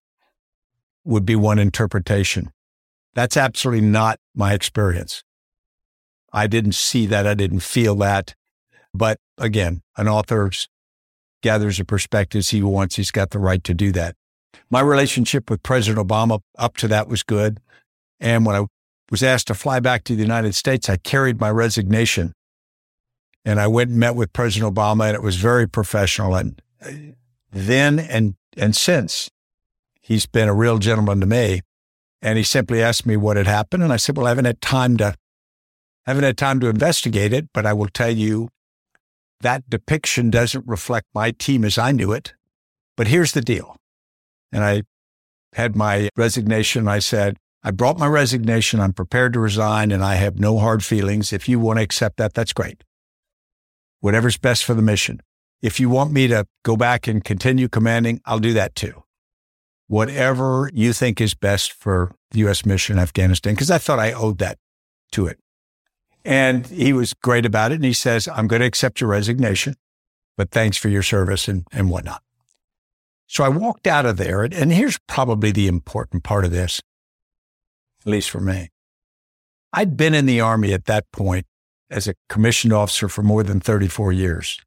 would 1.03 1.25
be 1.25 1.35
one 1.35 1.59
interpretation. 1.59 2.49
That's 3.15 3.37
absolutely 3.37 3.87
not 3.87 4.19
my 4.35 4.53
experience. 4.53 5.23
I 6.31 6.47
didn't 6.47 6.75
see 6.75 7.05
that. 7.07 7.25
I 7.27 7.33
didn't 7.33 7.61
feel 7.61 7.95
that. 7.95 8.35
But 8.93 9.17
again, 9.37 9.81
an 9.97 10.07
author 10.07 10.49
gathers 11.41 11.77
the 11.77 11.85
perspectives 11.85 12.49
he 12.49 12.61
wants. 12.61 12.95
He's 12.95 13.11
got 13.11 13.31
the 13.31 13.39
right 13.39 13.63
to 13.63 13.73
do 13.73 13.91
that. 13.93 14.15
My 14.69 14.81
relationship 14.81 15.49
with 15.49 15.63
President 15.63 16.05
Obama 16.05 16.41
up 16.57 16.77
to 16.77 16.87
that 16.87 17.07
was 17.07 17.23
good. 17.23 17.59
And 18.19 18.45
when 18.45 18.55
I 18.55 18.65
was 19.09 19.23
asked 19.23 19.47
to 19.47 19.53
fly 19.53 19.79
back 19.79 20.03
to 20.05 20.15
the 20.15 20.21
United 20.21 20.55
States, 20.55 20.89
I 20.89 20.97
carried 20.97 21.39
my 21.39 21.49
resignation 21.49 22.33
and 23.45 23.59
I 23.59 23.67
went 23.67 23.91
and 23.91 23.99
met 23.99 24.15
with 24.15 24.33
President 24.33 24.73
Obama 24.73 25.07
and 25.07 25.15
it 25.15 25.23
was 25.23 25.37
very 25.37 25.67
professional. 25.67 26.35
And 26.35 26.61
uh, 26.83 26.91
then 27.51 27.99
and, 27.99 28.35
and 28.57 28.75
since 28.75 29.29
he's 30.01 30.25
been 30.25 30.49
a 30.49 30.53
real 30.53 30.77
gentleman 30.79 31.19
to 31.21 31.25
me. 31.25 31.61
And 32.21 32.37
he 32.37 32.43
simply 32.43 32.81
asked 32.81 33.05
me 33.05 33.15
what 33.15 33.37
had 33.37 33.47
happened. 33.47 33.81
And 33.81 33.93
I 33.93 33.97
said, 33.97 34.17
well, 34.17 34.25
I 34.25 34.29
haven't 34.29 34.45
had 34.45 34.59
time 34.59 34.97
to, 34.97 35.15
I 36.09 36.11
haven't 36.11 36.23
had 36.23 36.39
time 36.39 36.59
to 36.61 36.69
investigate 36.69 37.33
it, 37.33 37.49
but 37.53 37.67
I 37.67 37.73
will 37.73 37.87
tell 37.87 38.09
you 38.09 38.49
that 39.41 39.69
depiction 39.69 40.31
doesn't 40.31 40.65
reflect 40.65 41.05
my 41.13 41.29
team 41.29 41.63
as 41.63 41.77
I 41.77 41.91
knew 41.91 42.11
it. 42.13 42.33
But 42.97 43.09
here's 43.09 43.33
the 43.33 43.41
deal. 43.41 43.75
And 44.51 44.63
I 44.63 44.81
had 45.53 45.75
my 45.75 46.09
resignation. 46.17 46.87
I 46.87 46.97
said, 46.97 47.37
I 47.61 47.69
brought 47.69 47.99
my 47.99 48.07
resignation. 48.07 48.79
I'm 48.79 48.91
prepared 48.91 49.33
to 49.33 49.39
resign 49.39 49.91
and 49.91 50.03
I 50.03 50.15
have 50.15 50.39
no 50.39 50.57
hard 50.57 50.83
feelings. 50.83 51.31
If 51.31 51.47
you 51.47 51.59
want 51.59 51.77
to 51.77 51.83
accept 51.83 52.17
that, 52.17 52.33
that's 52.33 52.53
great. 52.53 52.83
Whatever's 53.99 54.39
best 54.39 54.63
for 54.65 54.73
the 54.73 54.81
mission. 54.81 55.21
If 55.61 55.79
you 55.79 55.91
want 55.91 56.11
me 56.11 56.27
to 56.29 56.47
go 56.63 56.75
back 56.75 57.05
and 57.05 57.23
continue 57.23 57.69
commanding, 57.69 58.19
I'll 58.25 58.39
do 58.39 58.53
that 58.53 58.73
too. 58.73 59.03
Whatever 59.85 60.71
you 60.73 60.91
think 60.91 61.21
is 61.21 61.35
best 61.35 61.71
for 61.71 62.15
the 62.31 62.39
U.S. 62.39 62.65
mission 62.65 62.97
in 62.97 63.03
Afghanistan, 63.03 63.53
because 63.53 63.69
I 63.69 63.77
thought 63.77 63.99
I 63.99 64.11
owed 64.11 64.39
that 64.39 64.57
to 65.11 65.27
it. 65.27 65.37
And 66.25 66.67
he 66.67 66.93
was 66.93 67.13
great 67.13 67.45
about 67.45 67.71
it. 67.71 67.75
And 67.75 67.85
he 67.85 67.93
says, 67.93 68.27
I'm 68.27 68.47
going 68.47 68.59
to 68.61 68.65
accept 68.65 69.01
your 69.01 69.09
resignation, 69.09 69.75
but 70.37 70.51
thanks 70.51 70.77
for 70.77 70.89
your 70.89 71.03
service 71.03 71.47
and, 71.47 71.65
and 71.71 71.89
whatnot. 71.89 72.21
So 73.27 73.43
I 73.43 73.49
walked 73.49 73.87
out 73.87 74.05
of 74.05 74.17
there. 74.17 74.43
And 74.43 74.71
here's 74.71 74.97
probably 75.07 75.51
the 75.51 75.67
important 75.67 76.23
part 76.23 76.45
of 76.45 76.51
this, 76.51 76.81
at 78.01 78.11
least 78.11 78.29
for 78.29 78.39
me. 78.39 78.69
I'd 79.71 79.95
been 79.95 80.15
in 80.15 80.25
the 80.25 80.41
Army 80.41 80.73
at 80.73 80.85
that 80.85 81.11
point 81.11 81.45
as 81.91 82.07
a 82.07 82.15
commissioned 82.27 82.73
officer 82.73 83.07
for 83.07 83.21
more 83.21 83.43
than 83.43 83.59
34 83.59 84.11
years. 84.11 84.59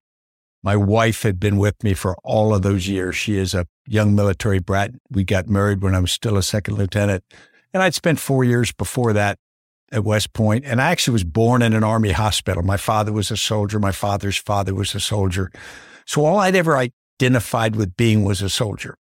My 0.62 0.76
wife 0.76 1.24
had 1.24 1.40
been 1.40 1.56
with 1.56 1.82
me 1.82 1.92
for 1.92 2.16
all 2.22 2.54
of 2.54 2.62
those 2.62 2.86
years. 2.86 3.16
She 3.16 3.36
is 3.36 3.52
a 3.52 3.66
young 3.86 4.14
military 4.14 4.60
brat. 4.60 4.92
We 5.10 5.24
got 5.24 5.48
married 5.48 5.82
when 5.82 5.94
I 5.94 5.98
was 5.98 6.12
still 6.12 6.36
a 6.36 6.42
second 6.42 6.78
lieutenant. 6.78 7.24
And 7.74 7.82
I'd 7.82 7.94
spent 7.94 8.20
four 8.20 8.44
years 8.44 8.70
before 8.70 9.12
that 9.12 9.38
at 9.92 10.04
West 10.04 10.30
And 10.38 10.80
I 10.80 10.90
actually 10.90 11.12
was 11.12 11.24
born 11.24 11.62
in 11.62 11.74
an 11.74 11.84
Army 11.84 12.12
hospital. 12.12 12.62
My 12.62 12.78
father 12.78 13.12
was 13.12 13.30
a 13.30 13.36
soldier. 13.36 13.78
My 13.78 13.92
father's 13.92 14.38
father 14.38 14.74
was 14.74 14.94
a 14.94 15.00
soldier. 15.00 15.52
So 16.06 16.24
all 16.24 16.38
I'd 16.38 16.56
ever 16.56 16.76
identified 17.20 17.76
with 17.76 17.96
being 17.96 18.24
was 18.24 18.42
a 18.42 18.48
soldier. 18.48 18.96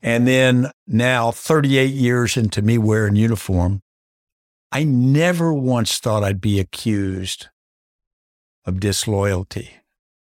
And 0.00 0.26
then 0.26 0.70
now, 0.86 1.30
38 1.30 1.92
years 1.92 2.36
into 2.36 2.62
me 2.62 2.78
wearing 2.78 3.16
uniform, 3.16 3.82
I 4.72 4.84
never 4.84 5.52
once 5.52 5.98
thought 5.98 6.24
I'd 6.24 6.40
be 6.40 6.58
accused 6.58 7.48
of 8.64 8.80
disloyalty. 8.80 9.70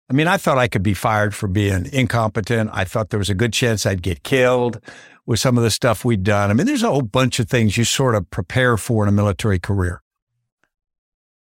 I 0.09 0.13
mean, 0.13 0.27
I 0.27 0.37
thought 0.37 0.57
I 0.57 0.69
could 0.69 0.83
be 0.83 0.93
fired 0.93 1.35
for 1.35 1.47
being 1.47 1.89
incompetent. 1.91 2.69
I 2.71 2.85
thought 2.85 3.09
there 3.09 3.19
was 3.19 3.29
a 3.29 3.35
good 3.35 3.51
chance 3.51 3.85
I'd 3.85 4.01
get 4.01 4.23
killed 4.23 4.79
with 5.27 5.39
some 5.39 5.57
of 5.57 5.63
the 5.63 5.69
stuff 5.69 6.03
we'd 6.03 6.23
done. 6.23 6.49
I 6.49 6.53
mean, 6.53 6.65
there's 6.65 6.81
a 6.81 6.89
whole 6.89 7.03
bunch 7.03 7.39
of 7.39 7.47
things 7.47 7.77
you 7.77 7.83
sort 7.83 8.15
of 8.15 8.29
prepare 8.31 8.77
for 8.77 9.03
in 9.03 9.09
a 9.09 9.11
military 9.11 9.59
career. 9.59 10.01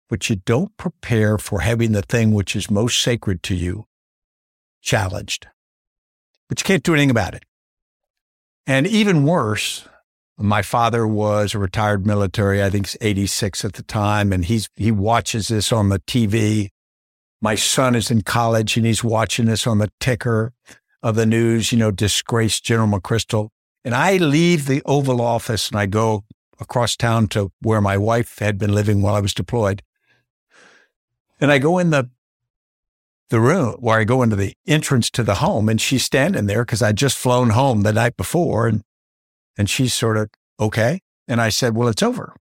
But 0.07 0.29
you 0.29 0.37
don't 0.37 0.75
prepare 0.77 1.37
for 1.37 1.59
having 1.59 1.91
the 1.91 2.01
thing 2.01 2.31
which 2.31 2.55
is 2.55 2.71
most 2.71 3.01
sacred 3.01 3.43
to 3.43 3.55
you 3.55 3.87
challenged. 4.81 5.47
But 6.47 6.61
you 6.61 6.63
can't 6.63 6.83
do 6.83 6.93
anything 6.93 7.11
about 7.11 7.33
it. 7.33 7.43
And 8.65 8.87
even 8.87 9.25
worse, 9.25 9.87
my 10.37 10.61
father 10.61 11.05
was 11.05 11.53
a 11.53 11.59
retired 11.59 12.05
military, 12.05 12.63
I 12.63 12.69
think 12.69 12.87
he's 12.87 12.97
86 13.01 13.65
at 13.65 13.73
the 13.73 13.83
time, 13.83 14.31
and 14.31 14.45
he's 14.45 14.69
he 14.75 14.91
watches 14.91 15.49
this 15.49 15.73
on 15.73 15.89
the 15.89 15.99
TV 15.99 16.69
my 17.41 17.55
son 17.55 17.95
is 17.95 18.11
in 18.11 18.21
college 18.21 18.77
and 18.77 18.85
he's 18.85 19.03
watching 19.03 19.47
this 19.47 19.65
on 19.65 19.79
the 19.79 19.91
ticker 19.99 20.53
of 21.01 21.15
the 21.15 21.25
news, 21.25 21.71
you 21.71 21.77
know, 21.79 21.89
disgraced 21.89 22.63
General 22.63 22.87
McChrystal. 22.87 23.49
And 23.83 23.95
I 23.95 24.17
leave 24.17 24.67
the 24.67 24.81
Oval 24.85 25.21
Office 25.21 25.69
and 25.69 25.79
I 25.79 25.85
go 25.85 26.23
across 26.59 26.95
town 26.95 27.27
to 27.29 27.51
where 27.61 27.81
my 27.81 27.97
wife 27.97 28.39
had 28.39 28.57
been 28.57 28.73
living 28.73 29.01
while 29.01 29.15
I 29.15 29.19
was 29.19 29.33
deployed. 29.33 29.81
And 31.39 31.51
I 31.51 31.57
go 31.57 31.79
in 31.79 31.89
the 31.89 32.09
the 33.29 33.39
room 33.39 33.77
where 33.79 33.97
I 33.97 34.03
go 34.03 34.21
into 34.23 34.35
the 34.35 34.53
entrance 34.67 35.09
to 35.11 35.23
the 35.23 35.35
home 35.35 35.69
and 35.69 35.79
she's 35.79 36.03
standing 36.03 36.47
there 36.47 36.65
because 36.65 36.81
I'd 36.81 36.97
just 36.97 37.17
flown 37.17 37.51
home 37.51 37.81
the 37.81 37.93
night 37.93 38.17
before 38.17 38.67
and 38.67 38.83
and 39.57 39.69
she's 39.69 39.93
sort 39.93 40.17
of 40.17 40.29
okay. 40.59 40.99
And 41.27 41.41
I 41.41 41.49
said, 41.49 41.75
Well, 41.75 41.87
it's 41.87 42.03
over. 42.03 42.35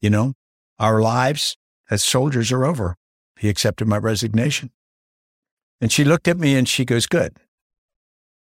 You 0.00 0.10
know, 0.10 0.34
our 0.78 1.02
lives 1.02 1.56
as 1.90 2.04
soldiers 2.04 2.52
are 2.52 2.64
over. 2.64 2.96
He 3.38 3.48
accepted 3.48 3.88
my 3.88 3.98
resignation. 3.98 4.70
And 5.80 5.90
she 5.90 6.04
looked 6.04 6.28
at 6.28 6.38
me 6.38 6.54
and 6.54 6.68
she 6.68 6.84
goes, 6.84 7.06
Good. 7.06 7.36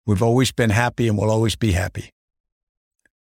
We've 0.09 0.23
always 0.23 0.53
been 0.53 0.71
happy 0.71 1.07
and 1.07 1.19
we'll 1.19 1.31
always 1.31 1.55
be 1.55 1.73
happy. 1.73 2.15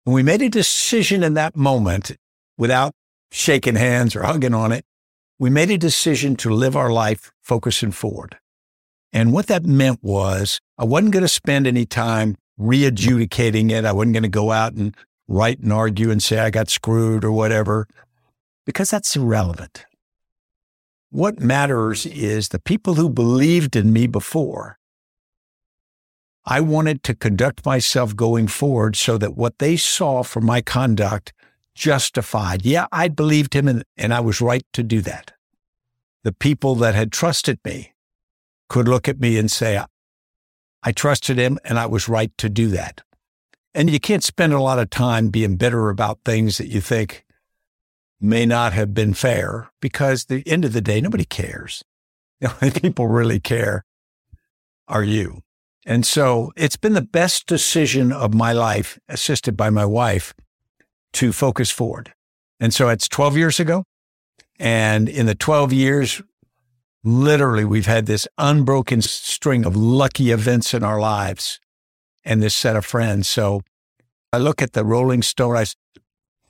And 0.05 0.15
we 0.15 0.23
made 0.23 0.41
a 0.41 0.47
decision 0.47 1.21
in 1.21 1.33
that 1.33 1.53
moment 1.53 2.13
without 2.57 2.93
shaking 3.29 3.75
hands 3.75 4.15
or 4.15 4.23
hugging 4.23 4.53
on 4.53 4.71
it. 4.71 4.85
We 5.37 5.49
made 5.49 5.69
a 5.69 5.77
decision 5.77 6.37
to 6.37 6.49
live 6.49 6.77
our 6.77 6.89
life 6.89 7.33
focusing 7.41 7.91
forward. 7.91 8.37
And 9.11 9.33
what 9.33 9.47
that 9.47 9.65
meant 9.65 9.99
was 10.01 10.61
I 10.77 10.85
wasn't 10.85 11.11
going 11.11 11.23
to 11.23 11.27
spend 11.27 11.67
any 11.67 11.85
time 11.85 12.37
re-adjudicating 12.57 13.69
it. 13.69 13.83
I 13.83 13.91
wasn't 13.91 14.13
going 14.13 14.23
to 14.23 14.29
go 14.29 14.53
out 14.53 14.71
and 14.71 14.95
write 15.27 15.59
and 15.59 15.73
argue 15.73 16.09
and 16.09 16.23
say 16.23 16.39
I 16.39 16.51
got 16.51 16.69
screwed 16.69 17.25
or 17.25 17.33
whatever, 17.33 17.85
because 18.65 18.89
that's 18.89 19.13
irrelevant. 19.13 19.83
What 21.09 21.41
matters 21.41 22.05
is 22.05 22.47
the 22.47 22.59
people 22.59 22.93
who 22.93 23.09
believed 23.09 23.75
in 23.75 23.91
me 23.91 24.07
before. 24.07 24.77
I 26.45 26.59
wanted 26.61 27.03
to 27.03 27.15
conduct 27.15 27.65
myself 27.65 28.15
going 28.15 28.47
forward 28.47 28.95
so 28.95 29.17
that 29.17 29.37
what 29.37 29.59
they 29.59 29.77
saw 29.77 30.23
from 30.23 30.45
my 30.45 30.61
conduct 30.61 31.33
justified. 31.75 32.65
Yeah, 32.65 32.87
I 32.91 33.07
believed 33.07 33.53
him 33.53 33.67
and, 33.67 33.83
and 33.95 34.13
I 34.13 34.19
was 34.19 34.41
right 34.41 34.65
to 34.73 34.83
do 34.83 35.01
that. 35.01 35.33
The 36.23 36.31
people 36.33 36.75
that 36.75 36.95
had 36.95 37.11
trusted 37.11 37.59
me 37.63 37.93
could 38.69 38.87
look 38.87 39.07
at 39.07 39.19
me 39.19 39.37
and 39.37 39.51
say, 39.51 39.83
I 40.83 40.91
trusted 40.91 41.37
him 41.37 41.59
and 41.63 41.77
I 41.77 41.85
was 41.85 42.09
right 42.09 42.31
to 42.37 42.49
do 42.49 42.69
that. 42.69 43.01
And 43.73 43.89
you 43.89 43.99
can't 43.99 44.23
spend 44.23 44.53
a 44.53 44.61
lot 44.61 44.79
of 44.79 44.89
time 44.89 45.29
being 45.29 45.55
bitter 45.55 45.89
about 45.89 46.19
things 46.25 46.57
that 46.57 46.67
you 46.67 46.81
think 46.81 47.25
may 48.19 48.45
not 48.45 48.73
have 48.73 48.93
been 48.93 49.13
fair 49.13 49.71
because 49.79 50.25
the 50.25 50.43
end 50.45 50.65
of 50.65 50.73
the 50.73 50.81
day, 50.81 51.01
nobody 51.01 51.25
cares. 51.25 51.83
The 52.39 52.53
only 52.61 52.79
people 52.79 53.07
really 53.07 53.39
care 53.39 53.85
are 54.87 55.03
you. 55.03 55.41
And 55.85 56.05
so 56.05 56.51
it's 56.55 56.77
been 56.77 56.93
the 56.93 57.01
best 57.01 57.47
decision 57.47 58.11
of 58.11 58.33
my 58.33 58.53
life, 58.53 58.99
assisted 59.09 59.57
by 59.57 59.69
my 59.69 59.85
wife, 59.85 60.33
to 61.13 61.33
focus 61.33 61.71
forward. 61.71 62.13
And 62.59 62.73
so 62.73 62.89
it's 62.89 63.07
12 63.07 63.37
years 63.37 63.59
ago. 63.59 63.85
And 64.59 65.09
in 65.09 65.25
the 65.25 65.33
12 65.35 65.73
years, 65.73 66.21
literally, 67.03 67.65
we've 67.65 67.87
had 67.87 68.05
this 68.05 68.27
unbroken 68.37 69.01
string 69.01 69.65
of 69.65 69.75
lucky 69.75 70.31
events 70.31 70.73
in 70.73 70.83
our 70.83 70.99
lives 70.99 71.59
and 72.23 72.43
this 72.43 72.53
set 72.53 72.75
of 72.75 72.85
friends. 72.85 73.27
So 73.27 73.61
I 74.31 74.37
look 74.37 74.61
at 74.61 74.73
the 74.73 74.85
Rolling 74.85 75.23
Stone 75.23 75.65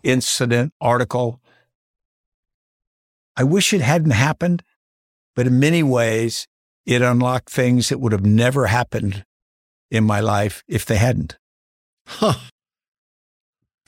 incident 0.04 0.74
article 0.82 1.42
I 3.36 3.44
wish 3.44 3.74
it 3.74 3.82
hadn't 3.82 4.12
happened, 4.12 4.64
but 5.36 5.48
in 5.48 5.60
many 5.60 5.84
ways, 5.84 6.48
it 6.86 7.02
unlocked 7.02 7.50
things 7.50 7.90
that 7.90 8.00
would 8.00 8.12
have 8.12 8.26
never 8.26 8.68
happened 8.68 9.24
in 9.90 10.04
my 10.04 10.20
life 10.20 10.64
if 10.68 10.86
they 10.86 10.98
hadn't. 10.98 11.38
Huh. 12.08 12.34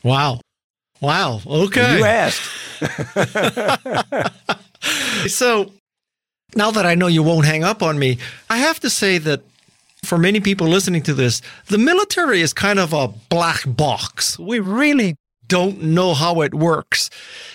Wow. 0.04 0.42
Wow. 1.02 1.42
Okay. 1.46 1.98
You 1.98 2.06
asked. 2.06 2.42
so 5.28 5.72
now 6.56 6.72
that 6.72 6.86
I 6.86 6.96
know 6.96 7.08
you 7.08 7.24
won't 7.24 7.46
hang 7.46 7.64
up 7.64 7.82
on 7.82 7.98
me, 7.98 8.18
I 8.50 8.58
have 8.58 8.80
to 8.82 8.90
say 8.90 9.18
that 9.20 9.42
for 10.04 10.18
many 10.18 10.40
people 10.40 10.68
listening 10.68 11.02
to 11.04 11.14
this, 11.14 11.42
the 11.68 11.78
military 11.78 12.42
is 12.42 12.54
kind 12.54 12.80
of 12.80 12.94
a 12.94 13.08
black 13.30 13.64
box. 13.66 14.38
We 14.38 14.60
really 14.60 15.16
don't 15.54 15.84
know 15.84 16.16
how 16.16 16.42
it 16.42 16.56
works. 16.56 17.12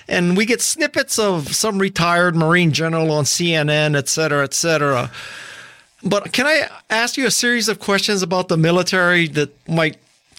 And 0.06 0.37
we 0.37 0.46
get 0.46 0.61
snippets 0.61 1.18
of 1.18 1.52
some 1.52 1.80
retired 1.80 2.37
Marine 2.37 2.70
general 2.70 3.11
on 3.11 3.24
CNN, 3.24 3.96
et 3.96 4.08
cetera, 4.08 4.44
et 4.44 4.54
cetera. 4.54 5.11
But 6.04 6.32
can 6.32 6.46
I 6.46 6.68
ask 6.90 7.16
you 7.16 7.26
a 7.26 7.30
series 7.32 7.68
of 7.68 7.80
questions 7.80 8.22
about 8.22 8.46
the 8.46 8.56
military 8.56 9.26
that 9.30 9.50
might 9.68 9.96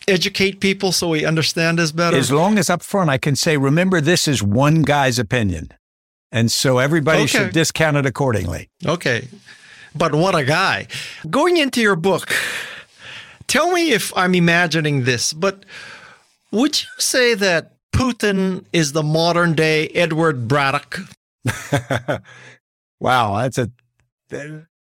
educate 0.07 0.61
people 0.61 0.93
so 0.93 1.09
we 1.09 1.25
understand 1.25 1.79
this 1.79 1.91
better? 1.91 2.15
As 2.15 2.31
long 2.31 2.57
as 2.57 2.69
up 2.69 2.81
front 2.81 3.09
I 3.09 3.17
can 3.17 3.35
say, 3.35 3.57
remember, 3.57 3.99
this 3.99 4.25
is 4.25 4.41
one 4.41 4.83
guy's 4.83 5.19
opinion. 5.19 5.73
And 6.31 6.49
so 6.49 6.77
everybody 6.77 7.23
okay. 7.23 7.27
should 7.27 7.51
discount 7.51 7.97
it 7.97 8.05
accordingly. 8.05 8.69
Okay. 8.85 9.27
But 9.93 10.15
what 10.15 10.33
a 10.33 10.45
guy. 10.45 10.87
Going 11.29 11.57
into 11.57 11.81
your 11.81 11.97
book, 11.97 12.33
tell 13.47 13.73
me 13.73 13.91
if 13.91 14.15
I'm 14.15 14.33
imagining 14.33 15.03
this, 15.03 15.33
but 15.33 15.65
would 16.51 16.81
you 16.81 16.89
say 16.97 17.33
that 17.35 17.73
Putin 17.99 18.65
is 18.71 18.93
the 18.93 19.03
modern 19.03 19.53
day 19.53 19.87
Edward 19.89 20.47
Braddock. 20.47 20.99
wow, 22.99 23.41
that's 23.41 23.57
a 23.57 23.69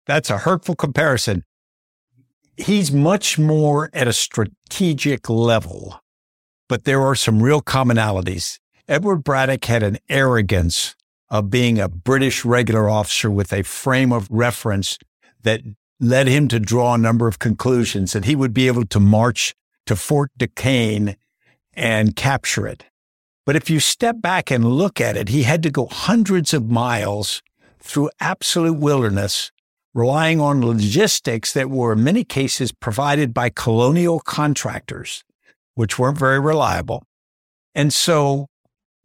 that's 0.08 0.30
a 0.30 0.40
hurtful 0.40 0.76
comparison. 0.76 1.44
He's 2.58 2.92
much 2.92 3.38
more 3.38 3.90
at 3.94 4.08
a 4.08 4.14
strategic 4.14 5.30
level, 5.30 6.00
but 6.68 6.86
there 6.86 7.02
are 7.02 7.16
some 7.16 7.42
real 7.42 7.62
commonalities. 7.62 8.60
Edward 8.88 9.24
Braddock 9.24 9.66
had 9.66 9.84
an 9.84 10.00
arrogance 10.10 10.96
of 11.30 11.50
being 11.50 11.80
a 11.80 11.88
British 11.88 12.44
regular 12.46 12.90
officer 12.90 13.30
with 13.30 13.54
a 13.54 13.64
frame 13.64 14.12
of 14.12 14.28
reference 14.30 14.98
that 15.42 15.62
led 16.00 16.28
him 16.28 16.48
to 16.48 16.60
draw 16.60 16.94
a 16.94 16.98
number 16.98 17.28
of 17.28 17.40
conclusions 17.40 18.14
that 18.14 18.26
he 18.26 18.36
would 18.36 18.54
be 18.54 18.68
able 18.68 18.86
to 18.86 19.00
march 19.00 19.54
to 19.86 19.96
Fort 19.96 20.32
Duquesne 20.38 21.16
and 21.76 22.16
capture 22.16 22.68
it. 22.68 22.86
But 23.46 23.56
if 23.56 23.70
you 23.70 23.80
step 23.80 24.22
back 24.22 24.52
and 24.52 24.66
look 24.66 25.02
at 25.02 25.18
it, 25.18 25.30
he 25.30 25.44
had 25.44 25.64
to 25.64 25.72
go 25.72 25.88
hundreds 25.88 26.54
of 26.54 26.70
miles 26.70 27.42
through 27.80 28.10
absolute 28.20 28.78
wilderness, 28.78 29.52
relying 29.94 30.40
on 30.40 30.66
logistics 30.66 31.54
that 31.54 31.70
were 31.70 31.94
in 31.94 32.04
many 32.04 32.24
cases 32.24 32.72
provided 32.72 33.34
by 33.34 33.50
colonial 33.50 34.20
contractors, 34.22 35.24
which 35.76 36.00
weren't 36.00 36.18
very 36.18 36.40
reliable. 36.40 37.04
And 37.76 37.94
so 37.94 38.48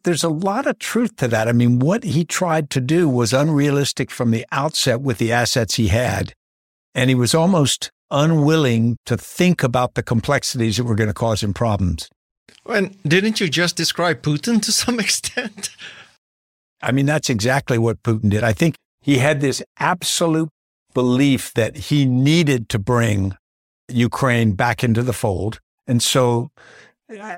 there's 0.05 0.25
a 0.25 0.29
lot 0.29 0.67
of 0.67 0.79
truth 0.79 1.17
to 1.17 1.29
that. 1.29 1.49
I 1.49 1.53
mean, 1.53 1.81
what 1.81 2.05
he 2.05 2.25
tried 2.25 2.71
to 2.71 2.81
do 2.81 3.09
was 3.09 3.33
unrealistic 3.33 4.11
from 4.11 4.31
the 4.31 4.47
outset 4.53 5.01
with 5.01 5.19
the 5.19 5.33
assets 5.33 5.75
he 5.75 5.89
had. 5.89 6.33
And 6.95 7.11
he 7.11 7.15
was 7.15 7.35
almost 7.35 7.91
unwilling 8.11 8.97
to 9.07 9.17
think 9.17 9.63
about 9.63 9.95
the 9.95 10.03
complexities 10.03 10.77
that 10.77 10.85
were 10.85 10.95
going 10.95 11.09
to 11.09 11.15
cause 11.15 11.43
him 11.43 11.53
problems. 11.53 12.09
And 12.69 12.97
didn't 13.03 13.41
you 13.41 13.49
just 13.49 13.77
describe 13.77 14.23
Putin 14.23 14.61
to 14.63 14.73
some 14.73 15.01
extent? 15.07 15.71
I 16.81 16.93
mean, 16.93 17.07
that's 17.07 17.31
exactly 17.31 17.79
what 17.79 18.03
Putin 18.03 18.31
did. 18.31 18.45
I 18.45 18.53
think 18.53 18.77
he 19.01 19.19
had 19.19 19.41
this 19.41 19.63
absolute 19.79 20.51
belief 20.95 21.53
that 21.55 21.77
he 21.77 22.05
needed 22.05 22.69
to 22.69 22.79
bring 22.79 23.37
Ukraine 23.89 24.53
back 24.53 24.85
into 24.85 25.03
the 25.03 25.13
fold. 25.13 25.61
And 25.87 26.03
so 26.03 26.51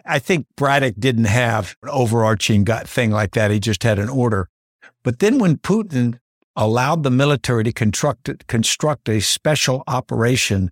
I 0.05 0.19
think 0.19 0.47
Braddock 0.57 0.95
didn't 0.99 1.27
have 1.27 1.77
an 1.83 1.91
overarching 1.91 2.65
gut 2.65 2.89
thing 2.89 3.11
like 3.11 3.33
that. 3.33 3.51
He 3.51 3.61
just 3.61 3.83
had 3.83 3.99
an 3.99 4.09
order. 4.09 4.49
But 5.05 5.21
then 5.21 5.39
when 5.39 5.59
Putin 5.59 6.19
allowed 6.57 7.05
the 7.05 7.11
military 7.11 7.65
to 7.65 7.73
construct, 7.73 8.47
construct 8.49 9.09
a 9.09 9.21
special 9.21 9.85
operation 9.87 10.71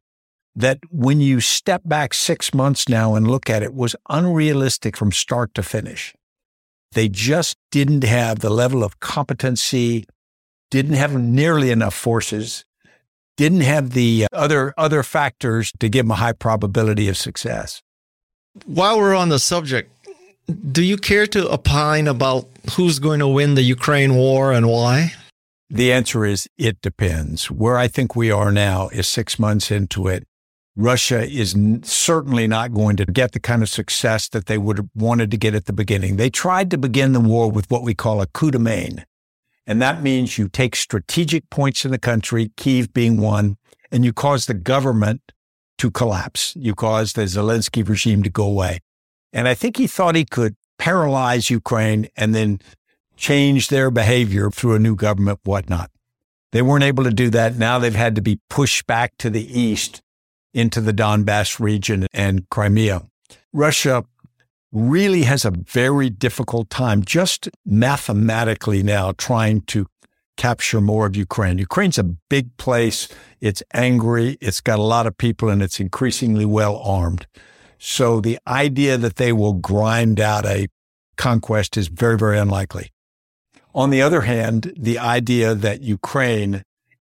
that 0.59 0.81
when 0.91 1.21
you 1.21 1.41
step 1.41 1.83
back 1.85 2.13
six 2.13 2.53
months 2.53 2.89
now 2.89 3.15
and 3.15 3.29
look 3.29 3.49
at 3.49 3.63
it 3.63 3.73
was 3.73 3.95
unrealistic 4.09 4.97
from 4.97 5.13
start 5.13 5.55
to 5.55 5.63
finish. 5.63 6.13
They 6.93 7.09
just 7.09 7.57
didn't 7.71 8.03
have 8.03 8.41
the 8.41 8.51
level 8.51 8.83
of 8.83 8.99
competency, 8.99 10.05
didn't 10.73 10.95
have 10.95 11.15
nearly 11.15 11.71
enough 11.71 11.95
forces, 11.95 12.65
didn't 13.37 13.61
have 13.61 13.91
the 13.91 14.25
uh, 14.25 14.37
other, 14.37 14.75
other 14.77 15.05
factors 15.05 15.71
to 15.79 15.89
give 15.89 16.07
them 16.07 16.11
a 16.11 16.17
high 16.17 16.33
probability 16.33 17.09
of 17.09 17.17
success. 17.17 17.81
While 18.67 18.99
we're 18.99 19.15
on 19.15 19.29
the 19.29 19.39
subject, 19.39 19.93
do 20.73 20.83
you 20.83 20.97
care 20.97 21.29
to 21.29 21.53
opine 21.53 22.09
about 22.09 22.49
who's 22.73 22.99
going 22.99 23.21
to 23.21 23.29
win 23.29 23.55
the 23.55 23.63
Ukraine 23.63 24.17
war 24.17 24.53
and 24.53 24.67
why? 24.67 25.13
The 25.71 25.93
answer 25.93 26.25
is 26.25 26.49
it 26.59 26.81
depends. 26.81 27.49
Where 27.49 27.77
I 27.77 27.87
think 27.87 28.17
we 28.17 28.33
are 28.33 28.51
now 28.51 28.89
is 28.89 29.07
six 29.07 29.39
months 29.39 29.71
into 29.71 30.09
it. 30.09 30.27
Russia 30.79 31.29
is 31.29 31.57
certainly 31.83 32.47
not 32.47 32.73
going 32.73 32.97
to 32.97 33.05
get 33.05 33.33
the 33.33 33.41
kind 33.41 33.63
of 33.63 33.69
success 33.69 34.29
that 34.29 34.47
they 34.47 34.57
would 34.57 34.77
have 34.79 34.89
wanted 34.95 35.29
to 35.33 35.37
get 35.37 35.53
at 35.53 35.65
the 35.65 35.73
beginning. 35.73 36.17
They 36.17 36.31
tried 36.31 36.71
to 36.71 36.79
begin 36.79 37.15
the 37.15 37.21
war 37.21 37.51
with 37.51 37.69
what 37.69 37.83
we 37.83 37.95
call 37.95 38.23
a 38.23 38.29
coup 38.29 38.53
de 38.53 38.61
main. 38.61 39.05
And 39.67 39.83
that 39.83 40.05
means 40.05 40.39
you 40.39 40.49
take 40.49 40.77
strategic 40.77 41.51
points 41.51 41.85
in 41.85 41.91
the 41.91 41.99
country, 41.99 42.53
Kiev 42.57 42.93
being 42.93 43.21
one, 43.21 43.57
and 43.91 44.05
you 44.05 44.13
cause 44.13 44.47
the 44.47 44.55
government 44.55 45.33
to 45.79 45.91
collapse. 45.91 46.55
You 46.55 46.77
cause 46.77 47.15
the 47.15 47.23
Zelensky 47.23 47.87
regime 47.87 48.23
to 48.23 48.31
go 48.31 48.45
away. 48.45 48.79
And 49.33 49.49
I 49.49 49.55
think 49.55 49.79
he 49.79 49.89
thought 49.89 50.15
he 50.15 50.25
could 50.25 50.55
paralyze 50.79 51.51
Ukraine 51.51 52.07
and 52.17 52.37
then 52.37 52.61
change 53.17 53.67
their 53.67 53.91
behavior 53.91 54.49
through 54.49 54.77
a 54.77 54.79
new 54.79 54.95
government, 54.95 55.41
whatnot. 55.43 55.91
They 56.53 56.63
weren't 56.63 56.85
able 56.85 57.03
to 57.03 57.11
do 57.11 57.31
that. 57.31 57.57
Now 57.57 57.81
they've 57.81 57.93
had 57.93 58.15
to 58.15 58.23
be 58.23 58.39
pushed 58.49 58.87
back 58.87 59.15
to 59.19 59.29
the 59.29 59.61
east 59.61 60.03
into 60.55 60.81
the 60.81 60.93
Donbass 60.93 61.61
region 61.61 62.07
and 62.13 62.49
Crimea. 62.51 63.03
Russia 63.53 64.05
really 64.73 65.23
has 65.23 65.45
a 65.45 65.51
very 65.51 66.11
difficult 66.11 66.69
time 66.71 67.03
just 67.03 67.49
mathematically 67.65 68.83
now 68.83 69.13
trying 69.13 69.63
to 69.63 69.87
capture 70.37 70.81
more 70.81 71.07
of 71.07 71.17
Ukraine. 71.17 71.59
Ukraine's 71.59 71.99
a 71.99 72.05
big 72.05 72.57
place. 72.59 73.09
It's 73.41 73.63
angry. 73.75 74.39
It's 74.41 74.61
got 74.61 74.79
a 74.79 74.83
lot 74.83 75.07
of 75.07 75.19
people 75.19 75.49
and 75.49 75.63
it's 75.63 75.81
increasingly 75.81 76.45
well 76.45 76.77
armed. 76.79 77.27
So 77.79 78.21
the 78.21 78.39
idea 78.47 78.97
that 78.99 79.17
they 79.17 79.33
will 79.33 79.55
grind 79.55 80.21
out 80.21 80.47
a 80.47 80.69
conquest 81.17 81.77
is 81.77 81.89
very, 81.89 82.17
very 82.17 82.39
unlikely. 82.39 82.93
On 83.75 83.91
the 83.91 84.03
other 84.03 84.23
hand, 84.23 84.73
the 84.77 84.99
idea 84.99 85.55
that 85.55 85.83
Ukraine 85.83 86.63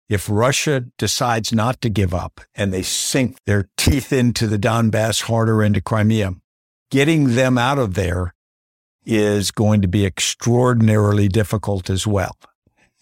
if 0.09 0.27
Russia 0.27 0.85
decides 0.97 1.53
not 1.53 1.79
to 1.81 1.89
give 1.89 2.13
up 2.13 2.41
and 2.55 2.73
they 2.73 2.81
sink 2.81 3.37
their 3.45 3.69
teeth 3.77 4.11
into 4.11 4.47
the 4.47 4.57
Donbass 4.57 5.23
harder 5.23 5.63
into 5.63 5.81
Crimea, 5.81 6.33
getting 6.89 7.35
them 7.35 7.57
out 7.57 7.77
of 7.77 7.93
there 7.93 8.33
is 9.05 9.51
going 9.51 9.81
to 9.81 9.87
be 9.87 10.05
extraordinarily 10.05 11.27
difficult 11.27 11.89
as 11.89 12.07
well. 12.07 12.35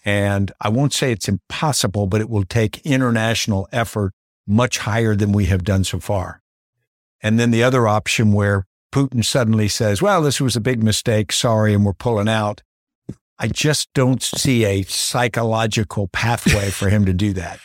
And 0.04 0.52
I 0.60 0.68
won't 0.68 0.92
say 0.92 1.10
it's 1.10 1.28
impossible, 1.28 2.06
but 2.06 2.20
it 2.20 2.30
will 2.30 2.44
take 2.44 2.86
international 2.86 3.68
effort 3.72 4.12
much 4.46 4.78
higher 4.78 5.16
than 5.16 5.32
we 5.32 5.46
have 5.46 5.64
done 5.64 5.84
so 5.84 5.98
far. 5.98 6.40
And 7.22 7.38
then 7.38 7.50
the 7.50 7.62
other 7.62 7.88
option 7.88 8.32
where 8.32 8.66
Putin 8.92 9.24
suddenly 9.24 9.68
says, 9.68 10.00
well, 10.00 10.22
this 10.22 10.40
was 10.40 10.56
a 10.56 10.60
big 10.60 10.82
mistake. 10.82 11.32
Sorry. 11.32 11.74
And 11.74 11.84
we're 11.84 11.92
pulling 11.92 12.28
out. 12.28 12.62
I 13.38 13.48
just 13.48 13.88
don't 13.94 14.22
see 14.22 14.64
a 14.64 14.82
psychological 14.82 16.08
pathway 16.08 16.70
for 16.70 16.88
him 16.88 17.04
to 17.06 17.12
do 17.12 17.34
that. 17.34 17.60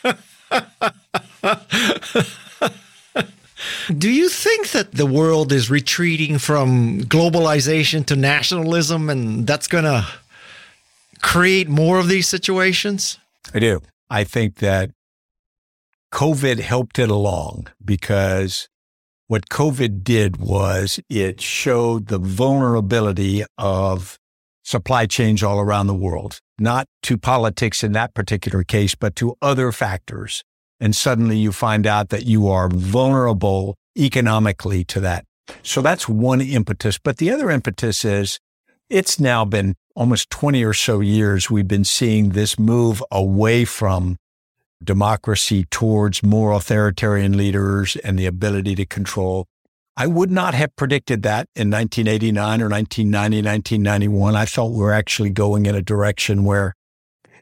do 3.98 4.10
you 4.10 4.28
think 4.28 4.70
that 4.70 4.92
the 4.92 5.06
world 5.06 5.52
is 5.52 5.70
retreating 5.70 6.38
from 6.38 7.00
globalization 7.00 8.06
to 8.06 8.16
nationalism 8.16 9.10
and 9.10 9.46
that's 9.46 9.66
going 9.66 9.84
to 9.84 10.06
create 11.22 11.68
more 11.68 11.98
of 11.98 12.08
these 12.08 12.28
situations? 12.28 13.18
I 13.52 13.58
do. 13.58 13.80
I 14.08 14.24
think 14.24 14.56
that 14.56 14.92
COVID 16.12 16.60
helped 16.60 17.00
it 17.00 17.10
along 17.10 17.66
because 17.84 18.68
what 19.26 19.48
COVID 19.48 20.04
did 20.04 20.36
was 20.36 21.00
it 21.08 21.40
showed 21.40 22.06
the 22.06 22.18
vulnerability 22.18 23.44
of 23.58 24.18
supply 24.64 25.06
chains 25.06 25.42
all 25.42 25.60
around 25.60 25.86
the 25.86 25.94
world, 25.94 26.40
not 26.58 26.86
to 27.02 27.16
politics 27.16 27.84
in 27.84 27.92
that 27.92 28.14
particular 28.14 28.64
case, 28.64 28.94
but 28.94 29.14
to 29.16 29.36
other 29.40 29.70
factors. 29.70 30.42
And 30.80 30.96
suddenly 30.96 31.36
you 31.36 31.52
find 31.52 31.86
out 31.86 32.08
that 32.08 32.24
you 32.24 32.48
are 32.48 32.68
vulnerable 32.68 33.76
economically 33.96 34.84
to 34.84 35.00
that. 35.00 35.24
So 35.62 35.82
that's 35.82 36.08
one 36.08 36.40
impetus. 36.40 36.98
But 36.98 37.18
the 37.18 37.30
other 37.30 37.50
impetus 37.50 38.04
is 38.04 38.40
it's 38.90 39.20
now 39.20 39.44
been 39.44 39.76
almost 39.94 40.30
20 40.30 40.64
or 40.64 40.74
so 40.74 41.00
years 41.00 41.50
we've 41.50 41.68
been 41.68 41.84
seeing 41.84 42.30
this 42.30 42.58
move 42.58 43.02
away 43.10 43.64
from 43.64 44.16
democracy 44.82 45.64
towards 45.70 46.22
more 46.22 46.52
authoritarian 46.52 47.36
leaders 47.36 47.96
and 47.96 48.18
the 48.18 48.26
ability 48.26 48.74
to 48.74 48.84
control 48.84 49.46
I 49.96 50.06
would 50.06 50.30
not 50.30 50.54
have 50.54 50.74
predicted 50.74 51.22
that 51.22 51.48
in 51.54 51.70
1989 51.70 52.60
or 52.60 52.68
1990, 52.68 53.36
1991. 53.46 54.34
I 54.34 54.44
thought 54.44 54.72
we 54.72 54.78
were 54.78 54.92
actually 54.92 55.30
going 55.30 55.66
in 55.66 55.74
a 55.74 55.82
direction 55.82 56.44
where 56.44 56.74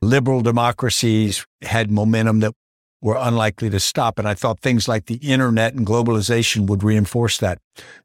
liberal 0.02 0.42
democracies 0.42 1.46
had 1.62 1.90
momentum 1.90 2.40
that 2.40 2.52
were 3.00 3.16
unlikely 3.18 3.70
to 3.70 3.80
stop. 3.80 4.18
And 4.18 4.28
I 4.28 4.34
thought 4.34 4.60
things 4.60 4.86
like 4.86 5.06
the 5.06 5.16
internet 5.16 5.74
and 5.74 5.86
globalization 5.86 6.66
would 6.66 6.82
reinforce 6.82 7.38
that, 7.38 7.58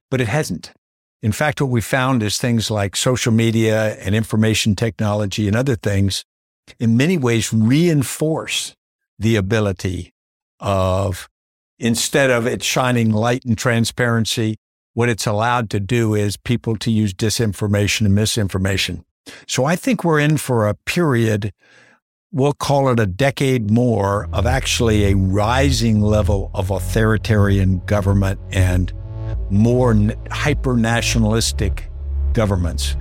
but 0.09 0.21
it 0.21 0.27
hasn't. 0.27 0.71
In 1.21 1.31
fact, 1.31 1.59
what 1.59 1.69
we 1.69 1.81
found 1.81 2.23
is 2.23 2.37
things 2.37 2.71
like 2.71 2.95
social 2.95 3.33
media 3.33 3.95
and 3.95 4.15
information 4.15 4.75
technology 4.75 5.47
and 5.47 5.57
other 5.57 5.75
things 5.75 6.23
in 6.79 6.95
many 6.95 7.17
ways 7.17 7.51
reinforce 7.51 8.75
the 9.19 9.35
ability 9.35 10.13
of 10.59 11.27
instead 11.79 12.29
of 12.29 12.47
it 12.47 12.63
shining 12.63 13.11
light 13.11 13.45
and 13.45 13.57
transparency, 13.57 14.57
what 14.93 15.09
it's 15.09 15.27
allowed 15.27 15.69
to 15.69 15.79
do 15.79 16.15
is 16.15 16.37
people 16.37 16.75
to 16.77 16.91
use 16.91 17.13
disinformation 17.13 18.05
and 18.05 18.15
misinformation. 18.15 19.05
So 19.47 19.65
I 19.65 19.75
think 19.75 20.03
we're 20.03 20.19
in 20.19 20.37
for 20.37 20.67
a 20.67 20.73
period, 20.73 21.53
we'll 22.31 22.53
call 22.53 22.89
it 22.89 22.99
a 22.99 23.05
decade 23.05 23.69
more 23.69 24.27
of 24.33 24.45
actually 24.45 25.05
a 25.05 25.15
rising 25.15 26.01
level 26.01 26.49
of 26.53 26.71
authoritarian 26.71 27.79
government 27.85 28.39
and 28.51 28.91
more 29.49 29.95
hyper 30.31 30.75
nationalistic 30.75 31.89
governments. 32.33 32.95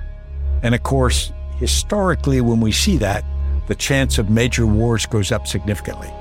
And 0.61 0.75
of 0.75 0.83
course, 0.83 1.31
historically, 1.59 2.41
when 2.41 2.59
we 2.59 2.71
see 2.71 2.97
that, 2.97 3.23
the 3.67 3.75
chance 3.75 4.17
of 4.17 4.29
major 4.29 4.65
wars 4.65 5.05
goes 5.05 5.31
up 5.31 5.47
significantly 5.47 6.11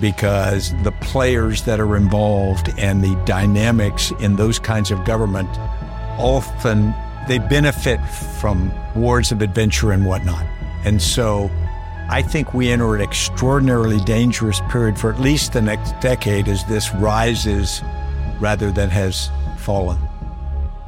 because 0.00 0.74
the 0.82 0.92
players 1.00 1.62
that 1.62 1.80
are 1.80 1.96
involved 1.96 2.72
and 2.78 3.02
the 3.02 3.14
dynamics 3.24 4.12
in 4.20 4.36
those 4.36 4.58
kinds 4.58 4.90
of 4.90 5.04
government 5.04 5.48
often 6.18 6.94
they 7.28 7.38
benefit 7.38 8.00
from 8.38 8.72
wars 8.94 9.32
of 9.32 9.40
adventure 9.40 9.92
and 9.92 10.04
whatnot. 10.04 10.44
And 10.84 11.00
so 11.00 11.50
I 12.08 12.20
think 12.20 12.52
we 12.52 12.70
enter 12.70 12.94
an 12.94 13.00
extraordinarily 13.00 13.98
dangerous 14.00 14.60
period 14.68 14.98
for 14.98 15.12
at 15.12 15.20
least 15.20 15.54
the 15.54 15.62
next 15.62 15.98
decade 16.00 16.48
as 16.48 16.64
this 16.66 16.92
rises 16.94 17.82
rather 18.40 18.70
than 18.70 18.90
has 18.90 19.30
fallen. 19.58 19.98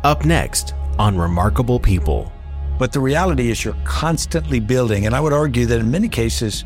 Up 0.04 0.24
next 0.24 0.74
on 0.98 1.16
Remarkable 1.16 1.80
People. 1.80 2.30
But 2.78 2.92
the 2.92 3.00
reality 3.00 3.50
is 3.50 3.64
you're 3.64 3.76
constantly 3.84 4.60
building. 4.60 5.06
And 5.06 5.14
I 5.14 5.20
would 5.20 5.32
argue 5.32 5.64
that 5.66 5.80
in 5.80 5.90
many 5.90 6.08
cases, 6.08 6.64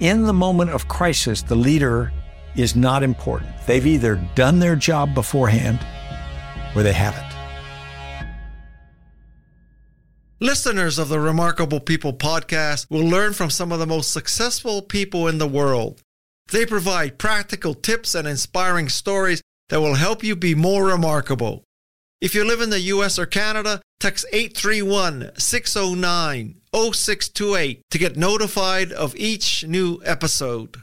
in 0.00 0.24
the 0.24 0.32
moment 0.32 0.70
of 0.70 0.88
crisis, 0.88 1.42
the 1.42 1.56
leader 1.56 2.12
is 2.56 2.76
not 2.76 3.02
important. 3.02 3.50
They've 3.66 3.86
either 3.86 4.16
done 4.34 4.58
their 4.58 4.76
job 4.76 5.14
beforehand 5.14 5.80
or 6.74 6.82
they 6.82 6.92
haven't. 6.92 7.24
Listeners 10.40 10.98
of 10.98 11.08
the 11.08 11.18
Remarkable 11.18 11.80
People 11.80 12.12
podcast 12.12 12.86
will 12.88 13.04
learn 13.04 13.32
from 13.32 13.50
some 13.50 13.72
of 13.72 13.80
the 13.80 13.86
most 13.86 14.12
successful 14.12 14.82
people 14.82 15.26
in 15.26 15.38
the 15.38 15.48
world. 15.48 16.00
They 16.52 16.64
provide 16.64 17.18
practical 17.18 17.74
tips 17.74 18.14
and 18.14 18.26
inspiring 18.26 18.88
stories 18.88 19.42
that 19.68 19.80
will 19.80 19.96
help 19.96 20.22
you 20.22 20.36
be 20.36 20.54
more 20.54 20.86
remarkable. 20.86 21.64
If 22.20 22.34
you 22.34 22.44
live 22.44 22.60
in 22.60 22.70
the 22.70 22.80
US 22.80 23.18
or 23.18 23.26
Canada, 23.26 23.82
text 23.98 24.26
831 24.32 25.32
609 25.36 26.60
0628 26.74 27.82
to 27.90 27.98
get 27.98 28.16
notified 28.16 28.92
of 28.92 29.16
each 29.16 29.64
new 29.64 30.00
episode. 30.04 30.76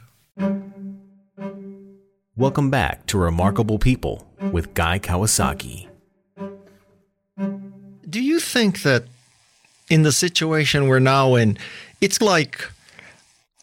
Welcome 2.36 2.70
back 2.70 3.06
to 3.06 3.18
Remarkable 3.18 3.78
People 3.78 4.26
with 4.52 4.74
Guy 4.74 4.98
Kawasaki. 4.98 5.88
Do 8.08 8.22
you 8.22 8.40
think 8.40 8.82
that 8.82 9.04
in 9.88 10.02
the 10.02 10.12
situation 10.12 10.88
we're 10.88 10.98
now 10.98 11.34
in, 11.34 11.56
it's 12.00 12.20
like 12.20 12.70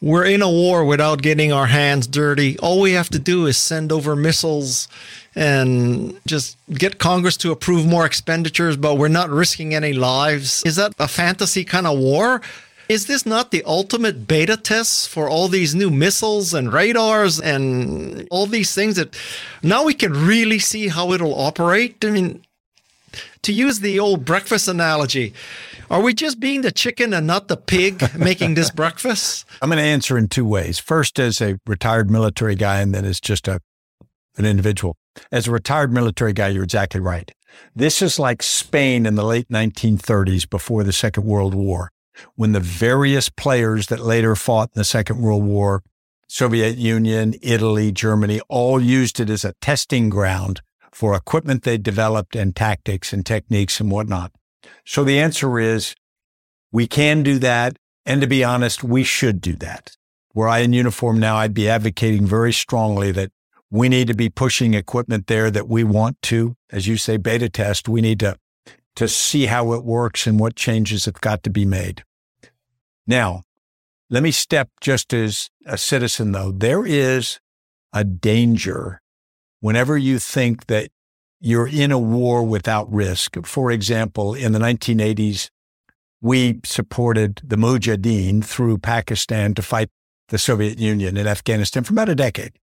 we're 0.04 0.26
in 0.26 0.41
a 0.41 0.49
war 0.49 0.84
without 0.84 1.22
getting 1.22 1.54
our 1.54 1.68
hands 1.68 2.08
dirty. 2.08 2.60
All 2.60 2.82
we 2.82 2.91
have 2.91 3.08
to 3.12 3.20
do 3.20 3.45
is 3.45 3.58
send 3.58 3.89
over 3.89 4.18
missiles 4.18 4.89
and 5.34 6.20
just 6.28 6.58
get 6.72 6.99
Congress 6.99 7.38
to 7.38 7.51
approve 7.51 7.86
more 7.86 8.06
expenditures, 8.06 8.76
but 8.76 8.95
we're 8.95 9.08
not 9.08 9.30
risking 9.30 9.74
any 9.74 9.93
lives. 9.93 10.62
Is 10.66 10.76
that 10.76 10.93
a 10.99 11.08
fantasy 11.08 11.64
kind 11.64 11.88
of 11.88 11.97
war? 11.97 12.41
Is 12.89 13.06
this 13.06 13.26
not 13.26 13.51
the 13.51 13.64
ultimate 13.66 14.28
beta 14.28 14.58
test 14.58 15.08
for 15.08 15.30
all 15.30 15.47
these 15.47 15.74
new 15.74 15.89
missiles 15.89 16.54
and 16.54 16.74
radars 16.74 17.39
and 17.39 18.28
all 18.30 18.45
these 18.45 18.76
things 18.76 18.97
that 18.97 19.18
now 19.64 19.86
we 19.86 19.93
can 19.93 20.12
really 20.12 20.60
see 20.60 20.89
how 20.89 21.14
it'll 21.14 21.34
operate? 21.34 22.04
I 22.04 22.12
mean, 22.12 22.43
to 23.43 23.54
use 23.54 23.80
the 23.80 24.01
old 24.01 24.26
breakfast 24.26 24.68
analogy, 24.68 25.34
are 25.90 26.02
we 26.02 26.14
just 26.14 26.40
being 26.40 26.62
the 26.62 26.72
chicken 26.72 27.14
and 27.14 27.28
not 27.28 27.48
the 27.48 27.58
pig 27.58 28.18
making 28.18 28.54
this 28.54 28.72
breakfast? 28.82 29.46
I'm 29.62 29.70
going 29.70 29.78
to 29.78 29.84
answer 29.84 30.18
in 30.18 30.28
two 30.28 30.46
ways. 30.46 30.80
First, 30.80 31.20
as 31.20 31.42
a 31.42 31.60
retired 31.66 32.10
military 32.10 32.56
guy, 32.56 32.82
and 32.82 32.94
then 32.94 33.06
as 33.06 33.20
just 33.20 33.48
a 33.48 33.60
an 34.38 34.46
individual. 34.46 34.98
As 35.32 35.48
a 35.48 35.52
retired 35.52 35.92
military 35.92 36.34
guy, 36.34 36.50
you're 36.50 36.64
exactly 36.64 37.00
right. 37.00 37.32
This 37.76 38.02
is 38.02 38.18
like 38.18 38.42
Spain 38.42 39.06
in 39.06 39.16
the 39.16 39.24
late 39.24 39.50
1930s 39.50 40.50
before 40.50 40.84
the 40.84 40.94
Second 40.94 41.26
World 41.26 41.54
War, 41.54 41.92
when 42.36 42.52
the 42.52 42.60
various 42.60 43.30
players 43.30 43.88
that 43.88 44.00
later 44.00 44.36
fought 44.36 44.72
in 44.76 44.80
the 44.80 44.84
Second 44.86 45.22
World 45.22 45.44
War, 45.44 45.84
Soviet 46.28 46.78
Union, 46.78 47.36
Italy, 47.44 47.92
Germany, 47.92 48.42
all 48.50 48.82
used 48.82 49.20
it 49.20 49.30
as 49.30 49.46
a 49.46 49.54
testing 49.62 50.10
ground 50.10 50.62
for 50.92 51.16
equipment 51.16 51.64
they 51.64 51.78
developed 51.78 52.36
and 52.36 52.56
tactics 52.56 53.14
and 53.14 53.26
techniques 53.26 53.80
and 53.80 53.92
whatnot. 53.92 54.32
So 54.86 55.04
the 55.04 55.20
answer 55.20 55.60
is 55.60 55.96
we 56.72 56.88
can 56.88 57.24
do 57.24 57.40
that. 57.40 57.78
And 58.06 58.20
to 58.22 58.28
be 58.28 58.44
honest, 58.44 58.84
we 58.84 59.04
should 59.04 59.40
do 59.40 59.56
that. 59.58 59.96
Were 60.34 60.50
I 60.50 60.60
in 60.60 60.74
uniform 60.74 61.20
now, 61.20 61.38
I'd 61.38 61.54
be 61.54 61.70
advocating 61.70 62.26
very 62.26 62.52
strongly 62.52 63.12
that 63.12 63.32
we 63.70 63.88
need 63.88 64.08
to 64.08 64.14
be 64.14 64.30
pushing 64.30 64.74
equipment 64.74 65.28
there 65.28 65.50
that 65.50 65.68
we 65.68 65.84
want 65.84 66.22
to, 66.24 66.56
as 66.70 66.86
you 66.86 66.98
say, 66.98 67.18
beta 67.18 67.50
test. 67.50 67.88
We 67.88 68.02
need 68.02 68.20
to, 68.20 68.38
to 68.96 69.08
see 69.08 69.46
how 69.46 69.74
it 69.74 69.84
works 69.84 70.28
and 70.28 70.40
what 70.40 70.56
changes 70.56 71.06
have 71.06 71.22
got 71.22 71.44
to 71.44 71.50
be 71.50 71.66
made. 71.66 72.04
Now, 73.08 73.44
let 74.10 74.22
me 74.22 74.32
step 74.32 74.70
just 74.82 75.14
as 75.14 75.50
a 75.66 75.78
citizen 75.78 76.34
though. 76.34 76.52
There 76.52 76.86
is 76.86 77.40
a 77.94 78.04
danger 78.04 79.02
whenever 79.60 79.98
you 79.98 80.20
think 80.20 80.68
that 80.68 80.90
you're 81.46 81.68
in 81.68 81.91
a 81.91 82.00
war 82.00 82.41
without 82.41 82.91
risk. 82.91 83.36
For 83.46 83.70
example, 83.70 84.34
in 84.34 84.54
the 84.54 84.60
1980s, 84.60 85.50
we 86.22 86.62
supported 86.64 87.41
the 87.44 87.58
Mujahideen 87.58 88.46
through 88.46 88.78
Pakistan 88.78 89.54
to 89.56 89.62
fight 89.62 89.89
the 90.30 90.38
Soviet 90.38 90.80
Union 90.80 91.18
in 91.18 91.28
Afghanistan 91.28 91.84
for 91.84 91.91
about 91.91 92.08
a 92.08 92.16
decade. 92.16 92.54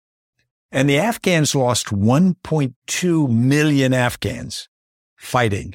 And 0.72 0.88
the 0.88 0.96
Afghans 0.96 1.54
lost 1.54 1.88
1.2 1.88 3.30
million 3.30 3.92
Afghans 3.92 4.68
fighting. 5.14 5.74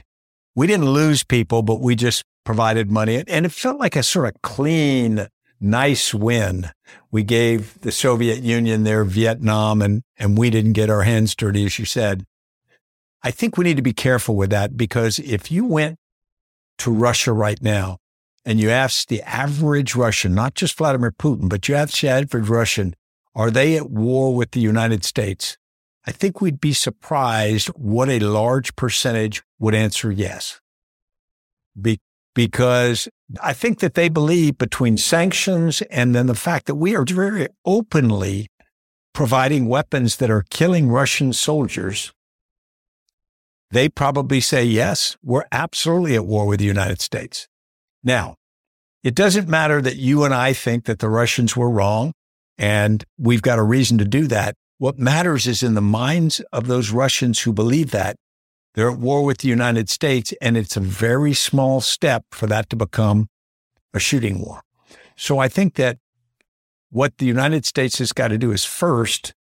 We 0.55 0.65
didn't 0.65 0.89
lose 0.89 1.23
people, 1.23 1.61
but 1.61 1.81
we 1.81 1.95
just 1.95 2.23
provided 2.43 2.89
money. 2.89 3.23
And 3.27 3.45
it 3.45 3.51
felt 3.51 3.79
like 3.79 3.95
a 3.95 4.01
sort 4.01 4.33
of 4.33 4.41
clean, 4.41 5.27
nice 5.59 6.11
win. 6.11 6.71
We 7.11 7.21
gave 7.21 7.79
the 7.81 7.91
Soviet 7.91 8.41
Union 8.41 8.83
their 8.83 9.03
Vietnam 9.03 9.83
and, 9.83 10.01
and 10.17 10.39
we 10.39 10.49
didn't 10.49 10.73
get 10.73 10.89
our 10.89 11.03
hands 11.03 11.35
dirty, 11.35 11.65
as 11.65 11.77
you 11.77 11.85
said. 11.85 12.25
I 13.25 13.31
think 13.31 13.57
we 13.57 13.63
need 13.63 13.77
to 13.77 13.81
be 13.81 13.91
careful 13.91 14.35
with 14.35 14.51
that 14.51 14.77
because 14.77 15.17
if 15.17 15.51
you 15.51 15.65
went 15.65 15.97
to 16.77 16.91
Russia 16.91 17.33
right 17.33 17.59
now 17.59 17.97
and 18.45 18.59
you 18.59 18.69
asked 18.69 19.09
the 19.09 19.23
average 19.23 19.95
Russian, 19.95 20.35
not 20.35 20.53
just 20.53 20.77
Vladimir 20.77 21.11
Putin, 21.11 21.49
but 21.49 21.67
you 21.67 21.73
asked 21.73 21.99
the 21.99 22.09
average 22.09 22.47
Russian, 22.47 22.93
are 23.33 23.49
they 23.49 23.77
at 23.77 23.89
war 23.89 24.35
with 24.35 24.51
the 24.51 24.59
United 24.59 25.03
States? 25.03 25.57
I 26.05 26.11
think 26.11 26.39
we'd 26.39 26.61
be 26.61 26.71
surprised 26.71 27.69
what 27.69 28.09
a 28.09 28.19
large 28.19 28.75
percentage 28.75 29.41
would 29.57 29.73
answer 29.73 30.11
yes. 30.11 30.61
Be- 31.81 32.01
because 32.35 33.09
I 33.41 33.53
think 33.53 33.79
that 33.79 33.95
they 33.95 34.07
believe 34.07 34.59
between 34.59 34.97
sanctions 34.97 35.81
and 35.89 36.13
then 36.13 36.27
the 36.27 36.35
fact 36.35 36.67
that 36.67 36.75
we 36.75 36.95
are 36.95 37.03
very 37.03 37.47
openly 37.65 38.49
providing 39.15 39.65
weapons 39.65 40.17
that 40.17 40.29
are 40.29 40.45
killing 40.51 40.89
Russian 40.89 41.33
soldiers 41.33 42.13
they 43.75 43.89
probably 43.89 44.39
say, 44.39 44.63
yes, 44.63 45.17
we're 45.21 45.43
absolutely 45.51 46.15
at 46.15 46.25
war 46.25 46.47
with 46.47 46.59
the 46.59 46.65
United 46.65 47.01
States. 47.01 47.49
Now, 48.03 48.35
it 49.03 49.13
doesn't 49.13 49.49
matter 49.49 49.81
that 49.81 49.97
you 49.97 50.23
and 50.23 50.33
I 50.33 50.53
think 50.53 50.85
that 50.85 50.99
the 50.99 51.09
Russians 51.09 51.57
were 51.57 51.69
wrong 51.69 52.13
and 52.57 53.03
we've 53.17 53.41
got 53.41 53.59
a 53.59 53.63
reason 53.63 53.97
to 53.97 54.05
do 54.05 54.27
that. 54.27 54.55
What 54.77 54.97
matters 54.97 55.45
is 55.45 55.61
in 55.61 55.73
the 55.73 55.81
minds 55.81 56.39
of 56.53 56.67
those 56.67 56.91
Russians 56.91 57.41
who 57.41 57.51
believe 57.51 57.91
that 57.91 58.15
they're 58.75 58.91
at 58.91 58.97
war 58.97 59.25
with 59.25 59.39
the 59.39 59.49
United 59.49 59.89
States 59.89 60.33
and 60.41 60.55
it's 60.55 60.77
a 60.77 60.81
very 60.81 61.33
small 61.33 61.81
step 61.81 62.23
for 62.31 62.47
that 62.47 62.69
to 62.69 62.77
become 62.77 63.27
a 63.93 63.99
shooting 63.99 64.39
war. 64.39 64.61
So 65.17 65.37
I 65.37 65.49
think 65.49 65.75
that 65.75 65.97
what 66.91 67.17
the 67.17 67.25
United 67.25 67.65
States 67.65 67.99
has 67.99 68.13
got 68.13 68.29
to 68.29 68.37
do 68.37 68.53
is 68.53 68.63
first 68.63 69.33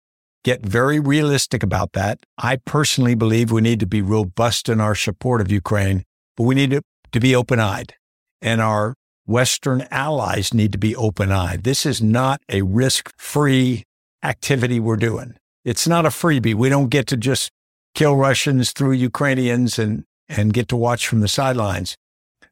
get 0.43 0.65
very 0.65 0.99
realistic 0.99 1.63
about 1.63 1.93
that. 1.93 2.19
I 2.37 2.57
personally 2.57 3.15
believe 3.15 3.51
we 3.51 3.61
need 3.61 3.79
to 3.79 3.85
be 3.85 4.01
robust 4.01 4.69
in 4.69 4.81
our 4.81 4.95
support 4.95 5.41
of 5.41 5.51
Ukraine, 5.51 6.03
but 6.35 6.43
we 6.43 6.55
need 6.55 6.71
to, 6.71 6.81
to 7.11 7.19
be 7.19 7.35
open 7.35 7.59
eyed. 7.59 7.95
And 8.41 8.61
our 8.61 8.95
Western 9.25 9.87
allies 9.89 10.53
need 10.53 10.73
to 10.73 10.77
be 10.77 10.95
open 10.95 11.31
eyed. 11.31 11.63
This 11.63 11.85
is 11.85 12.01
not 12.01 12.41
a 12.49 12.61
risk 12.61 13.11
free 13.17 13.83
activity 14.21 14.79
we're 14.79 14.97
doing. 14.97 15.35
It's 15.63 15.87
not 15.87 16.05
a 16.05 16.09
freebie. 16.09 16.53
We 16.53 16.69
don't 16.69 16.89
get 16.89 17.07
to 17.07 17.17
just 17.17 17.49
kill 17.95 18.15
Russians 18.15 18.71
through 18.71 18.93
Ukrainians 18.93 19.79
and, 19.79 20.03
and 20.27 20.53
get 20.53 20.67
to 20.69 20.75
watch 20.75 21.07
from 21.07 21.21
the 21.21 21.27
sidelines. 21.27 21.95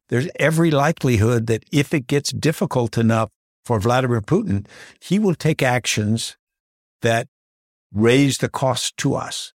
There's 0.08 0.30
every 0.40 0.72
likelihood 0.72 1.48
that 1.48 1.64
if 1.72 1.94
it 1.94 2.08
gets 2.08 2.32
difficult 2.32 2.98
enough 2.98 3.30
for 3.66 3.80
Vladimir 3.80 4.22
Putin, 4.22 4.66
he 5.02 5.20
will 5.20 5.36
take 5.36 5.62
actions 5.62 6.38
that 7.02 7.28
raise 7.94 8.38
the 8.38 8.50
cost 8.50 8.98
to 8.98 9.16
us. 9.16 9.54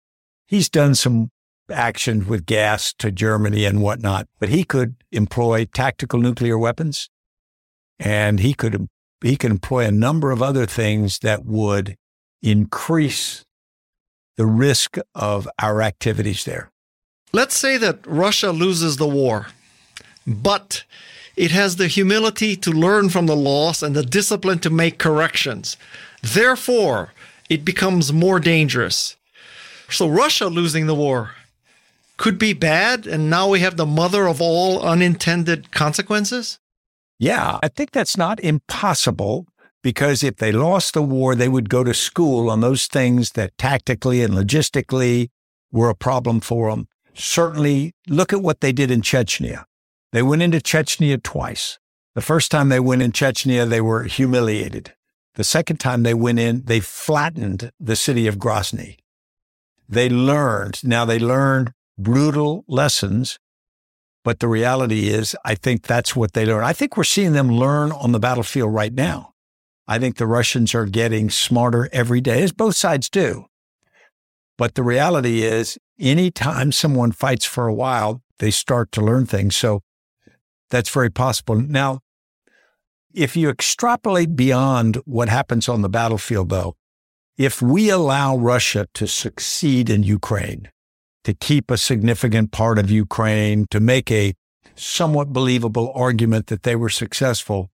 He's 0.47 0.69
done 0.69 0.95
some 0.95 1.31
actions 1.71 2.27
with 2.27 2.47
gas 2.47 2.93
to 2.99 3.11
Germany 3.11 3.65
and 3.65 3.81
whatnot, 3.81 4.27
but 4.39 4.51
he 4.51 4.65
could 4.65 4.97
employ 5.13 5.65
tactical 5.65 6.21
nuclear 6.21 6.59
weapons 6.59 7.09
and 7.99 8.41
he 8.41 8.53
could, 8.55 8.89
he 9.23 9.37
could 9.37 9.51
employ 9.51 9.87
a 9.87 9.93
number 9.93 10.31
of 10.31 10.43
other 10.43 10.67
things 10.67 11.21
that 11.21 11.45
would 11.45 11.97
increase 12.43 13.45
the 14.37 14.47
risk 14.47 14.99
of 15.15 15.49
our 15.59 15.81
activities 15.81 16.45
there. 16.45 16.71
Let's 17.33 17.57
say 17.57 17.79
that 17.79 18.01
Russia 18.07 18.51
loses 18.53 18.97
the 18.97 19.09
war. 19.09 19.47
but 20.27 20.85
it 21.37 21.51
has 21.51 21.77
the 21.77 21.89
humility 21.89 22.57
to 22.57 22.71
learn 22.71 23.09
from 23.09 23.27
the 23.27 23.37
loss 23.37 23.83
and 23.83 23.95
the 23.95 24.05
discipline 24.05 24.59
to 24.61 24.71
make 24.71 24.99
corrections. 24.99 25.77
Therefore, 26.23 27.13
it 27.49 27.65
becomes 27.65 28.13
more 28.13 28.41
dangerous. 28.41 29.17
So, 29.89 30.09
Russia 30.09 30.47
losing 30.47 30.87
the 30.87 30.95
war 30.95 31.33
could 32.17 32.39
be 32.39 32.53
bad, 32.53 33.07
and 33.07 33.29
now 33.29 33.49
we 33.49 33.61
have 33.61 33.77
the 33.77 33.87
mother 33.87 34.27
of 34.27 34.41
all 34.41 34.83
unintended 34.83 35.71
consequences? 35.73 36.59
Yeah, 37.19 37.59
I 37.63 37.69
think 37.69 37.91
that's 37.91 38.17
not 38.17 38.41
impossible 38.41 39.47
because 39.83 40.23
if 40.23 40.37
they 40.37 40.53
lost 40.53 40.95
the 40.95 41.03
war, 41.03 41.35
they 41.35 41.49
would 41.49 41.69
go 41.69 41.85
to 41.85 41.95
school 41.95 42.49
on 42.51 42.61
those 42.61 42.87
things 42.87 43.33
that 43.33 43.57
tactically 43.59 44.23
and 44.23 44.35
logistically 44.35 45.29
were 45.71 45.91
a 45.91 45.95
problem 45.95 46.41
for 46.41 46.71
them. 46.71 46.89
Certainly, 47.15 47.93
look 48.09 48.33
at 48.33 48.43
what 48.43 48.61
they 48.61 48.73
did 48.73 48.91
in 48.91 49.03
Chechnya. 49.03 49.65
They 50.13 50.23
went 50.23 50.43
into 50.43 50.59
Chechnya 50.59 51.23
twice. 51.23 51.79
The 52.15 52.21
first 52.21 52.51
time 52.51 52.69
they 52.69 52.81
went 52.81 53.03
in 53.03 53.13
Chechnya, 53.13 53.69
they 53.69 53.81
were 53.81 54.05
humiliated. 54.05 54.95
The 55.35 55.45
second 55.45 55.79
time 55.79 56.03
they 56.03 56.15
went 56.15 56.39
in, 56.39 56.63
they 56.65 56.81
flattened 56.81 57.71
the 57.81 57.97
city 57.97 58.27
of 58.27 58.39
Grozny. 58.39 58.99
They 59.89 60.09
learned. 60.09 60.83
Now 60.85 61.05
they 61.05 61.19
learned 61.19 61.73
brutal 61.99 62.65
lessons. 62.69 63.39
But 64.23 64.41
the 64.41 64.49
reality 64.49 65.09
is, 65.09 65.37
I 65.45 65.55
think 65.55 65.83
that's 65.83 66.17
what 66.17 66.33
they 66.33 66.47
learn. 66.47 66.65
I 66.65 66.73
think 66.73 66.97
we're 66.97 67.05
seeing 67.05 67.33
them 67.33 67.51
learn 67.51 67.93
on 67.93 68.13
the 68.13 68.19
battlefield 68.19 68.73
right 68.73 68.93
now. 68.93 69.35
I 69.87 69.99
think 69.99 70.17
the 70.17 70.27
Russians 70.27 70.75
are 70.75 70.87
getting 70.87 71.29
smarter 71.29 71.91
every 71.93 72.23
day, 72.23 72.43
as 72.43 72.53
both 72.53 72.75
sides 72.75 73.11
do. 73.11 73.47
But 74.57 74.77
the 74.77 74.83
reality 74.83 75.43
is, 75.43 75.79
anytime 75.99 76.73
someone 76.73 77.13
fights 77.13 77.45
for 77.45 77.67
a 77.67 77.75
while, 77.75 78.23
they 78.39 78.51
start 78.51 78.93
to 78.93 79.03
learn 79.03 79.27
things. 79.27 79.57
So 79.57 79.83
that's 80.71 80.89
very 80.89 81.11
possible. 81.11 81.57
Now, 81.57 82.01
if 83.15 83.37
you 83.37 83.49
extrapolate 83.49 84.37
beyond 84.37 84.97
what 85.05 85.29
happens 85.29 85.69
on 85.69 85.83
the 85.83 85.89
battlefield, 85.89 86.49
though, 86.49 86.77
if 87.37 87.63
we 87.63 87.89
allow 87.89 88.37
Russia 88.37 88.87
to 88.95 89.07
succeed 89.07 89.89
in 89.89 90.03
Ukraine, 90.03 90.71
to 91.25 91.35
keep 91.35 91.71
a 91.71 91.79
significant 91.79 92.53
part 92.53 92.79
of 92.79 92.91
Ukraine, 92.91 93.67
to 93.71 93.81
make 93.81 94.11
a 94.11 94.35
somewhat 94.75 95.33
believable 95.33 95.93
argument 95.95 96.49
that 96.49 96.65
they 96.65 96.77
were 96.77 96.89
successful, 96.89 97.71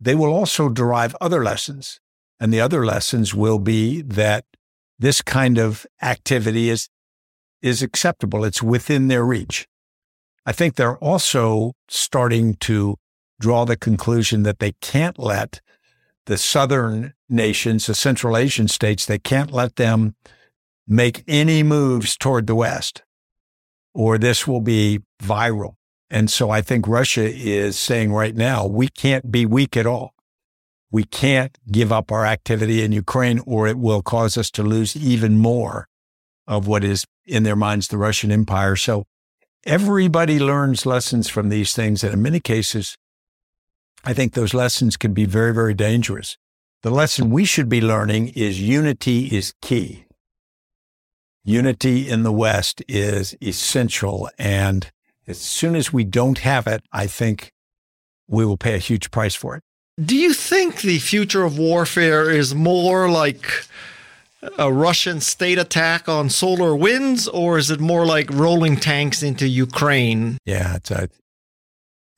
they 0.00 0.14
will 0.14 0.32
also 0.32 0.68
derive 0.68 1.16
other 1.20 1.42
lessons. 1.42 2.00
And 2.38 2.52
the 2.52 2.60
other 2.60 2.84
lessons 2.84 3.34
will 3.34 3.58
be 3.58 4.02
that 4.02 4.44
this 4.98 5.22
kind 5.22 5.58
of 5.58 5.86
activity 6.02 6.68
is, 6.68 6.88
is 7.62 7.82
acceptable. 7.82 8.44
It's 8.44 8.62
within 8.62 9.08
their 9.08 9.24
reach. 9.24 9.66
I 10.44 10.52
think 10.52 10.74
they're 10.76 10.98
also 10.98 11.72
starting 11.88 12.54
to 12.60 12.96
draw 13.40 13.64
the 13.64 13.76
conclusion 13.76 14.42
that 14.44 14.58
they 14.58 14.72
can't 14.80 15.18
let 15.18 15.60
the 16.26 16.38
southern 16.38 17.14
nations, 17.28 17.86
the 17.86 17.94
Central 17.94 18.36
Asian 18.36 18.68
states, 18.68 19.06
they 19.06 19.18
can't 19.18 19.52
let 19.52 19.76
them 19.76 20.14
make 20.86 21.24
any 21.26 21.62
moves 21.62 22.16
toward 22.16 22.46
the 22.46 22.54
West, 22.54 23.02
or 23.94 24.18
this 24.18 24.46
will 24.46 24.60
be 24.60 25.00
viral. 25.22 25.74
And 26.10 26.30
so 26.30 26.50
I 26.50 26.60
think 26.62 26.86
Russia 26.86 27.28
is 27.28 27.76
saying 27.76 28.12
right 28.12 28.34
now, 28.34 28.66
we 28.66 28.88
can't 28.88 29.30
be 29.30 29.44
weak 29.44 29.76
at 29.76 29.86
all. 29.86 30.14
We 30.90 31.04
can't 31.04 31.58
give 31.70 31.92
up 31.92 32.12
our 32.12 32.24
activity 32.24 32.82
in 32.82 32.92
Ukraine, 32.92 33.40
or 33.44 33.66
it 33.66 33.78
will 33.78 34.02
cause 34.02 34.38
us 34.38 34.50
to 34.52 34.62
lose 34.62 34.96
even 34.96 35.38
more 35.38 35.88
of 36.46 36.68
what 36.68 36.84
is 36.84 37.04
in 37.26 37.42
their 37.42 37.56
minds 37.56 37.88
the 37.88 37.98
Russian 37.98 38.30
Empire. 38.30 38.76
So 38.76 39.04
everybody 39.64 40.38
learns 40.38 40.86
lessons 40.86 41.28
from 41.28 41.48
these 41.48 41.74
things. 41.74 42.04
And 42.04 42.14
in 42.14 42.22
many 42.22 42.38
cases, 42.38 42.96
I 44.06 44.14
think 44.14 44.32
those 44.32 44.54
lessons 44.54 44.96
can 44.96 45.12
be 45.12 45.24
very, 45.24 45.52
very 45.52 45.74
dangerous. 45.74 46.38
The 46.82 46.90
lesson 46.90 47.30
we 47.30 47.44
should 47.44 47.68
be 47.68 47.80
learning 47.80 48.28
is 48.28 48.60
unity 48.60 49.26
is 49.26 49.52
key 49.60 50.06
unity 51.46 52.08
in 52.08 52.24
the 52.24 52.32
West 52.32 52.82
is 52.88 53.36
essential. 53.40 54.28
And 54.38 54.90
as 55.26 55.38
soon 55.38 55.76
as 55.76 55.92
we 55.92 56.04
don't 56.04 56.38
have 56.38 56.66
it, 56.66 56.82
I 56.92 57.06
think 57.06 57.52
we 58.28 58.44
will 58.44 58.56
pay 58.56 58.74
a 58.74 58.78
huge 58.78 59.10
price 59.10 59.34
for 59.34 59.56
it. 59.56 59.62
Do 60.04 60.16
you 60.16 60.34
think 60.34 60.82
the 60.82 60.98
future 60.98 61.44
of 61.44 61.58
warfare 61.58 62.28
is 62.28 62.54
more 62.54 63.08
like 63.08 63.64
a 64.58 64.70
Russian 64.70 65.20
state 65.20 65.58
attack 65.58 66.08
on 66.08 66.28
SolarWinds, 66.28 67.28
or 67.32 67.56
is 67.56 67.70
it 67.70 67.80
more 67.80 68.04
like 68.04 68.30
rolling 68.30 68.76
tanks 68.76 69.22
into 69.22 69.48
Ukraine? 69.48 70.36
Yeah, 70.44 70.76
it's 70.76 70.90
a, 70.90 71.08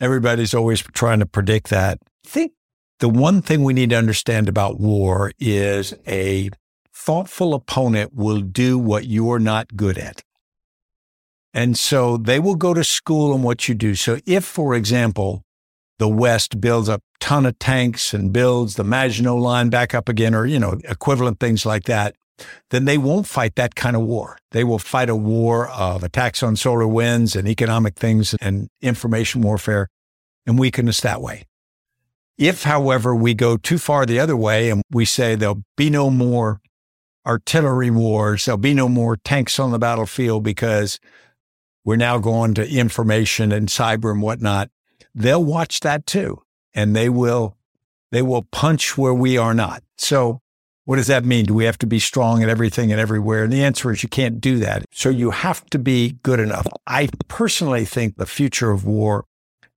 everybody's 0.00 0.54
always 0.54 0.82
trying 0.82 1.20
to 1.20 1.26
predict 1.26 1.68
that. 1.70 1.98
I 2.26 2.28
think 2.28 2.52
the 3.00 3.08
one 3.08 3.42
thing 3.42 3.64
we 3.64 3.74
need 3.74 3.90
to 3.90 3.96
understand 3.96 4.48
about 4.48 4.80
war 4.80 5.32
is 5.38 5.94
a 6.06 6.50
thoughtful 6.92 7.54
opponent 7.54 8.12
will 8.14 8.40
do 8.40 8.78
what 8.78 9.06
you're 9.06 9.38
not 9.38 9.76
good 9.76 9.98
at. 9.98 10.22
And 11.54 11.78
so 11.78 12.16
they 12.16 12.38
will 12.38 12.56
go 12.56 12.74
to 12.74 12.84
school 12.84 13.32
on 13.32 13.42
what 13.42 13.68
you 13.68 13.74
do. 13.74 13.94
So 13.94 14.18
if, 14.26 14.44
for 14.44 14.74
example, 14.74 15.42
the 15.98 16.08
West 16.08 16.60
builds 16.60 16.88
a 16.88 17.00
ton 17.20 17.46
of 17.46 17.58
tanks 17.58 18.12
and 18.12 18.32
builds 18.32 18.76
the 18.76 18.84
Maginot 18.84 19.38
Line 19.38 19.70
back 19.70 19.94
up 19.94 20.08
again, 20.08 20.34
or, 20.34 20.44
you 20.46 20.58
know, 20.58 20.78
equivalent 20.84 21.40
things 21.40 21.64
like 21.64 21.84
that, 21.84 22.14
then 22.70 22.84
they 22.84 22.98
won't 22.98 23.26
fight 23.26 23.54
that 23.56 23.74
kind 23.74 23.96
of 23.96 24.02
war. 24.02 24.38
They 24.52 24.64
will 24.64 24.78
fight 24.78 25.08
a 25.08 25.16
war 25.16 25.68
of 25.68 26.02
attacks 26.02 26.42
on 26.42 26.54
SolarWinds 26.54 27.36
and 27.36 27.48
economic 27.48 27.96
things 27.96 28.34
and 28.40 28.68
information 28.80 29.42
warfare 29.42 29.88
and 30.46 30.58
weaken 30.58 30.88
us 30.88 31.00
that 31.00 31.20
way. 31.20 31.44
If, 32.38 32.62
however, 32.62 33.14
we 33.14 33.34
go 33.34 33.56
too 33.56 33.78
far 33.78 34.06
the 34.06 34.20
other 34.20 34.36
way 34.36 34.70
and 34.70 34.82
we 34.90 35.04
say 35.04 35.34
there'll 35.34 35.64
be 35.76 35.90
no 35.90 36.08
more 36.08 36.60
artillery 37.26 37.90
wars. 37.90 38.44
There'll 38.44 38.58
be 38.58 38.74
no 38.74 38.88
more 38.88 39.16
tanks 39.16 39.58
on 39.58 39.72
the 39.72 39.78
battlefield 39.78 40.44
because 40.44 40.98
we're 41.84 41.96
now 41.96 42.18
going 42.18 42.54
to 42.54 42.68
information 42.68 43.52
and 43.52 43.68
cyber 43.68 44.10
and 44.10 44.22
whatnot. 44.22 44.70
They'll 45.14 45.44
watch 45.44 45.80
that 45.80 46.06
too. 46.06 46.42
And 46.74 46.94
they 46.94 47.08
will, 47.08 47.56
they 48.12 48.22
will 48.22 48.42
punch 48.42 48.96
where 48.96 49.14
we 49.14 49.36
are 49.36 49.54
not. 49.54 49.82
So 49.96 50.40
what 50.88 50.96
does 50.96 51.08
that 51.08 51.26
mean? 51.26 51.44
Do 51.44 51.52
we 51.52 51.66
have 51.66 51.76
to 51.78 51.86
be 51.86 51.98
strong 51.98 52.42
at 52.42 52.48
everything 52.48 52.90
and 52.90 52.98
everywhere? 52.98 53.44
And 53.44 53.52
the 53.52 53.62
answer 53.62 53.90
is 53.90 54.02
you 54.02 54.08
can't 54.08 54.40
do 54.40 54.58
that. 54.60 54.86
So 54.90 55.10
you 55.10 55.32
have 55.32 55.66
to 55.66 55.78
be 55.78 56.16
good 56.22 56.40
enough. 56.40 56.66
I 56.86 57.10
personally 57.28 57.84
think 57.84 58.16
the 58.16 58.24
future 58.24 58.70
of 58.70 58.86
war 58.86 59.26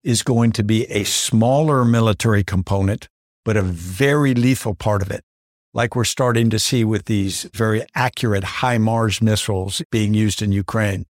is 0.04 0.22
going 0.22 0.52
to 0.52 0.62
be 0.62 0.84
a 0.84 1.02
smaller 1.02 1.84
military 1.84 2.44
component, 2.44 3.08
but 3.44 3.56
a 3.56 3.62
very 3.62 4.34
lethal 4.34 4.76
part 4.76 5.02
of 5.02 5.10
it 5.10 5.24
like 5.72 5.96
we're 5.96 6.04
starting 6.04 6.48
to 6.50 6.58
see 6.60 6.84
with 6.84 7.06
these 7.06 7.44
very 7.54 7.84
accurate 7.94 8.44
HIMARS 8.44 9.20
missiles 9.20 9.82
being 9.90 10.14
used 10.14 10.42
in 10.42 10.52
Ukraine. 10.52 11.06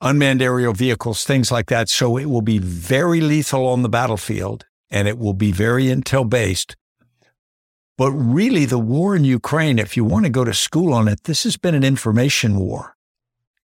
Unmanned 0.00 0.40
aerial 0.40 0.72
vehicles, 0.72 1.24
things 1.24 1.52
like 1.52 1.66
that. 1.66 1.90
So 1.90 2.16
it 2.16 2.26
will 2.26 2.42
be 2.42 2.58
very 2.58 3.20
lethal 3.20 3.66
on 3.66 3.82
the 3.82 3.88
battlefield 3.88 4.64
and 4.90 5.06
it 5.06 5.18
will 5.18 5.34
be 5.34 5.52
very 5.52 5.84
intel 5.84 6.28
based. 6.28 6.74
But 8.00 8.12
really, 8.12 8.64
the 8.64 8.78
war 8.78 9.14
in 9.14 9.24
Ukraine, 9.24 9.78
if 9.78 9.94
you 9.94 10.06
want 10.06 10.24
to 10.24 10.30
go 10.30 10.42
to 10.42 10.54
school 10.54 10.94
on 10.94 11.06
it, 11.06 11.24
this 11.24 11.42
has 11.42 11.58
been 11.58 11.74
an 11.74 11.84
information 11.84 12.56
war. 12.56 12.96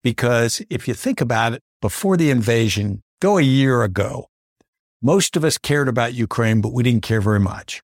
Because 0.02 0.62
if 0.70 0.88
you 0.88 0.94
think 0.94 1.20
about 1.20 1.52
it, 1.52 1.62
before 1.82 2.16
the 2.16 2.30
invasion, 2.30 3.04
go 3.20 3.38
a 3.38 3.42
year 3.42 3.84
ago, 3.84 4.30
most 5.02 5.36
of 5.36 5.44
us 5.44 5.58
cared 5.58 5.90
about 5.90 6.14
Ukraine, 6.14 6.62
but 6.62 6.72
we 6.72 6.84
didn't 6.84 7.04
care 7.04 7.20
very 7.20 7.42
much. 7.42 7.82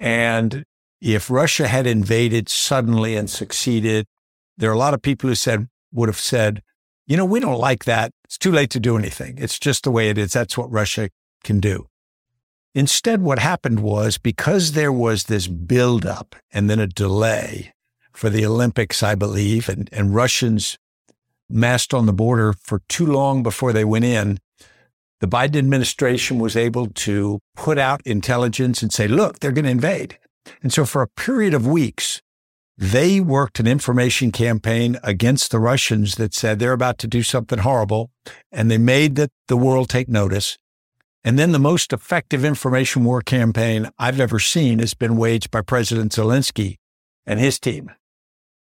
And 0.00 0.64
if 1.02 1.30
Russia 1.30 1.68
had 1.68 1.86
invaded 1.86 2.48
suddenly 2.48 3.14
and 3.14 3.28
succeeded, 3.28 4.06
there 4.56 4.70
are 4.70 4.78
a 4.78 4.78
lot 4.78 4.94
of 4.94 5.02
people 5.02 5.28
who 5.28 5.34
said, 5.34 5.68
would 5.92 6.08
have 6.08 6.16
said, 6.16 6.62
you 7.06 7.18
know, 7.18 7.26
we 7.26 7.38
don't 7.38 7.60
like 7.60 7.84
that. 7.84 8.12
It's 8.24 8.38
too 8.38 8.50
late 8.50 8.70
to 8.70 8.80
do 8.80 8.96
anything. 8.96 9.34
It's 9.36 9.58
just 9.58 9.84
the 9.84 9.90
way 9.90 10.08
it 10.08 10.16
is. 10.16 10.32
That's 10.32 10.56
what 10.56 10.72
Russia 10.72 11.10
can 11.42 11.60
do. 11.60 11.86
Instead, 12.74 13.22
what 13.22 13.38
happened 13.38 13.80
was 13.80 14.18
because 14.18 14.72
there 14.72 14.92
was 14.92 15.24
this 15.24 15.46
buildup 15.46 16.34
and 16.52 16.68
then 16.68 16.80
a 16.80 16.86
delay 16.86 17.72
for 18.12 18.30
the 18.30 18.44
Olympics, 18.44 19.02
I 19.02 19.14
believe, 19.14 19.68
and, 19.68 19.88
and 19.92 20.14
Russians 20.14 20.78
massed 21.48 21.94
on 21.94 22.06
the 22.06 22.12
border 22.12 22.52
for 22.52 22.80
too 22.88 23.06
long 23.06 23.42
before 23.42 23.72
they 23.72 23.84
went 23.84 24.04
in, 24.04 24.38
the 25.20 25.28
Biden 25.28 25.56
administration 25.56 26.38
was 26.38 26.56
able 26.56 26.88
to 26.88 27.40
put 27.56 27.78
out 27.78 28.02
intelligence 28.04 28.82
and 28.82 28.92
say, 28.92 29.06
look, 29.06 29.38
they're 29.38 29.52
going 29.52 29.64
to 29.64 29.70
invade. 29.70 30.18
And 30.62 30.72
so 30.72 30.84
for 30.84 31.02
a 31.02 31.08
period 31.08 31.54
of 31.54 31.66
weeks, 31.66 32.20
they 32.76 33.20
worked 33.20 33.60
an 33.60 33.66
information 33.66 34.32
campaign 34.32 34.98
against 35.02 35.50
the 35.50 35.60
Russians 35.60 36.16
that 36.16 36.34
said 36.34 36.58
they're 36.58 36.72
about 36.72 36.98
to 36.98 37.06
do 37.06 37.22
something 37.22 37.60
horrible. 37.60 38.10
And 38.50 38.70
they 38.70 38.78
made 38.78 39.14
the, 39.14 39.30
the 39.46 39.56
world 39.56 39.88
take 39.88 40.08
notice. 40.08 40.58
And 41.24 41.38
then 41.38 41.52
the 41.52 41.58
most 41.58 41.92
effective 41.92 42.44
information 42.44 43.04
war 43.04 43.22
campaign 43.22 43.90
I've 43.98 44.20
ever 44.20 44.38
seen 44.38 44.78
has 44.78 44.94
been 44.94 45.16
waged 45.16 45.50
by 45.50 45.62
President 45.62 46.12
Zelensky 46.12 46.76
and 47.26 47.40
his 47.40 47.58
team. 47.58 47.90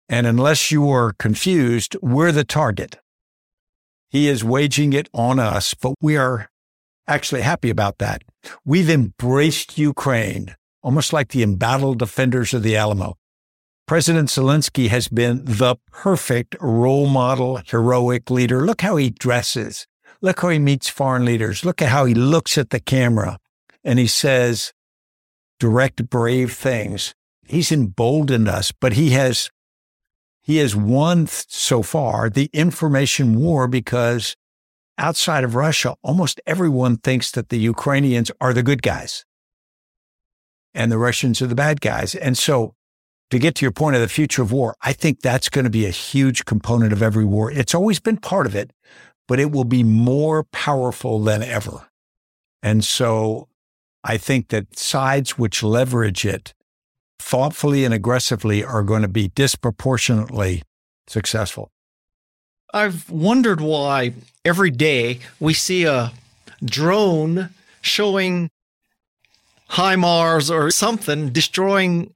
And 0.07 0.27
unless 0.27 0.69
you 0.69 0.89
are 0.89 1.13
confused, 1.13 1.95
we're 2.01 2.31
the 2.31 2.43
target. 2.43 2.99
He 4.09 4.27
is 4.27 4.43
waging 4.43 4.93
it 4.93 5.09
on 5.13 5.39
us, 5.39 5.73
but 5.73 5.95
we 5.99 6.15
are 6.15 6.49
actually 7.07 7.41
happy 7.41 7.71
about 7.71 7.97
that. 7.97 8.21
We've 8.63 8.89
embraced 8.89 9.77
Ukraine 9.77 10.55
almost 10.83 11.13
like 11.13 11.29
the 11.29 11.41
embattled 11.41 11.97
defenders 11.97 12.53
of 12.53 12.61
the 12.61 12.75
Alamo. 12.75 13.15
President 13.87 14.29
Zelensky 14.29 14.89
has 14.89 15.07
been 15.07 15.43
the 15.45 15.77
perfect 15.91 16.55
role 16.59 17.07
model, 17.07 17.61
heroic 17.65 18.29
leader. 18.29 18.65
Look 18.65 18.81
how 18.81 18.97
he 18.97 19.09
dresses. 19.09 19.87
Look 20.23 20.39
how 20.39 20.49
he 20.49 20.57
meets 20.57 20.87
foreign 20.87 21.25
leaders. 21.25 21.65
Look 21.65 21.81
at 21.81 21.89
how 21.89 22.05
he 22.05 22.15
looks 22.15 22.57
at 22.57 22.69
the 22.69 22.79
camera 22.79 23.39
and 23.83 23.99
he 23.99 24.07
says 24.07 24.71
direct, 25.59 26.09
brave 26.09 26.53
things. 26.53 27.13
He's 27.45 27.73
emboldened 27.73 28.47
us, 28.47 28.71
but 28.71 28.93
he 28.93 29.09
has, 29.11 29.51
he 30.41 30.57
has 30.57 30.77
won 30.77 31.27
so 31.27 31.83
far 31.83 32.29
the 32.29 32.49
information 32.53 33.35
war 33.37 33.67
because 33.67 34.37
outside 34.97 35.43
of 35.43 35.55
Russia, 35.55 35.95
almost 36.01 36.39
everyone 36.45 36.95
thinks 36.95 37.29
that 37.31 37.49
the 37.49 37.59
Ukrainians 37.59 38.31
are 38.39 38.53
the 38.53 38.63
good 38.63 38.81
guys 38.81 39.25
and 40.73 40.89
the 40.89 40.97
Russians 40.97 41.41
are 41.41 41.47
the 41.47 41.55
bad 41.55 41.81
guys. 41.81 42.15
And 42.15 42.37
so 42.37 42.75
to 43.29 43.39
get 43.39 43.55
to 43.55 43.65
your 43.65 43.73
point 43.73 43.97
of 43.97 44.01
the 44.01 44.07
future 44.07 44.41
of 44.41 44.53
war, 44.53 44.77
I 44.81 44.93
think 44.93 45.19
that's 45.19 45.49
going 45.49 45.65
to 45.65 45.69
be 45.69 45.85
a 45.85 45.89
huge 45.89 46.45
component 46.45 46.93
of 46.93 47.03
every 47.03 47.25
war. 47.25 47.51
It's 47.51 47.75
always 47.75 47.99
been 47.99 48.17
part 48.17 48.45
of 48.45 48.55
it, 48.55 48.71
but 49.27 49.39
it 49.39 49.51
will 49.51 49.63
be 49.63 49.83
more 49.83 50.43
powerful 50.43 51.19
than 51.19 51.41
ever. 51.41 51.87
And 52.61 52.83
so 52.83 53.47
I 54.03 54.17
think 54.17 54.49
that 54.49 54.77
sides 54.77 55.37
which 55.37 55.63
leverage 55.63 56.25
it 56.25 56.53
thoughtfully 57.19 57.85
and 57.85 57.93
aggressively 57.93 58.63
are 58.63 58.83
going 58.83 59.01
to 59.01 59.07
be 59.07 59.29
disproportionately 59.29 60.63
successful. 61.07 61.71
I've 62.73 63.09
wondered 63.09 63.61
why 63.61 64.13
every 64.43 64.71
day 64.71 65.19
we 65.39 65.53
see 65.53 65.85
a 65.85 66.11
drone 66.63 67.49
showing 67.81 68.49
HIMARS 69.71 70.53
or 70.53 70.71
something 70.71 71.29
destroying 71.29 72.12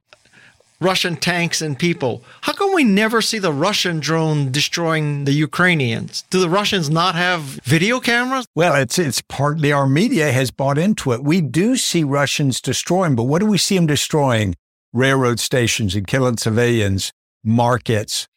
Russian 0.80 1.16
tanks 1.16 1.60
and 1.60 1.76
people. 1.76 2.22
How 2.42 2.52
come 2.52 2.72
we 2.72 2.84
never 2.84 3.20
see 3.20 3.40
the 3.40 3.52
Russian 3.52 3.98
drone 3.98 4.52
destroying 4.52 5.24
the 5.24 5.32
Ukrainians? 5.32 6.22
Do 6.30 6.40
the 6.40 6.48
Russians 6.48 6.88
not 6.88 7.16
have 7.16 7.40
video 7.64 7.98
cameras? 7.98 8.46
Well, 8.54 8.76
it's 8.76 8.96
it's 8.96 9.20
partly 9.22 9.72
our 9.72 9.88
media 9.88 10.30
has 10.30 10.52
bought 10.52 10.78
into 10.78 11.10
it. 11.10 11.24
We 11.24 11.40
do 11.40 11.76
see 11.76 12.04
Russians 12.04 12.60
destroying, 12.60 13.16
but 13.16 13.24
what 13.24 13.40
do 13.40 13.46
we 13.46 13.58
see 13.58 13.74
them 13.74 13.88
destroying? 13.88 14.54
Railroad 14.92 15.40
stations 15.40 15.96
and 15.96 16.06
killing 16.06 16.36
civilians, 16.36 17.12
markets. 17.42 18.28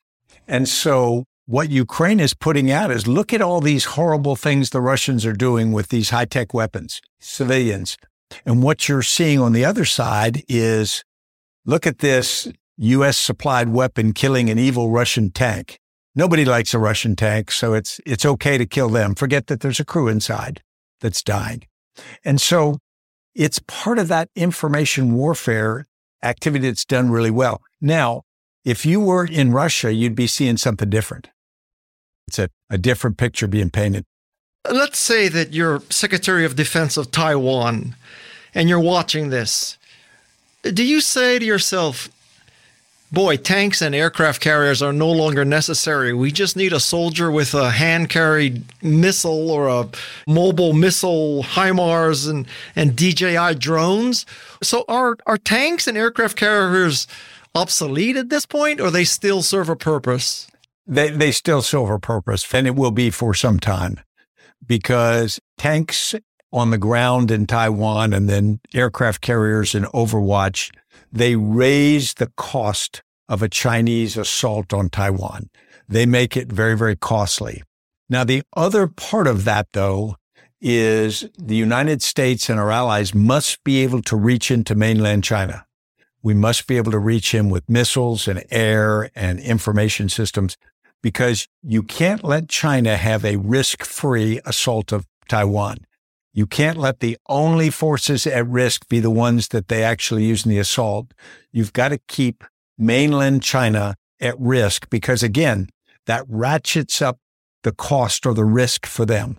And 0.48 0.68
so 0.68 1.26
what 1.46 1.70
Ukraine 1.70 2.20
is 2.20 2.34
putting 2.34 2.72
out 2.72 2.90
is 2.90 3.08
look 3.08 3.34
at 3.34 3.42
all 3.42 3.62
these 3.62 3.86
horrible 3.86 4.36
things 4.36 4.72
the 4.72 4.82
Russians 4.82 5.28
are 5.28 5.34
doing 5.34 5.72
with 5.72 5.90
these 5.90 6.10
high-tech 6.10 6.54
weapons, 6.56 7.02
civilians. 7.20 7.98
And 8.46 8.64
what 8.64 8.90
you're 8.90 9.02
seeing 9.04 9.40
on 9.40 9.54
the 9.54 9.66
other 9.66 9.86
side 9.86 10.44
is 10.48 11.04
Look 11.66 11.86
at 11.86 12.00
this 12.00 12.48
U.S. 12.78 13.18
supplied 13.18 13.70
weapon 13.70 14.14
killing 14.14 14.50
an 14.50 14.58
evil 14.58 14.90
Russian 14.90 15.30
tank. 15.30 15.78
Nobody 16.16 16.44
likes 16.44 16.74
a 16.74 16.80
Russian 16.80 17.16
tank, 17.16 17.52
so 17.52 17.74
it's, 17.74 18.02
it's 18.06 18.26
okay 18.26 18.58
to 18.58 18.66
kill 18.66 18.90
them. 18.90 19.16
Forget 19.16 19.48
that 19.48 19.62
there's 19.62 19.80
a 19.80 19.86
crew 19.86 20.08
inside 20.08 20.62
that's 21.00 21.24
dying. 21.24 21.64
And 22.26 22.42
so 22.42 22.80
it's 23.36 23.60
part 23.68 24.00
of 24.00 24.08
that 24.10 24.30
information 24.36 25.14
warfare 25.14 25.88
activity 26.24 26.68
that's 26.68 26.86
done 26.86 27.12
really 27.12 27.32
well. 27.32 27.62
Now, 27.80 28.24
if 28.66 28.86
you 28.86 29.00
were 29.00 29.26
in 29.26 29.52
Russia, 29.52 29.94
you'd 29.94 30.16
be 30.16 30.28
seeing 30.28 30.58
something 30.58 30.90
different. 30.90 31.30
It's 32.28 32.40
a, 32.40 32.50
a 32.70 32.78
different 32.78 33.18
picture 33.18 33.48
being 33.48 33.70
painted. 33.70 34.06
Let's 34.70 35.00
say 35.00 35.28
that 35.28 35.54
you're 35.54 35.82
Secretary 35.90 36.46
of 36.46 36.56
Defense 36.56 36.98
of 36.98 37.12
Taiwan 37.12 37.96
and 38.54 38.70
you're 38.70 38.80
watching 38.80 39.30
this 39.30 39.78
do 40.64 40.84
you 40.84 41.02
say 41.02 41.40
to 41.40 41.46
yourself, 41.46 42.10
boy, 43.12 43.36
tanks 43.38 43.82
and 43.82 43.94
aircraft 43.94 44.42
carriers 44.42 44.82
are 44.82 44.94
no 44.94 45.12
longer 45.12 45.44
necessary. 45.44 46.14
We 46.14 46.32
just 46.32 46.56
need 46.56 46.74
a 46.74 46.80
soldier 46.80 47.30
with 47.30 47.54
a 47.54 47.72
hand 47.72 48.10
carried 48.10 48.64
missile 48.82 49.52
or 49.52 49.68
a 49.68 49.90
mobile 50.28 50.74
missile, 50.74 51.44
HIMARS 51.44 52.30
and, 52.30 52.48
and 52.76 52.96
DJI 52.96 53.56
drones. 53.56 54.26
So 54.64 54.86
are, 54.88 55.18
are 55.26 55.38
tanks 55.38 55.88
and 55.88 55.98
aircraft 55.98 56.38
carriers 56.38 57.08
obsolete 57.54 58.16
at 58.16 58.30
this 58.30 58.46
point 58.46 58.80
or 58.80 58.90
they 58.90 59.04
still 59.04 59.42
serve 59.42 59.70
a 59.70 59.76
purpose? 59.76 60.48
They, 60.88 61.10
they 61.10 61.32
still 61.32 61.62
serve 61.62 61.90
a 61.90 62.00
purpose 62.00 62.52
and 62.54 62.66
it 62.66 62.76
will 62.76 62.92
be 62.92 63.10
for 63.10 63.34
some 63.34 63.60
time 63.60 64.00
because 64.66 65.40
tanks 65.58 66.16
on 66.52 66.72
the 66.72 66.78
ground 66.78 67.32
in 67.32 67.48
Taiwan 67.48 68.14
and 68.14 68.30
then 68.30 68.60
aircraft 68.74 69.22
carriers 69.22 69.74
in 69.74 69.84
Overwatch, 69.86 70.72
they 71.12 71.36
raise 71.36 72.16
the 72.16 72.32
cost 72.38 73.02
of 73.30 73.42
a 73.42 73.50
Chinese 73.50 74.18
assault 74.18 74.74
on 74.74 74.90
Taiwan. 74.90 75.50
They 75.88 76.06
make 76.06 76.36
it 76.36 76.52
very, 76.52 76.78
very 76.78 76.96
costly. 76.96 77.64
Now, 78.10 78.24
the 78.24 78.44
other 78.56 78.88
part 78.88 79.28
of 79.28 79.46
that, 79.46 79.68
though, 79.72 80.18
is 80.60 81.28
the 81.38 81.56
United 81.56 82.02
States 82.02 82.50
and 82.50 82.60
our 82.60 82.72
allies 82.72 83.16
must 83.16 83.64
be 83.64 83.82
able 83.84 84.02
to 84.04 84.16
reach 84.16 84.52
into 84.52 84.76
mainland 84.76 85.24
China. 85.24 85.66
We 86.22 86.34
must 86.34 86.68
be 86.68 86.78
able 86.78 86.92
to 86.92 87.00
reach 87.00 87.34
him 87.34 87.50
with 87.50 87.68
missiles 87.68 88.28
and 88.28 88.44
air 88.52 89.10
and 89.16 89.40
information 89.40 90.08
systems 90.08 90.58
because 91.02 91.48
you 91.64 91.82
can't 91.82 92.24
let 92.24 92.48
China 92.48 92.96
have 92.96 93.26
a 93.26 93.38
risk 93.38 93.84
free 93.84 94.40
assault 94.46 94.92
of 94.92 95.08
Taiwan. 95.28 95.78
You 96.34 96.48
can't 96.48 96.78
let 96.78 97.00
the 97.00 97.18
only 97.28 97.70
forces 97.70 98.26
at 98.26 98.48
risk 98.48 98.88
be 98.88 99.00
the 99.00 99.10
ones 99.10 99.50
that 99.50 99.68
they 99.68 99.84
actually 99.84 100.26
use 100.26 100.46
in 100.46 100.50
the 100.50 100.60
assault. 100.60 101.14
You've 101.52 101.74
got 101.74 101.90
to 101.90 101.98
keep 102.08 102.44
mainland 102.78 103.44
China 103.44 103.96
at 104.20 104.40
risk 104.40 104.90
because 104.90 105.24
again, 105.24 105.70
that 106.06 106.26
ratchets 106.28 107.02
up 107.02 107.20
the 107.64 107.72
cost 107.72 108.26
or 108.26 108.34
the 108.34 108.46
risk 108.46 108.86
for 108.86 109.06
them. 109.06 109.38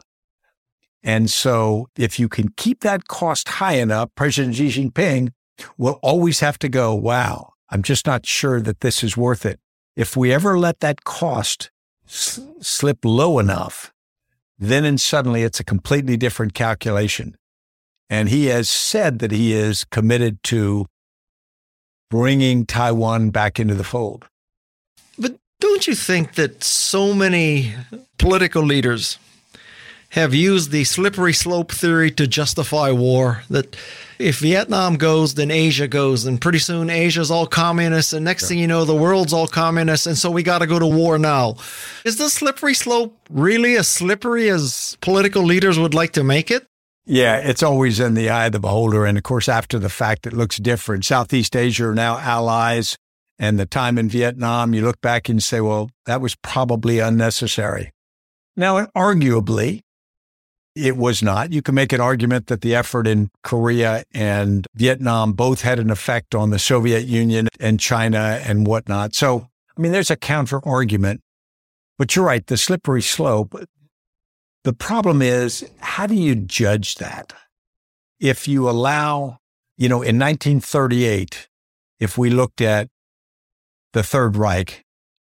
And 1.02 1.30
so 1.30 1.88
if 1.96 2.18
you 2.18 2.28
can 2.28 2.50
keep 2.56 2.80
that 2.80 3.08
cost 3.08 3.48
high 3.48 3.74
enough, 3.74 4.10
President 4.14 4.54
Xi 4.54 4.68
Jinping 4.68 5.30
will 5.76 5.98
always 6.02 6.40
have 6.40 6.58
to 6.60 6.68
go, 6.68 6.94
wow, 6.94 7.54
I'm 7.70 7.82
just 7.82 8.06
not 8.06 8.26
sure 8.26 8.60
that 8.60 8.80
this 8.80 9.02
is 9.02 9.16
worth 9.16 9.44
it. 9.44 9.58
If 9.96 10.16
we 10.16 10.32
ever 10.32 10.58
let 10.58 10.80
that 10.80 11.04
cost 11.04 11.70
slip 12.06 12.98
low 13.04 13.38
enough, 13.38 13.91
then 14.62 14.84
and 14.84 15.00
suddenly 15.00 15.42
it's 15.42 15.58
a 15.58 15.64
completely 15.64 16.16
different 16.16 16.54
calculation. 16.54 17.36
And 18.08 18.28
he 18.28 18.46
has 18.46 18.70
said 18.70 19.18
that 19.18 19.32
he 19.32 19.52
is 19.52 19.84
committed 19.84 20.42
to 20.44 20.86
bringing 22.10 22.64
Taiwan 22.64 23.30
back 23.30 23.58
into 23.58 23.74
the 23.74 23.84
fold. 23.84 24.26
But 25.18 25.36
don't 25.60 25.86
you 25.86 25.94
think 25.94 26.34
that 26.34 26.62
so 26.62 27.12
many 27.12 27.74
political 28.18 28.62
leaders 28.62 29.18
have 30.12 30.34
used 30.34 30.70
the 30.70 30.84
slippery 30.84 31.32
slope 31.32 31.72
theory 31.72 32.10
to 32.12 32.26
justify 32.26 32.90
war? 32.90 33.42
That 33.50 33.76
if 34.18 34.38
Vietnam 34.38 34.96
goes, 34.96 35.34
then 35.34 35.50
Asia 35.50 35.88
goes, 35.88 36.24
and 36.26 36.40
pretty 36.40 36.58
soon 36.58 36.88
Asia's 36.88 37.30
all 37.30 37.46
communist, 37.46 38.12
and 38.12 38.24
next 38.24 38.48
thing 38.48 38.58
you 38.58 38.66
know, 38.66 38.84
the 38.84 38.94
world's 38.94 39.32
all 39.32 39.48
communist, 39.48 40.06
and 40.06 40.16
so 40.16 40.30
we 40.30 40.42
got 40.42 40.58
to 40.58 40.66
go 40.66 40.78
to 40.78 40.86
war 40.86 41.18
now. 41.18 41.56
Is 42.04 42.16
the 42.16 42.28
slippery 42.28 42.74
slope 42.74 43.18
really 43.30 43.76
as 43.76 43.88
slippery 43.88 44.48
as 44.48 44.96
political 45.00 45.42
leaders 45.42 45.78
would 45.78 45.94
like 45.94 46.12
to 46.12 46.24
make 46.24 46.50
it? 46.50 46.66
Yeah, 47.04 47.38
it's 47.38 47.62
always 47.62 47.98
in 47.98 48.14
the 48.14 48.30
eye 48.30 48.46
of 48.46 48.52
the 48.52 48.60
beholder. 48.60 49.04
And 49.06 49.18
of 49.18 49.24
course, 49.24 49.48
after 49.48 49.78
the 49.78 49.88
fact, 49.88 50.26
it 50.26 50.32
looks 50.32 50.58
different. 50.58 51.04
Southeast 51.04 51.56
Asia 51.56 51.86
are 51.86 51.94
now 51.94 52.18
allies. 52.18 52.96
And 53.38 53.58
the 53.58 53.66
time 53.66 53.98
in 53.98 54.08
Vietnam, 54.08 54.72
you 54.72 54.82
look 54.82 55.00
back 55.00 55.28
and 55.28 55.42
say, 55.42 55.60
well, 55.60 55.90
that 56.06 56.20
was 56.20 56.36
probably 56.36 57.00
unnecessary. 57.00 57.90
Now, 58.56 58.86
arguably, 58.94 59.80
it 60.74 60.96
was 60.96 61.22
not. 61.22 61.52
You 61.52 61.62
can 61.62 61.74
make 61.74 61.92
an 61.92 62.00
argument 62.00 62.46
that 62.46 62.62
the 62.62 62.74
effort 62.74 63.06
in 63.06 63.30
Korea 63.42 64.04
and 64.12 64.66
Vietnam 64.74 65.32
both 65.32 65.62
had 65.62 65.78
an 65.78 65.90
effect 65.90 66.34
on 66.34 66.50
the 66.50 66.58
Soviet 66.58 67.04
Union 67.04 67.48
and 67.60 67.78
China 67.78 68.40
and 68.44 68.66
whatnot. 68.66 69.14
So, 69.14 69.48
I 69.76 69.80
mean, 69.80 69.92
there's 69.92 70.10
a 70.10 70.16
counter 70.16 70.66
argument, 70.66 71.20
but 71.98 72.16
you're 72.16 72.24
right. 72.24 72.46
The 72.46 72.56
slippery 72.56 73.02
slope. 73.02 73.54
The 74.64 74.72
problem 74.72 75.20
is, 75.20 75.68
how 75.78 76.06
do 76.06 76.14
you 76.14 76.34
judge 76.34 76.94
that? 76.96 77.32
If 78.20 78.46
you 78.46 78.68
allow, 78.68 79.38
you 79.76 79.88
know, 79.88 79.96
in 79.96 80.18
1938, 80.18 81.48
if 81.98 82.16
we 82.16 82.30
looked 82.30 82.60
at 82.60 82.88
the 83.92 84.02
Third 84.02 84.36
Reich, 84.36 84.84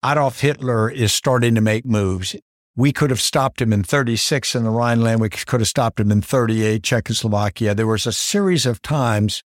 Adolf 0.05 0.41
Hitler 0.41 0.91
is 0.91 1.13
starting 1.13 1.55
to 1.55 1.61
make 1.61 1.87
moves 1.87 2.35
we 2.77 2.93
could 2.93 3.11
have 3.11 3.21
stopped 3.21 3.61
him 3.61 3.73
in 3.73 3.83
36 3.83 4.55
in 4.55 4.65
the 4.65 4.71
Rhineland. 4.71 5.21
We 5.21 5.29
could 5.29 5.61
have 5.61 5.69
stopped 5.69 6.01
him 6.01 6.11
in 6.11 6.23
38, 6.23 6.83
Czechoslovakia. 6.83 7.75
There 7.75 7.87
was 7.87 8.07
a 8.07 8.13
series 8.13 8.67
of 8.67 8.81
times 8.81 9.43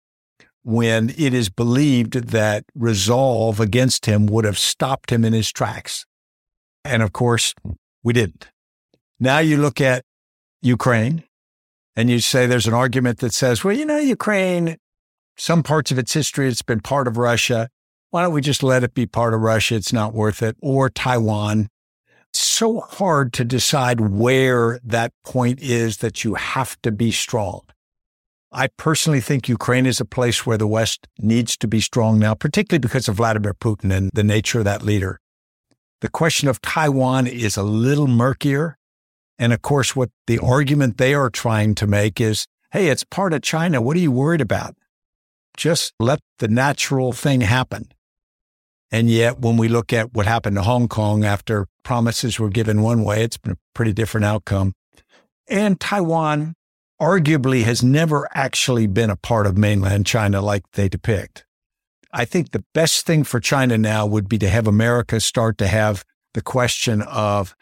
when 0.63 1.11
it 1.11 1.35
is 1.35 1.49
believed 1.49 2.15
that 2.31 2.65
resolve 2.75 3.61
against 3.61 4.07
him 4.07 4.27
would 4.27 4.45
have 4.45 4.59
stopped 4.59 5.11
him 5.11 5.25
in 5.25 5.33
his 5.33 5.53
tracks. 5.53 6.07
And 6.85 7.03
of 7.03 7.13
course, 7.13 7.55
we 8.03 8.13
didn't. 8.13 8.49
Now 9.19 9.39
you 9.39 9.57
look 9.57 9.81
at 9.81 10.05
Ukraine 10.63 11.25
And 11.97 12.11
you 12.11 12.21
say 12.21 12.47
there's 12.47 12.67
an 12.67 12.75
argument 12.75 13.19
that 13.21 13.33
says, 13.33 13.65
well, 13.65 13.75
you 13.75 13.87
know, 13.87 13.97
Ukraine, 13.97 14.77
some 15.37 15.63
parts 15.63 15.91
of 15.91 15.99
its 15.99 16.13
history, 16.13 16.47
it's 16.47 16.61
been 16.63 16.81
part 16.81 17.09
of 17.09 17.17
Russia. 17.17 17.71
Why 18.11 18.23
don't 18.23 18.35
we 18.35 18.43
just 18.43 18.63
let 18.63 18.85
it 18.85 18.93
be 18.93 19.07
part 19.07 19.33
of 19.33 19.41
Russia? 19.41 19.77
It's 19.77 19.93
not 19.93 20.13
worth 20.13 20.43
it. 20.43 20.57
Or 20.61 20.91
Taiwan. 20.91 21.69
So 22.33 22.81
hard 22.81 23.33
to 23.35 23.45
decide 23.45 24.01
where 24.01 24.81
that 24.85 25.13
point 25.25 25.61
is 25.61 25.99
that 25.99 26.25
you 26.25 26.35
have 26.35 26.81
to 26.83 26.93
be 26.93 27.11
strong. 27.11 27.63
I 28.53 28.69
personally 28.79 29.21
think 29.21 29.49
Ukraine 29.49 29.87
is 29.87 30.01
a 30.01 30.05
place 30.05 30.47
where 30.47 30.57
the 30.57 30.67
West 30.67 31.09
needs 31.19 31.57
to 31.59 31.69
be 31.69 31.81
strong 31.81 32.19
now, 32.19 32.35
particularly 32.35 32.79
because 32.81 33.09
of 33.09 33.17
Vladimir 33.17 33.55
Putin 33.55 33.93
and 33.93 34.11
the 34.15 34.25
nature 34.25 34.61
of 34.61 34.65
that 34.65 34.83
leader. 34.83 35.21
The 36.01 36.09
question 36.09 36.49
of 36.49 36.63
Taiwan 36.63 37.27
is 37.27 37.57
a 37.57 37.63
little 37.63 38.07
murkier. 38.07 38.79
And 39.39 39.53
of 39.53 39.63
course, 39.63 39.95
what 39.95 40.11
the 40.27 40.39
argument 40.39 40.97
they 40.97 41.15
are 41.15 41.29
trying 41.29 41.75
to 41.77 41.87
make 41.87 42.21
is, 42.21 42.47
hey, 42.73 42.89
it's 42.89 43.05
part 43.05 43.33
of 43.33 43.43
China. 43.43 43.83
What 43.83 43.97
are 43.97 44.01
you 44.01 44.13
worried 44.13 44.41
about? 44.41 44.77
Just 45.57 45.93
let 45.99 46.21
the 46.39 46.49
natural 46.49 47.13
thing 47.13 47.43
happen. 47.43 47.89
And 48.91 49.11
yet, 49.11 49.41
when 49.41 49.57
we 49.57 49.69
look 49.69 49.93
at 49.93 50.15
what 50.15 50.27
happened 50.27 50.57
to 50.57 50.63
Hong 50.63 50.89
Kong 50.89 51.25
after 51.25 51.67
promises 51.87 52.41
were 52.41 52.49
given 52.49 52.83
one 52.83 53.05
way, 53.05 53.23
it's 53.23 53.37
been 53.37 53.53
a 53.53 53.59
pretty 53.73 53.93
different 53.93 54.25
outcome. 54.25 54.73
And 55.49 55.79
Taiwan 55.79 56.57
arguably 57.01 57.63
has 57.63 57.81
never 57.81 58.29
actually 58.35 58.89
been 58.89 59.09
a 59.09 59.15
part 59.15 59.47
of 59.47 59.57
mainland 59.57 60.05
China 60.05 60.43
like 60.43 60.65
they 60.73 60.89
depict. 60.89 61.45
I 62.13 62.25
think 62.25 62.51
the 62.51 62.65
best 62.75 63.07
thing 63.07 63.23
for 63.23 63.39
China 63.39 63.79
now 63.79 64.05
would 64.05 64.29
be 64.29 64.37
to 64.39 64.49
have 64.49 64.67
America 64.67 65.21
start 65.21 65.59
to 65.59 65.69
have 65.69 66.05
the 66.35 66.43
question 66.43 67.03
of 67.03 67.55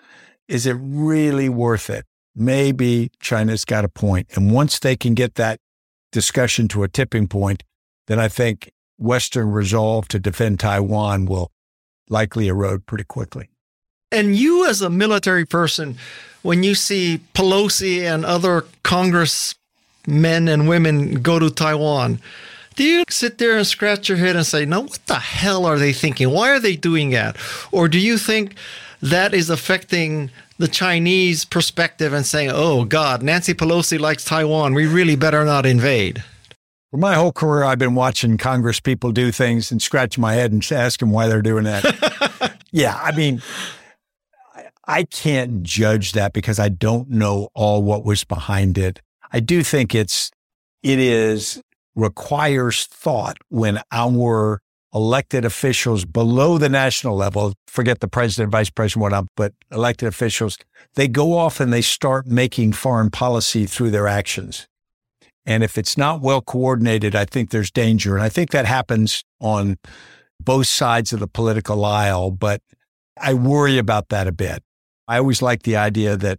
is 0.48 0.64
it 0.64 0.78
really 0.80 1.50
worth 1.50 1.90
it? 1.90 2.06
Maybe 2.34 3.10
China's 3.20 3.66
got 3.66 3.84
a 3.84 3.90
point. 3.90 4.28
And 4.34 4.54
once 4.54 4.78
they 4.78 4.96
can 4.96 5.12
get 5.12 5.34
that 5.34 5.60
discussion 6.12 6.66
to 6.68 6.82
a 6.82 6.88
tipping 6.88 7.28
point, 7.28 7.62
then 8.06 8.18
I 8.18 8.28
think 8.28 8.72
Western 8.96 9.50
resolve 9.50 10.08
to 10.08 10.18
defend 10.18 10.60
Taiwan 10.60 11.26
will 11.26 11.52
likely 12.08 12.48
erode 12.48 12.86
pretty 12.86 13.04
quickly. 13.04 13.50
And 14.14 14.36
you, 14.36 14.66
as 14.66 14.80
a 14.80 14.88
military 14.88 15.44
person, 15.44 15.96
when 16.42 16.62
you 16.62 16.76
see 16.76 17.20
Pelosi 17.34 18.02
and 18.02 18.24
other 18.24 18.64
Congress 18.84 19.56
men 20.06 20.46
and 20.46 20.68
women 20.68 21.20
go 21.20 21.40
to 21.40 21.50
Taiwan, 21.50 22.20
do 22.76 22.84
you 22.84 23.04
sit 23.08 23.38
there 23.38 23.56
and 23.56 23.66
scratch 23.66 24.08
your 24.08 24.18
head 24.18 24.36
and 24.36 24.46
say, 24.46 24.64
no, 24.64 24.82
what 24.82 25.00
the 25.06 25.14
hell 25.14 25.66
are 25.66 25.78
they 25.78 25.92
thinking? 25.92 26.30
Why 26.30 26.50
are 26.50 26.60
they 26.60 26.76
doing 26.76 27.10
that? 27.10 27.36
Or 27.72 27.88
do 27.88 27.98
you 27.98 28.16
think 28.16 28.56
that 29.02 29.34
is 29.34 29.50
affecting 29.50 30.30
the 30.58 30.68
Chinese 30.68 31.44
perspective 31.44 32.12
and 32.12 32.24
saying, 32.24 32.50
oh, 32.52 32.84
God, 32.84 33.22
Nancy 33.22 33.52
Pelosi 33.54 33.98
likes 33.98 34.24
Taiwan. 34.24 34.74
We 34.74 34.86
really 34.86 35.16
better 35.16 35.44
not 35.44 35.66
invade? 35.66 36.22
For 36.90 36.98
my 36.98 37.14
whole 37.14 37.32
career, 37.32 37.64
I've 37.64 37.80
been 37.80 37.96
watching 37.96 38.38
Congress 38.38 38.78
people 38.78 39.10
do 39.10 39.32
things 39.32 39.72
and 39.72 39.82
scratch 39.82 40.16
my 40.16 40.34
head 40.34 40.52
and 40.52 40.64
ask 40.70 41.00
them 41.00 41.10
why 41.10 41.26
they're 41.26 41.42
doing 41.42 41.64
that. 41.64 42.56
yeah, 42.70 42.96
I 43.02 43.10
mean, 43.10 43.42
I 44.86 45.04
can't 45.04 45.62
judge 45.62 46.12
that 46.12 46.32
because 46.32 46.58
I 46.58 46.68
don't 46.68 47.10
know 47.10 47.48
all 47.54 47.82
what 47.82 48.04
was 48.04 48.24
behind 48.24 48.76
it. 48.78 49.00
I 49.32 49.40
do 49.40 49.62
think 49.62 49.94
it's, 49.94 50.30
it 50.82 50.98
is 50.98 51.62
requires 51.94 52.86
thought 52.86 53.38
when 53.48 53.80
our 53.92 54.60
elected 54.94 55.44
officials 55.44 56.04
below 56.04 56.56
the 56.58 56.68
national 56.68 57.16
level, 57.16 57.54
forget 57.66 58.00
the 58.00 58.08
president, 58.08 58.52
vice 58.52 58.70
president, 58.70 59.02
whatnot, 59.02 59.26
but 59.36 59.52
elected 59.72 60.06
officials, 60.06 60.56
they 60.94 61.08
go 61.08 61.36
off 61.36 61.60
and 61.60 61.72
they 61.72 61.82
start 61.82 62.26
making 62.26 62.72
foreign 62.72 63.10
policy 63.10 63.66
through 63.66 63.90
their 63.90 64.06
actions. 64.06 64.68
And 65.46 65.62
if 65.62 65.76
it's 65.76 65.98
not 65.98 66.20
well 66.20 66.40
coordinated, 66.40 67.14
I 67.14 67.24
think 67.24 67.50
there's 67.50 67.70
danger. 67.70 68.14
And 68.14 68.22
I 68.22 68.28
think 68.28 68.50
that 68.50 68.66
happens 68.66 69.24
on 69.40 69.76
both 70.40 70.68
sides 70.68 71.12
of 71.12 71.20
the 71.20 71.26
political 71.26 71.84
aisle, 71.84 72.30
but 72.30 72.60
I 73.20 73.34
worry 73.34 73.78
about 73.78 74.08
that 74.08 74.26
a 74.26 74.32
bit. 74.32 74.62
I 75.06 75.18
always 75.18 75.42
like 75.42 75.62
the 75.62 75.76
idea 75.76 76.16
that 76.16 76.38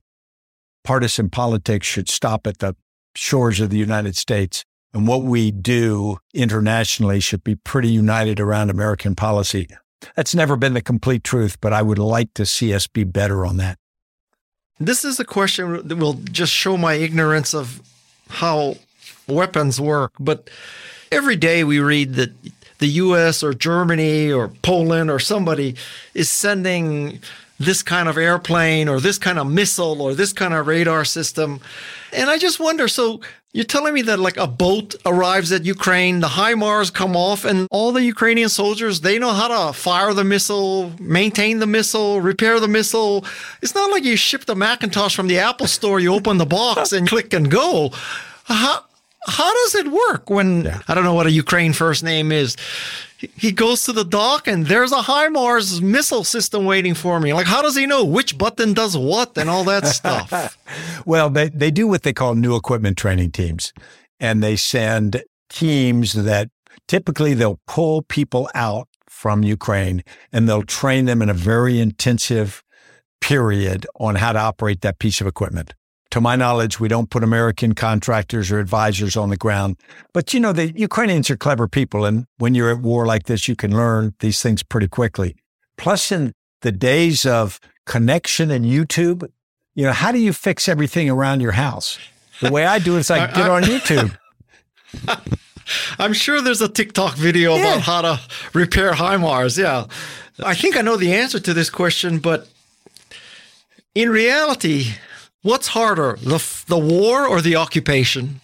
partisan 0.83 1.29
politics 1.29 1.87
should 1.87 2.09
stop 2.09 2.47
at 2.47 2.59
the 2.59 2.75
shores 3.15 3.59
of 3.59 3.69
the 3.69 3.77
United 3.77 4.17
States. 4.17 4.63
And 4.93 5.07
what 5.07 5.23
we 5.23 5.51
do 5.51 6.19
internationally 6.33 7.19
should 7.19 7.43
be 7.43 7.55
pretty 7.55 7.89
united 7.89 8.39
around 8.39 8.69
American 8.69 9.13
policy. 9.13 9.67
That's 10.15 10.35
never 10.35 10.55
been 10.55 10.73
the 10.73 10.81
complete 10.81 11.23
truth, 11.23 11.59
but 11.59 11.73
I 11.73 11.81
would 11.81 11.99
like 11.99 12.33
to 12.35 12.45
see 12.45 12.73
us 12.73 12.87
be 12.87 13.03
better 13.03 13.45
on 13.45 13.57
that. 13.57 13.77
This 14.79 15.05
is 15.05 15.19
a 15.19 15.25
question 15.25 15.87
that 15.87 15.95
will 15.95 16.13
just 16.13 16.51
show 16.51 16.77
my 16.77 16.93
ignorance 16.93 17.53
of 17.53 17.81
how 18.29 18.75
weapons 19.27 19.79
work. 19.79 20.13
But 20.19 20.49
every 21.11 21.35
day 21.35 21.63
we 21.63 21.79
read 21.79 22.15
that 22.15 22.31
the 22.79 22.87
US 22.87 23.41
or 23.41 23.53
Germany 23.53 24.31
or 24.31 24.49
Poland 24.49 25.09
or 25.09 25.19
somebody 25.19 25.75
is 26.13 26.29
sending 26.29 27.19
this 27.59 27.81
kind 27.81 28.09
of 28.09 28.17
airplane 28.17 28.89
or 28.89 28.99
this 28.99 29.17
kind 29.17 29.39
of 29.39 29.47
missile 29.47 30.01
or 30.01 30.13
this 30.13 30.33
kind 30.33 30.53
of 30.53 30.67
radar 30.67 31.05
system. 31.05 31.61
And 32.11 32.29
I 32.29 32.37
just 32.37 32.59
wonder 32.59 32.87
so 32.87 33.21
you're 33.55 33.63
telling 33.63 33.93
me 33.93 34.01
that 34.01 34.19
like 34.19 34.35
a 34.35 34.47
boat 34.47 34.95
arrives 35.05 35.53
at 35.53 35.63
Ukraine, 35.63 36.19
the 36.19 36.27
HIMARS 36.27 36.93
come 36.93 37.15
off, 37.15 37.45
and 37.45 37.69
all 37.71 37.93
the 37.93 38.03
Ukrainian 38.03 38.49
soldiers, 38.49 38.99
they 38.99 39.17
know 39.17 39.31
how 39.31 39.47
to 39.47 39.71
fire 39.71 40.13
the 40.13 40.25
missile, 40.25 40.91
maintain 40.99 41.59
the 41.59 41.65
missile, 41.65 42.19
repair 42.19 42.59
the 42.59 42.67
missile. 42.67 43.23
It's 43.61 43.73
not 43.73 43.91
like 43.91 44.03
you 44.03 44.17
ship 44.17 44.43
the 44.43 44.57
Macintosh 44.57 45.15
from 45.15 45.29
the 45.29 45.39
Apple 45.39 45.67
store, 45.67 46.01
you 46.01 46.13
open 46.13 46.37
the 46.37 46.45
box 46.45 46.91
and 46.91 47.07
click 47.13 47.33
and 47.33 47.49
go. 47.49 47.91
How, 48.43 48.83
how 49.25 49.53
does 49.63 49.75
it 49.75 49.87
work 49.87 50.29
when 50.29 50.65
yeah. 50.65 50.81
I 50.89 50.93
don't 50.93 51.05
know 51.05 51.13
what 51.13 51.25
a 51.25 51.31
Ukraine 51.31 51.71
first 51.71 52.03
name 52.03 52.33
is? 52.33 52.57
He 53.35 53.51
goes 53.51 53.83
to 53.83 53.93
the 53.93 54.03
dock 54.03 54.47
and 54.47 54.67
there's 54.67 54.91
a 54.91 55.01
HIMARS 55.01 55.81
missile 55.81 56.23
system 56.23 56.65
waiting 56.65 56.93
for 56.93 57.19
me. 57.19 57.33
Like, 57.33 57.47
how 57.47 57.61
does 57.61 57.75
he 57.75 57.85
know 57.85 58.03
which 58.03 58.37
button 58.37 58.73
does 58.73 58.97
what 58.97 59.37
and 59.37 59.49
all 59.49 59.63
that 59.65 59.85
stuff? 59.99 60.57
well, 61.05 61.29
they, 61.29 61.49
they 61.49 61.71
do 61.71 61.87
what 61.87 62.03
they 62.03 62.13
call 62.13 62.35
new 62.35 62.55
equipment 62.55 62.97
training 62.97 63.31
teams, 63.31 63.73
and 64.19 64.43
they 64.43 64.55
send 64.55 65.23
teams 65.49 66.13
that 66.13 66.49
typically 66.87 67.33
they'll 67.33 67.59
pull 67.67 68.01
people 68.01 68.49
out 68.53 68.87
from 69.07 69.43
Ukraine 69.43 70.03
and 70.31 70.47
they'll 70.47 70.63
train 70.63 71.05
them 71.05 71.21
in 71.21 71.29
a 71.29 71.33
very 71.33 71.79
intensive 71.79 72.63
period 73.21 73.87
on 73.99 74.15
how 74.15 74.33
to 74.33 74.39
operate 74.39 74.81
that 74.81 74.99
piece 74.99 75.21
of 75.21 75.27
equipment 75.27 75.73
to 76.15 76.21
my 76.21 76.37
knowledge, 76.37 76.79
we 76.79 76.87
don't 76.87 77.09
put 77.09 77.25
American 77.25 77.75
contractors 77.75 78.49
or 78.49 78.59
advisors 78.59 79.17
on 79.17 79.29
the 79.29 79.35
ground. 79.35 79.75
But 80.13 80.33
you 80.33 80.39
know, 80.39 80.53
the 80.53 80.71
Ukrainians 80.71 81.29
are 81.29 81.35
clever 81.35 81.67
people. 81.67 82.05
And 82.05 82.25
when 82.37 82.55
you're 82.55 82.71
at 82.71 82.79
war 82.79 83.05
like 83.05 83.23
this, 83.23 83.49
you 83.49 83.55
can 83.57 83.75
learn 83.75 84.13
these 84.21 84.41
things 84.41 84.63
pretty 84.63 84.87
quickly. 84.87 85.35
Plus, 85.75 86.13
in 86.13 86.31
the 86.61 86.71
days 86.71 87.25
of 87.25 87.59
connection 87.85 88.49
and 88.49 88.63
YouTube, 88.63 89.29
you 89.73 89.83
know, 89.83 89.91
how 89.91 90.13
do 90.13 90.19
you 90.19 90.31
fix 90.31 90.69
everything 90.69 91.09
around 91.09 91.41
your 91.41 91.51
house? 91.51 91.99
The 92.39 92.49
way 92.49 92.65
I 92.65 92.79
do 92.79 92.95
it 92.95 92.99
is 92.99 93.11
I 93.11 93.27
get 93.33 93.49
on 93.49 93.63
YouTube. 93.63 94.17
I'm 95.99 96.13
sure 96.13 96.39
there's 96.39 96.61
a 96.61 96.69
TikTok 96.69 97.15
video 97.15 97.57
yeah. 97.57 97.61
about 97.61 97.81
how 97.81 98.01
to 98.03 98.21
repair 98.53 98.93
HIMARS. 98.93 99.57
Yeah. 99.57 99.87
I 100.41 100.55
think 100.55 100.77
I 100.77 100.81
know 100.81 100.95
the 100.95 101.13
answer 101.13 101.41
to 101.41 101.53
this 101.53 101.69
question, 101.69 102.19
but 102.19 102.47
in 103.93 104.09
reality, 104.09 104.93
What's 105.45 105.67
harder, 105.67 106.17
the, 106.23 106.43
the 106.65 106.79
war 106.79 107.27
or 107.27 107.39
the 107.39 107.55
occupation? 107.55 108.41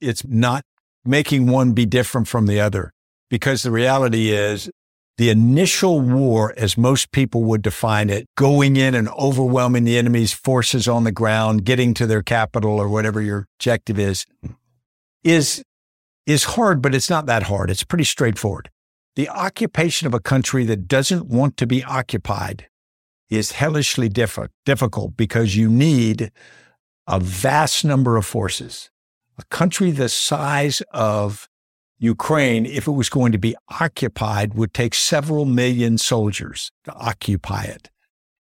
It's 0.00 0.24
not 0.26 0.62
making 1.04 1.48
one 1.48 1.72
be 1.72 1.84
different 1.84 2.28
from 2.28 2.46
the 2.46 2.58
other 2.58 2.94
because 3.28 3.62
the 3.62 3.70
reality 3.70 4.30
is 4.30 4.70
the 5.18 5.28
initial 5.28 6.00
war, 6.00 6.54
as 6.56 6.78
most 6.78 7.12
people 7.12 7.44
would 7.44 7.60
define 7.60 8.08
it, 8.08 8.24
going 8.38 8.76
in 8.76 8.94
and 8.94 9.10
overwhelming 9.10 9.84
the 9.84 9.98
enemy's 9.98 10.32
forces 10.32 10.88
on 10.88 11.04
the 11.04 11.12
ground, 11.12 11.66
getting 11.66 11.92
to 11.92 12.06
their 12.06 12.22
capital 12.22 12.80
or 12.80 12.88
whatever 12.88 13.20
your 13.20 13.46
objective 13.58 13.98
is, 13.98 14.24
is, 15.22 15.62
is 16.24 16.44
hard, 16.44 16.80
but 16.80 16.94
it's 16.94 17.10
not 17.10 17.26
that 17.26 17.42
hard. 17.42 17.70
It's 17.70 17.84
pretty 17.84 18.04
straightforward. 18.04 18.70
The 19.14 19.28
occupation 19.28 20.06
of 20.06 20.14
a 20.14 20.20
country 20.20 20.64
that 20.64 20.88
doesn't 20.88 21.26
want 21.26 21.58
to 21.58 21.66
be 21.66 21.84
occupied 21.84 22.66
is 23.30 23.52
hellishly 23.52 24.08
diff- 24.08 24.38
difficult 24.64 25.16
because 25.16 25.56
you 25.56 25.68
need 25.68 26.30
a 27.06 27.20
vast 27.20 27.84
number 27.84 28.16
of 28.16 28.26
forces. 28.26 28.90
A 29.38 29.44
country 29.44 29.90
the 29.90 30.08
size 30.08 30.82
of 30.92 31.48
Ukraine, 31.98 32.64
if 32.64 32.86
it 32.86 32.92
was 32.92 33.08
going 33.08 33.32
to 33.32 33.38
be 33.38 33.56
occupied, 33.80 34.54
would 34.54 34.72
take 34.72 34.94
several 34.94 35.44
million 35.44 35.98
soldiers 35.98 36.70
to 36.84 36.92
occupy 36.92 37.64
it. 37.64 37.90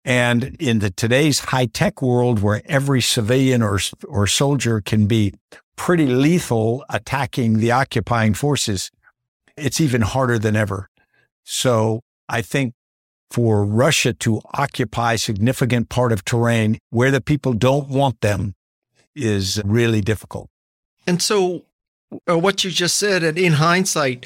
And 0.03 0.55
in 0.59 0.79
the 0.79 0.89
today's 0.89 1.39
high 1.39 1.67
tech 1.67 2.01
world 2.01 2.41
where 2.41 2.61
every 2.65 3.01
civilian 3.01 3.61
or, 3.61 3.79
or 4.07 4.25
soldier 4.25 4.81
can 4.81 5.05
be 5.05 5.33
pretty 5.75 6.07
lethal 6.07 6.83
attacking 6.89 7.59
the 7.59 7.71
occupying 7.71 8.33
forces, 8.33 8.89
it's 9.57 9.81
even 9.81 10.01
harder 10.01 10.39
than 10.39 10.55
ever. 10.55 10.89
So 11.43 12.01
I 12.27 12.41
think 12.41 12.73
for 13.31 13.65
Russia 13.65 14.13
to 14.13 14.41
occupy 14.53 15.15
significant 15.15 15.89
part 15.89 16.11
of 16.11 16.23
terrain 16.25 16.77
where 16.89 17.11
the 17.11 17.21
people 17.21 17.53
don't 17.53 17.89
want 17.89 18.21
them 18.21 18.53
is 19.15 19.61
really 19.65 20.01
difficult. 20.01 20.49
And 21.07 21.21
so, 21.21 21.63
uh, 22.29 22.37
what 22.37 22.63
you 22.63 22.71
just 22.71 22.97
said, 22.97 23.23
and 23.23 23.37
in 23.37 23.53
hindsight, 23.53 24.25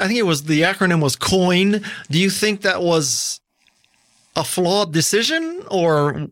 I 0.00 0.06
think 0.06 0.18
it 0.18 0.26
was 0.26 0.44
the 0.44 0.62
acronym 0.62 1.02
was 1.02 1.16
COIN. 1.16 1.84
Do 2.10 2.18
you 2.18 2.30
think 2.30 2.62
that 2.62 2.82
was 2.82 3.40
a 4.36 4.44
flawed 4.44 4.92
decision 4.92 5.62
or 5.70 6.28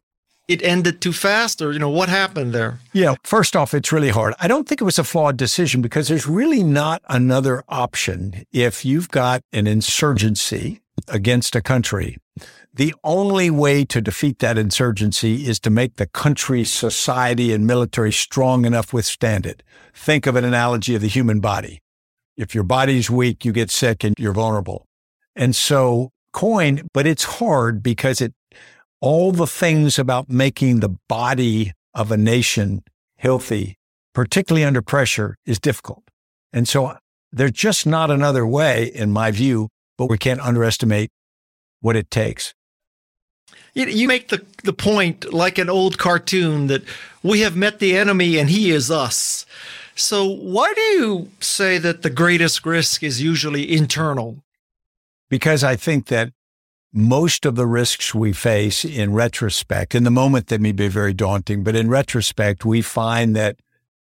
it 0.49 0.63
ended 0.63 1.01
too 1.01 1.13
fast 1.13 1.61
or 1.61 1.73
you 1.73 1.79
know 1.79 1.91
what 1.91 2.09
happened 2.09 2.53
there 2.53 2.79
yeah 2.93 3.17
first 3.25 3.57
off 3.57 3.75
it's 3.75 3.91
really 3.91 4.11
hard 4.11 4.33
i 4.39 4.47
don't 4.47 4.69
think 4.69 4.81
it 4.81 4.85
was 4.85 4.99
a 4.99 5.03
flawed 5.03 5.37
decision 5.37 5.83
because 5.83 6.07
there's 6.07 6.27
really 6.27 6.63
not 6.63 7.03
another 7.09 7.65
option 7.69 8.45
if 8.53 8.85
you've 8.85 9.09
got 9.09 9.43
an 9.53 9.67
insurgency 9.67 10.81
against 11.09 11.57
a 11.57 11.63
country. 11.63 12.17
The 12.73 12.95
only 13.03 13.51
way 13.51 13.85
to 13.87 14.03
defeat 14.03 14.39
that 14.41 14.59
insurgency 14.59 15.47
is 15.47 15.59
to 15.61 15.71
make 15.71 15.97
the 15.97 16.07
country 16.07 16.63
society 16.65 17.53
and 17.53 17.67
military 17.67 18.13
strong 18.13 18.67
enough 18.67 18.93
withstand 18.93 19.47
it. 19.47 19.63
Think 19.95 20.27
of 20.27 20.37
an 20.37 20.45
analogy 20.45 20.95
of 20.95 21.01
the 21.01 21.09
human 21.09 21.41
body. 21.41 21.81
If 22.37 22.55
your 22.55 22.65
body's 22.65 23.09
weak 23.09 23.45
you 23.45 23.53
get 23.53 23.71
sick 23.71 24.05
and 24.05 24.15
you're 24.19 24.35
vulnerable. 24.35 24.87
And 25.35 25.57
so 25.57 26.11
COIN 26.33 26.87
but 26.93 27.07
it's 27.07 27.25
hard 27.25 27.83
because 27.83 28.21
it 28.21 28.35
all 29.01 29.33
the 29.33 29.47
things 29.47 29.99
about 29.99 30.29
making 30.29 30.81
the 30.81 30.97
body 31.09 31.73
of 31.95 32.13
a 32.13 32.17
nation 32.17 32.83
healthy, 33.17 33.77
particularly 34.15 34.65
under 34.65 34.83
pressure, 34.83 35.37
is 35.47 35.59
difficult. 35.59 36.05
And 36.53 36.69
so 36.69 36.97
there's 37.33 37.53
just 37.53 37.87
not 37.87 38.11
another 38.11 38.47
way, 38.47 38.87
in 38.87 39.13
my 39.13 39.31
view, 39.31 39.69
but 39.97 40.07
we 40.07 40.19
can't 40.19 40.41
underestimate 40.41 41.11
what 41.81 41.97
it 41.97 42.11
takes. 42.11 42.55
You 43.75 44.09
make 44.09 44.29
the, 44.29 44.45
the 44.65 44.73
point, 44.73 45.33
like 45.33 45.59
an 45.59 45.69
old 45.69 45.99
cartoon, 45.99 46.67
that 46.69 46.83
we 47.23 47.41
have 47.41 47.57
met 47.57 47.79
the 47.79 47.97
enemy 47.97 48.39
and 48.39 48.49
he 48.49 48.71
is 48.71 48.91
us. 48.91 49.45
So, 49.95 50.27
why 50.27 50.73
do 50.75 50.81
you 50.81 51.31
say 51.41 51.79
that 51.79 52.03
the 52.03 52.11
greatest 52.11 52.65
risk 52.65 53.03
is 53.03 53.23
usually 53.23 53.71
internal? 53.77 54.43
Because 55.29 55.63
I 55.63 55.77
think 55.77 56.07
that 56.07 56.33
most 56.93 57.45
of 57.45 57.57
the 57.57 57.67
risks 57.67 58.15
we 58.15 58.33
face 58.33 58.85
in 58.85 59.13
retrospect, 59.13 59.95
in 59.95 60.05
the 60.05 60.11
moment 60.11 60.47
they 60.47 60.59
may 60.59 60.73
be 60.73 60.89
very 60.89 61.13
daunting, 61.13 61.63
but 61.63 61.77
in 61.77 61.91
retrospect, 61.91 62.65
we 62.65 62.81
find 62.81 63.37
that 63.37 63.57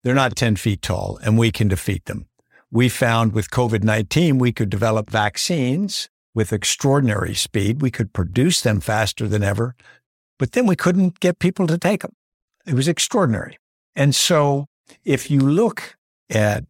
they're 0.04 0.14
not 0.14 0.36
10 0.36 0.54
feet 0.56 0.82
tall 0.82 1.18
and 1.24 1.36
we 1.36 1.50
can 1.50 1.66
defeat 1.66 2.04
them. 2.04 2.26
We 2.70 2.88
found 2.88 3.32
with 3.32 3.50
COVID 3.50 3.84
19, 3.84 4.38
we 4.38 4.52
could 4.52 4.70
develop 4.70 5.10
vaccines 5.10 6.08
with 6.34 6.52
extraordinary 6.52 7.34
speed. 7.34 7.80
We 7.80 7.90
could 7.90 8.12
produce 8.12 8.60
them 8.60 8.80
faster 8.80 9.26
than 9.26 9.42
ever, 9.42 9.74
but 10.38 10.52
then 10.52 10.66
we 10.66 10.76
couldn't 10.76 11.20
get 11.20 11.38
people 11.38 11.66
to 11.66 11.78
take 11.78 12.02
them. 12.02 12.12
It 12.66 12.74
was 12.74 12.88
extraordinary. 12.88 13.58
And 13.94 14.14
so 14.14 14.66
if 15.04 15.30
you 15.30 15.40
look 15.40 15.96
at 16.28 16.64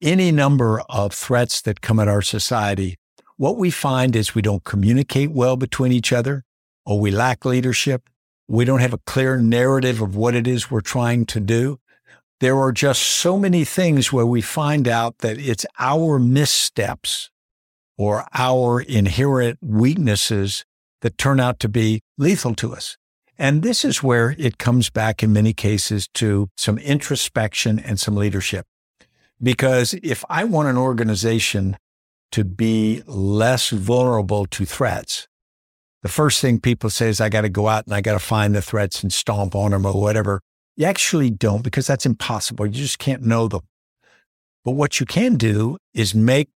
any 0.00 0.32
number 0.32 0.80
of 0.88 1.12
threats 1.12 1.60
that 1.62 1.80
come 1.80 1.98
at 1.98 2.08
our 2.08 2.22
society, 2.22 2.96
what 3.36 3.56
we 3.56 3.70
find 3.70 4.14
is 4.14 4.34
we 4.34 4.42
don't 4.42 4.64
communicate 4.64 5.32
well 5.32 5.56
between 5.56 5.92
each 5.92 6.12
other, 6.12 6.44
or 6.86 7.00
we 7.00 7.10
lack 7.10 7.44
leadership. 7.44 8.08
We 8.46 8.64
don't 8.64 8.80
have 8.80 8.92
a 8.92 8.98
clear 8.98 9.38
narrative 9.38 10.00
of 10.00 10.14
what 10.14 10.34
it 10.34 10.46
is 10.46 10.70
we're 10.70 10.80
trying 10.80 11.26
to 11.26 11.40
do. 11.40 11.80
There 12.44 12.60
are 12.60 12.72
just 12.72 13.00
so 13.00 13.38
many 13.38 13.64
things 13.64 14.12
where 14.12 14.26
we 14.26 14.42
find 14.42 14.86
out 14.86 15.20
that 15.20 15.38
it's 15.38 15.64
our 15.78 16.18
missteps 16.18 17.30
or 17.96 18.26
our 18.34 18.82
inherent 18.82 19.60
weaknesses 19.62 20.66
that 21.00 21.16
turn 21.16 21.40
out 21.40 21.58
to 21.60 21.70
be 21.70 22.02
lethal 22.18 22.54
to 22.56 22.74
us. 22.74 22.98
And 23.38 23.62
this 23.62 23.82
is 23.82 24.02
where 24.02 24.36
it 24.36 24.58
comes 24.58 24.90
back 24.90 25.22
in 25.22 25.32
many 25.32 25.54
cases 25.54 26.06
to 26.20 26.50
some 26.54 26.76
introspection 26.76 27.78
and 27.78 27.98
some 27.98 28.14
leadership. 28.14 28.66
Because 29.42 29.94
if 30.02 30.22
I 30.28 30.44
want 30.44 30.68
an 30.68 30.76
organization 30.76 31.78
to 32.32 32.44
be 32.44 33.02
less 33.06 33.70
vulnerable 33.70 34.44
to 34.44 34.66
threats. 34.66 35.28
The 36.02 36.10
first 36.10 36.42
thing 36.42 36.60
people 36.60 36.90
say 36.90 37.08
is, 37.08 37.22
I 37.22 37.30
got 37.30 37.40
to 37.40 37.48
go 37.48 37.68
out 37.68 37.86
and 37.86 37.94
I 37.94 38.02
got 38.02 38.12
to 38.12 38.18
find 38.18 38.54
the 38.54 38.60
threats 38.60 39.02
and 39.02 39.10
stomp 39.10 39.54
on 39.54 39.70
them 39.70 39.86
or 39.86 39.98
whatever. 39.98 40.42
You 40.76 40.86
actually 40.86 41.30
don't 41.30 41.62
because 41.62 41.86
that's 41.86 42.06
impossible. 42.06 42.66
You 42.66 42.72
just 42.72 42.98
can't 42.98 43.22
know 43.22 43.48
them. 43.48 43.62
But 44.64 44.72
what 44.72 44.98
you 44.98 45.06
can 45.06 45.36
do 45.36 45.76
is 45.92 46.14
make 46.14 46.48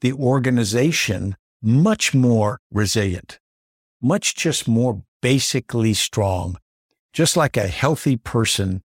the 0.00 0.12
organization 0.12 1.36
much 1.62 2.14
more 2.14 2.60
resilient, 2.70 3.38
much 4.00 4.36
just 4.36 4.68
more 4.68 5.02
basically 5.22 5.94
strong. 5.94 6.58
Just 7.12 7.36
like 7.36 7.56
a 7.56 7.68
healthy 7.68 8.16
person 8.16 8.82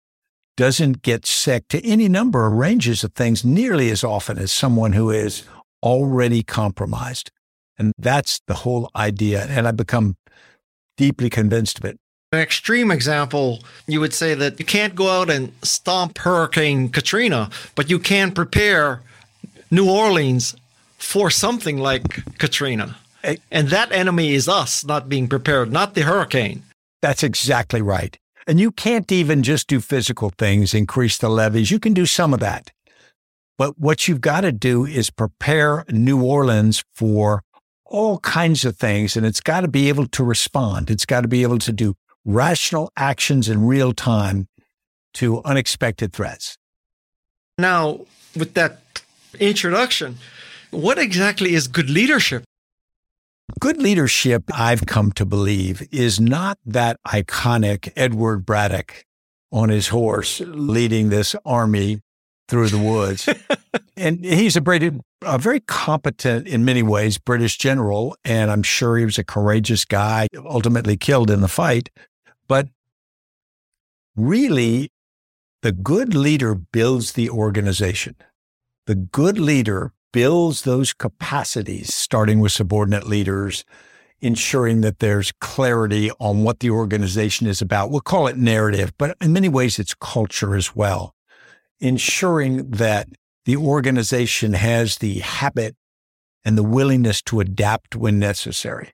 doesn't 0.56 1.02
get 1.02 1.26
sick 1.26 1.68
to 1.68 1.84
any 1.84 2.08
number 2.08 2.46
of 2.46 2.52
ranges 2.52 3.02
of 3.04 3.12
things 3.14 3.44
nearly 3.44 3.90
as 3.90 4.04
often 4.04 4.38
as 4.38 4.52
someone 4.52 4.92
who 4.92 5.10
is 5.10 5.44
already 5.82 6.42
compromised. 6.42 7.30
And 7.78 7.92
that's 7.98 8.40
the 8.46 8.54
whole 8.54 8.90
idea. 8.96 9.46
And 9.48 9.68
I've 9.68 9.76
become 9.76 10.16
deeply 10.96 11.30
convinced 11.30 11.78
of 11.78 11.84
it. 11.84 11.98
An 12.32 12.40
extreme 12.40 12.90
example, 12.90 13.62
you 13.86 14.00
would 14.00 14.12
say 14.12 14.34
that 14.34 14.58
you 14.58 14.66
can't 14.66 14.96
go 14.96 15.08
out 15.08 15.30
and 15.30 15.52
stomp 15.62 16.18
Hurricane 16.18 16.88
Katrina, 16.88 17.50
but 17.76 17.88
you 17.88 18.00
can 18.00 18.32
prepare 18.32 19.00
New 19.70 19.88
Orleans 19.88 20.56
for 20.98 21.30
something 21.30 21.78
like 21.78 22.38
Katrina. 22.38 22.96
And 23.50 23.68
that 23.68 23.92
enemy 23.92 24.34
is 24.34 24.48
us 24.48 24.84
not 24.84 25.08
being 25.08 25.28
prepared, 25.28 25.72
not 25.72 25.94
the 25.94 26.02
hurricane. 26.02 26.62
That's 27.00 27.22
exactly 27.22 27.80
right. 27.80 28.18
And 28.46 28.58
you 28.58 28.72
can't 28.72 29.10
even 29.10 29.42
just 29.42 29.68
do 29.68 29.80
physical 29.80 30.30
things, 30.30 30.74
increase 30.74 31.18
the 31.18 31.28
levees. 31.28 31.70
You 31.70 31.78
can 31.80 31.94
do 31.94 32.06
some 32.06 32.34
of 32.34 32.40
that. 32.40 32.72
But 33.58 33.78
what 33.78 34.06
you've 34.06 34.20
got 34.20 34.42
to 34.42 34.52
do 34.52 34.84
is 34.84 35.10
prepare 35.10 35.84
New 35.88 36.22
Orleans 36.22 36.84
for 36.94 37.42
all 37.84 38.18
kinds 38.18 38.64
of 38.64 38.76
things. 38.76 39.16
And 39.16 39.24
it's 39.24 39.40
got 39.40 39.62
to 39.62 39.68
be 39.68 39.88
able 39.88 40.06
to 40.08 40.24
respond. 40.24 40.90
It's 40.90 41.06
got 41.06 41.22
to 41.22 41.28
be 41.28 41.42
able 41.42 41.58
to 41.58 41.72
do 41.72 41.94
rational 42.26 42.92
actions 42.96 43.48
in 43.48 43.64
real 43.64 43.92
time 43.92 44.48
to 45.14 45.42
unexpected 45.44 46.12
threats. 46.12 46.58
Now, 47.56 48.00
with 48.36 48.52
that 48.54 48.80
introduction, 49.40 50.16
what 50.70 50.98
exactly 50.98 51.54
is 51.54 51.68
good 51.68 51.88
leadership? 51.88 52.44
Good 53.60 53.78
leadership, 53.78 54.44
I've 54.52 54.86
come 54.86 55.12
to 55.12 55.24
believe, 55.24 55.86
is 55.92 56.20
not 56.20 56.58
that 56.66 56.98
iconic 57.06 57.92
Edward 57.96 58.44
Braddock 58.44 59.04
on 59.52 59.68
his 59.68 59.88
horse 59.88 60.40
leading 60.40 61.08
this 61.08 61.36
army 61.44 62.00
through 62.48 62.68
the 62.68 62.78
woods. 62.78 63.28
and 63.96 64.24
he's 64.24 64.56
a, 64.56 64.60
British, 64.60 64.94
a 65.24 65.38
very 65.38 65.60
competent, 65.60 66.46
in 66.48 66.64
many 66.64 66.82
ways, 66.82 67.18
British 67.18 67.56
general. 67.56 68.16
And 68.24 68.50
I'm 68.50 68.64
sure 68.64 68.98
he 68.98 69.04
was 69.04 69.18
a 69.18 69.24
courageous 69.24 69.84
guy, 69.84 70.26
ultimately 70.36 70.96
killed 70.96 71.30
in 71.30 71.40
the 71.40 71.48
fight. 71.48 71.88
But 72.48 72.68
really, 74.14 74.90
the 75.62 75.72
good 75.72 76.14
leader 76.14 76.54
builds 76.54 77.12
the 77.12 77.30
organization. 77.30 78.16
The 78.86 78.94
good 78.94 79.38
leader 79.38 79.92
builds 80.12 80.62
those 80.62 80.92
capacities, 80.92 81.94
starting 81.94 82.40
with 82.40 82.52
subordinate 82.52 83.06
leaders, 83.06 83.64
ensuring 84.20 84.80
that 84.82 85.00
there's 85.00 85.32
clarity 85.40 86.10
on 86.20 86.44
what 86.44 86.60
the 86.60 86.70
organization 86.70 87.46
is 87.46 87.60
about. 87.60 87.90
We'll 87.90 88.00
call 88.00 88.26
it 88.26 88.36
narrative, 88.36 88.92
but 88.96 89.16
in 89.20 89.32
many 89.32 89.48
ways, 89.48 89.78
it's 89.78 89.94
culture 89.94 90.54
as 90.54 90.74
well 90.74 91.16
ensuring 91.80 92.70
that 92.70 93.08
the 93.44 93.56
organization 93.56 94.54
has 94.54 94.96
the 94.96 95.20
habit 95.20 95.76
and 96.44 96.56
the 96.56 96.62
willingness 96.62 97.22
to 97.22 97.40
adapt 97.40 97.96
when 97.96 98.18
necessary, 98.18 98.92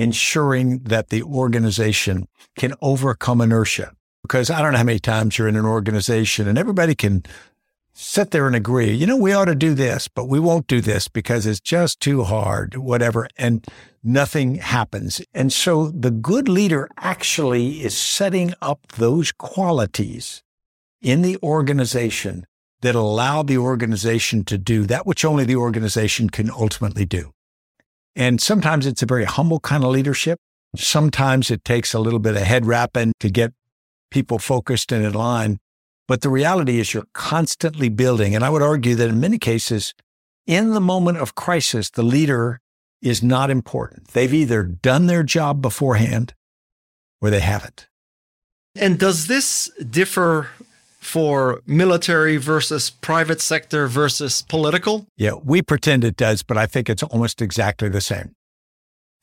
ensuring 0.00 0.78
that 0.84 1.10
the 1.10 1.22
organization 1.22 2.26
can 2.56 2.74
overcome 2.80 3.40
inertia. 3.40 3.92
Because 4.22 4.50
I 4.50 4.62
don't 4.62 4.72
know 4.72 4.78
how 4.78 4.84
many 4.84 4.98
times 4.98 5.38
you're 5.38 5.48
in 5.48 5.56
an 5.56 5.66
organization 5.66 6.48
and 6.48 6.56
everybody 6.56 6.94
can 6.94 7.24
sit 7.92 8.30
there 8.30 8.46
and 8.46 8.56
agree, 8.56 8.92
you 8.92 9.06
know, 9.06 9.16
we 9.16 9.32
ought 9.32 9.46
to 9.46 9.54
do 9.54 9.74
this, 9.74 10.08
but 10.08 10.26
we 10.26 10.40
won't 10.40 10.66
do 10.66 10.80
this 10.80 11.08
because 11.08 11.46
it's 11.46 11.60
just 11.60 12.00
too 12.00 12.24
hard, 12.24 12.76
whatever. 12.76 13.28
And 13.36 13.66
nothing 14.02 14.54
happens. 14.56 15.20
And 15.34 15.52
so 15.52 15.90
the 15.90 16.10
good 16.10 16.48
leader 16.48 16.88
actually 16.96 17.82
is 17.82 17.96
setting 17.96 18.54
up 18.62 18.86
those 18.92 19.32
qualities 19.32 20.42
in 21.02 21.22
the 21.22 21.36
organization 21.42 22.46
that 22.80 22.94
allow 22.94 23.42
the 23.42 23.58
organization 23.58 24.44
to 24.44 24.56
do 24.56 24.86
that 24.86 25.06
which 25.06 25.24
only 25.24 25.44
the 25.44 25.56
organization 25.56 26.30
can 26.30 26.50
ultimately 26.50 27.04
do. 27.04 27.32
And 28.16 28.40
sometimes 28.40 28.86
it's 28.86 29.02
a 29.02 29.06
very 29.06 29.24
humble 29.24 29.60
kind 29.60 29.84
of 29.84 29.90
leadership. 29.90 30.38
Sometimes 30.76 31.50
it 31.50 31.64
takes 31.64 31.94
a 31.94 31.98
little 31.98 32.18
bit 32.18 32.36
of 32.36 32.42
head 32.42 32.66
wrapping 32.66 33.12
to 33.20 33.30
get 33.30 33.52
people 34.10 34.38
focused 34.38 34.92
and 34.92 35.04
in 35.04 35.12
line. 35.12 35.58
But 36.08 36.22
the 36.22 36.28
reality 36.28 36.80
is 36.80 36.92
you're 36.92 37.06
constantly 37.12 37.88
building. 37.88 38.34
And 38.34 38.44
I 38.44 38.50
would 38.50 38.62
argue 38.62 38.94
that 38.96 39.08
in 39.08 39.20
many 39.20 39.38
cases, 39.38 39.94
in 40.46 40.70
the 40.70 40.80
moment 40.80 41.18
of 41.18 41.34
crisis, 41.34 41.90
the 41.90 42.02
leader 42.02 42.60
is 43.00 43.22
not 43.22 43.50
important. 43.50 44.08
They've 44.08 44.34
either 44.34 44.62
done 44.64 45.06
their 45.06 45.22
job 45.22 45.62
beforehand 45.62 46.34
or 47.20 47.30
they 47.30 47.40
haven't. 47.40 47.88
And 48.74 48.98
does 48.98 49.26
this 49.26 49.70
differ 49.78 50.48
for 51.00 51.62
military 51.66 52.36
versus 52.36 52.90
private 52.90 53.40
sector 53.40 53.86
versus 53.86 54.42
political? 54.42 55.06
Yeah, 55.16 55.32
we 55.42 55.62
pretend 55.62 56.04
it 56.04 56.16
does, 56.16 56.42
but 56.42 56.56
I 56.56 56.66
think 56.66 56.88
it's 56.88 57.02
almost 57.02 57.40
exactly 57.40 57.88
the 57.88 58.00
same. 58.00 58.32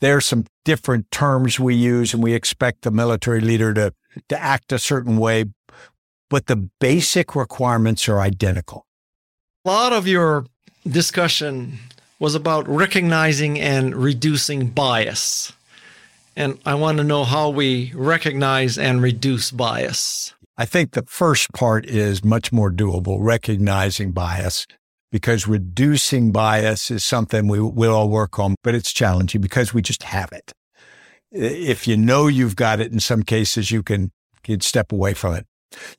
There 0.02 0.18
are 0.18 0.22
some 0.22 0.46
different 0.66 1.10
terms 1.12 1.60
we 1.60 1.76
use, 1.76 2.14
and 2.14 2.22
we 2.22 2.34
expect 2.34 2.82
the 2.82 2.92
military 2.92 3.42
leader 3.42 3.74
to, 3.74 3.94
to 4.30 4.42
act 4.42 4.72
a 4.72 4.80
certain 4.80 5.18
way, 5.18 5.46
but 6.30 6.48
the 6.48 6.70
basic 6.80 7.36
requirements 7.36 8.10
are 8.10 8.20
identical. 8.20 8.86
A 9.66 9.70
lot 9.70 9.94
of 9.94 10.08
your 10.08 10.46
discussion 10.88 11.80
was 12.20 12.36
about 12.36 12.68
recognizing 12.68 13.60
and 13.60 13.96
reducing 13.96 14.68
bias. 14.68 15.54
And 16.36 16.60
I 16.66 16.76
want 16.76 16.98
to 16.98 17.04
know 17.04 17.24
how 17.24 17.50
we 17.50 17.92
recognize 17.96 18.78
and 18.78 19.02
reduce 19.02 19.52
bias. 19.52 20.34
I 20.58 20.66
think 20.66 20.92
the 20.92 21.04
first 21.04 21.54
part 21.54 21.86
is 21.86 22.24
much 22.24 22.52
more 22.52 22.72
doable, 22.72 23.18
recognizing 23.20 24.12
bias, 24.12 24.66
because 25.12 25.48
reducing 25.48 26.32
bias 26.32 26.90
is 26.90 27.06
something 27.06 27.48
we 27.48 27.60
will 27.60 27.94
all 27.94 28.10
work 28.10 28.40
on, 28.40 28.56
but 28.64 28.74
it's 28.74 28.92
challenging 28.92 29.40
because 29.40 29.72
we 29.74 29.84
just 29.84 30.04
have 30.04 30.32
it. 30.32 30.54
If 31.32 31.88
you 31.88 31.96
know 31.96 32.26
you've 32.26 32.56
got 32.56 32.80
it, 32.80 32.92
in 32.92 33.00
some 33.00 33.22
cases, 33.22 33.70
you 33.70 33.84
can, 33.84 34.12
can 34.44 34.62
step 34.62 34.92
away 34.92 35.14
from 35.14 35.36
it. 35.36 35.46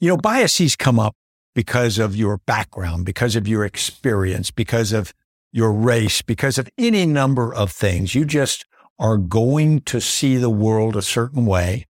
You 0.01 0.09
know, 0.09 0.17
biases 0.17 0.75
come 0.75 0.99
up 0.99 1.15
because 1.55 1.99
of 1.99 2.17
your 2.17 2.39
background, 2.39 3.05
because 3.05 3.37
of 3.37 3.47
your 3.47 3.65
experience, 3.65 4.51
because 4.51 4.93
of 4.93 5.13
your 5.53 5.73
race, 5.73 6.21
because 6.21 6.59
of 6.59 6.69
any 6.77 7.07
number 7.07 7.55
of 7.55 7.71
things. 7.71 8.15
You 8.15 8.25
just 8.25 8.65
are 8.99 9.19
going 9.19 9.83
to 9.83 10.01
see 10.01 10.37
the 10.37 10.51
world 10.51 10.97
a 10.97 11.03
certain 11.03 11.47
way. 11.47 11.87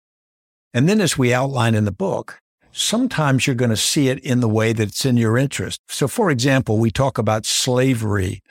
And 0.74 0.88
then, 0.88 1.00
as 1.00 1.16
we 1.16 1.32
outline 1.32 1.74
in 1.74 1.84
the 1.84 1.92
book, 1.92 2.40
sometimes 2.76 3.46
you're 3.46 3.56
going 3.56 3.70
to 3.70 3.76
see 3.76 4.08
it 4.08 4.18
in 4.20 4.40
the 4.40 4.48
way 4.48 4.72
that's 4.72 5.04
in 5.04 5.16
your 5.16 5.38
interest. 5.38 5.80
So, 5.88 6.06
for 6.06 6.30
example, 6.30 6.78
we 6.78 6.90
talk 6.90 7.18
about 7.18 7.46
slavery 7.46 8.42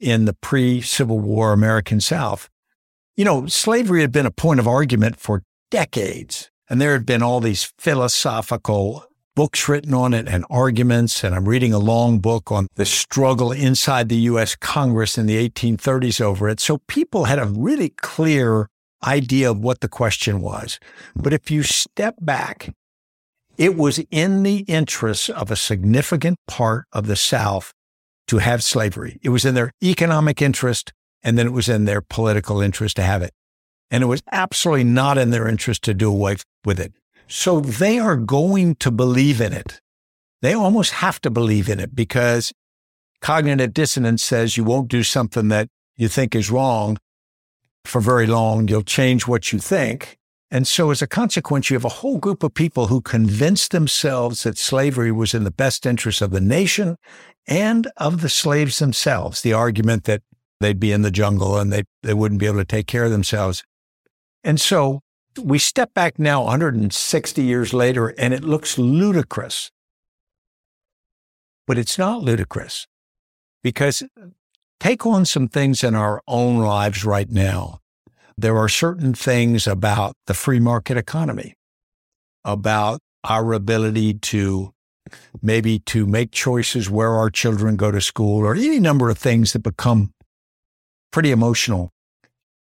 in 0.00 0.24
the 0.24 0.32
pre 0.32 0.80
Civil 0.80 1.18
War 1.20 1.52
American 1.52 2.00
South. 2.00 2.48
You 3.16 3.24
know, 3.24 3.46
slavery 3.46 4.00
had 4.00 4.12
been 4.12 4.26
a 4.26 4.30
point 4.30 4.60
of 4.60 4.68
argument 4.68 5.16
for 5.16 5.42
decades, 5.70 6.50
and 6.70 6.80
there 6.80 6.92
had 6.92 7.04
been 7.04 7.22
all 7.22 7.40
these 7.40 7.72
philosophical 7.78 9.04
books 9.34 9.68
written 9.68 9.94
on 9.94 10.14
it 10.14 10.26
and 10.26 10.44
arguments. 10.50 11.22
And 11.22 11.34
I'm 11.34 11.48
reading 11.48 11.72
a 11.72 11.78
long 11.78 12.18
book 12.18 12.50
on 12.50 12.68
the 12.74 12.84
struggle 12.84 13.52
inside 13.52 14.08
the 14.08 14.16
U.S. 14.32 14.56
Congress 14.56 15.18
in 15.18 15.26
the 15.26 15.48
1830s 15.48 16.20
over 16.20 16.48
it. 16.48 16.58
So 16.58 16.78
people 16.88 17.24
had 17.24 17.38
a 17.38 17.46
really 17.46 17.90
clear 17.90 18.68
idea 19.06 19.50
of 19.50 19.58
what 19.58 19.80
the 19.80 19.88
question 19.88 20.40
was. 20.40 20.80
But 21.14 21.32
if 21.32 21.52
you 21.52 21.62
step 21.62 22.16
back 22.20 22.74
it 23.58 23.76
was 23.76 23.98
in 24.10 24.44
the 24.44 24.58
interests 24.60 25.28
of 25.28 25.50
a 25.50 25.56
significant 25.56 26.38
part 26.46 26.86
of 26.92 27.06
the 27.08 27.16
South 27.16 27.74
to 28.28 28.38
have 28.38 28.62
slavery. 28.62 29.18
It 29.22 29.30
was 29.30 29.44
in 29.44 29.54
their 29.54 29.72
economic 29.82 30.40
interest, 30.40 30.92
and 31.22 31.36
then 31.36 31.46
it 31.46 31.52
was 31.52 31.68
in 31.68 31.84
their 31.84 32.00
political 32.00 32.60
interest 32.60 32.96
to 32.96 33.02
have 33.02 33.20
it. 33.20 33.32
And 33.90 34.04
it 34.04 34.06
was 34.06 34.22
absolutely 34.30 34.84
not 34.84 35.18
in 35.18 35.30
their 35.30 35.48
interest 35.48 35.82
to 35.84 35.94
do 35.94 36.08
away 36.08 36.36
with 36.64 36.78
it. 36.78 36.92
So 37.26 37.60
they 37.60 37.98
are 37.98 38.16
going 38.16 38.76
to 38.76 38.90
believe 38.90 39.40
in 39.40 39.52
it. 39.52 39.80
They 40.40 40.54
almost 40.54 40.92
have 40.92 41.20
to 41.22 41.30
believe 41.30 41.68
in 41.68 41.80
it 41.80 41.96
because 41.96 42.52
cognitive 43.20 43.74
dissonance 43.74 44.22
says 44.22 44.56
you 44.56 44.62
won't 44.62 44.88
do 44.88 45.02
something 45.02 45.48
that 45.48 45.68
you 45.96 46.06
think 46.06 46.36
is 46.36 46.50
wrong 46.50 46.96
for 47.84 48.00
very 48.00 48.26
long. 48.26 48.68
You'll 48.68 48.82
change 48.82 49.26
what 49.26 49.52
you 49.52 49.58
think. 49.58 50.16
And 50.50 50.66
so, 50.66 50.90
as 50.90 51.02
a 51.02 51.06
consequence, 51.06 51.68
you 51.68 51.74
have 51.74 51.84
a 51.84 51.90
whole 51.90 52.18
group 52.18 52.42
of 52.42 52.54
people 52.54 52.86
who 52.86 53.02
convinced 53.02 53.70
themselves 53.70 54.44
that 54.44 54.56
slavery 54.56 55.12
was 55.12 55.34
in 55.34 55.44
the 55.44 55.50
best 55.50 55.84
interest 55.84 56.22
of 56.22 56.30
the 56.30 56.40
nation 56.40 56.96
and 57.46 57.90
of 57.98 58.22
the 58.22 58.30
slaves 58.30 58.78
themselves. 58.78 59.42
The 59.42 59.52
argument 59.52 60.04
that 60.04 60.22
they'd 60.60 60.80
be 60.80 60.90
in 60.90 61.02
the 61.02 61.10
jungle 61.10 61.58
and 61.58 61.70
they, 61.70 61.82
they 62.02 62.14
wouldn't 62.14 62.40
be 62.40 62.46
able 62.46 62.58
to 62.58 62.64
take 62.64 62.86
care 62.86 63.04
of 63.04 63.10
themselves. 63.10 63.62
And 64.42 64.58
so, 64.58 65.00
we 65.38 65.58
step 65.58 65.92
back 65.92 66.18
now 66.18 66.44
160 66.44 67.42
years 67.42 67.74
later, 67.74 68.08
and 68.18 68.32
it 68.32 68.42
looks 68.42 68.78
ludicrous. 68.78 69.70
But 71.66 71.76
it's 71.76 71.98
not 71.98 72.22
ludicrous 72.22 72.86
because 73.62 74.02
take 74.80 75.04
on 75.04 75.26
some 75.26 75.48
things 75.48 75.84
in 75.84 75.94
our 75.94 76.22
own 76.26 76.56
lives 76.56 77.04
right 77.04 77.28
now 77.28 77.80
there 78.38 78.56
are 78.56 78.68
certain 78.68 79.12
things 79.14 79.66
about 79.66 80.14
the 80.28 80.32
free 80.32 80.60
market 80.60 80.96
economy, 80.96 81.54
about 82.44 83.00
our 83.24 83.52
ability 83.52 84.14
to 84.14 84.72
maybe 85.42 85.80
to 85.80 86.06
make 86.06 86.30
choices 86.30 86.88
where 86.88 87.14
our 87.14 87.30
children 87.30 87.74
go 87.74 87.90
to 87.90 88.00
school 88.00 88.44
or 88.44 88.54
any 88.54 88.78
number 88.78 89.10
of 89.10 89.18
things 89.18 89.52
that 89.52 89.58
become 89.60 90.12
pretty 91.10 91.32
emotional. 91.32 91.90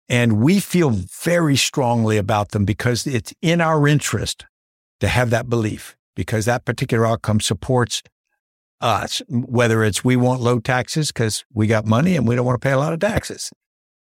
And 0.09 0.41
we 0.41 0.61
feel 0.61 0.91
very 1.23 1.57
strongly 1.57 2.17
about 2.17 2.53
them 2.53 2.65
because 2.65 3.07
it's 3.07 3.35
in 3.43 3.61
our 3.61 3.87
interest 3.87 4.47
to 5.01 5.09
have 5.09 5.29
that 5.29 5.51
belief 5.51 5.95
because 6.15 6.47
that 6.47 6.65
particular 6.65 7.05
outcome 7.05 7.41
supports 7.41 8.03
us, 8.81 9.21
whether 9.29 9.85
it's 9.85 10.03
we 10.03 10.17
want 10.17 10.41
low 10.41 10.59
taxes 10.59 11.09
because 11.09 11.45
we 11.53 11.67
got 11.67 11.85
money 11.85 12.17
and 12.17 12.27
we 12.27 12.35
don't 12.35 12.47
want 12.47 12.59
to 12.59 12.67
pay 12.67 12.73
a 12.73 12.79
lot 12.79 12.95
of 12.95 13.01
taxes 13.01 13.51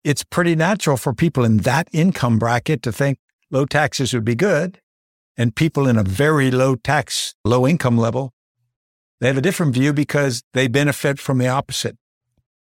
it's 0.05 0.23
pretty 0.23 0.55
natural 0.55 0.97
for 0.97 1.15
people 1.15 1.45
in 1.45 1.59
that 1.59 1.89
income 1.93 2.39
bracket 2.39 2.83
to 2.83 2.93
think 2.93 3.19
low 3.51 3.65
taxes 3.65 4.13
would 4.13 4.25
be 4.25 4.35
good. 4.35 4.81
And 5.37 5.57
people 5.57 5.89
in 5.89 5.97
a 5.97 6.05
very 6.05 6.51
low 6.51 6.77
tax, 6.77 7.35
low 7.45 7.67
income 7.67 7.99
level, 7.99 8.33
they 9.21 9.27
have 9.27 9.39
a 9.39 9.43
different 9.43 9.75
view 9.75 9.93
because 9.93 10.45
they 10.53 10.69
benefit 10.69 11.19
from 11.19 11.39
the 11.39 11.49
opposite. 11.49 11.97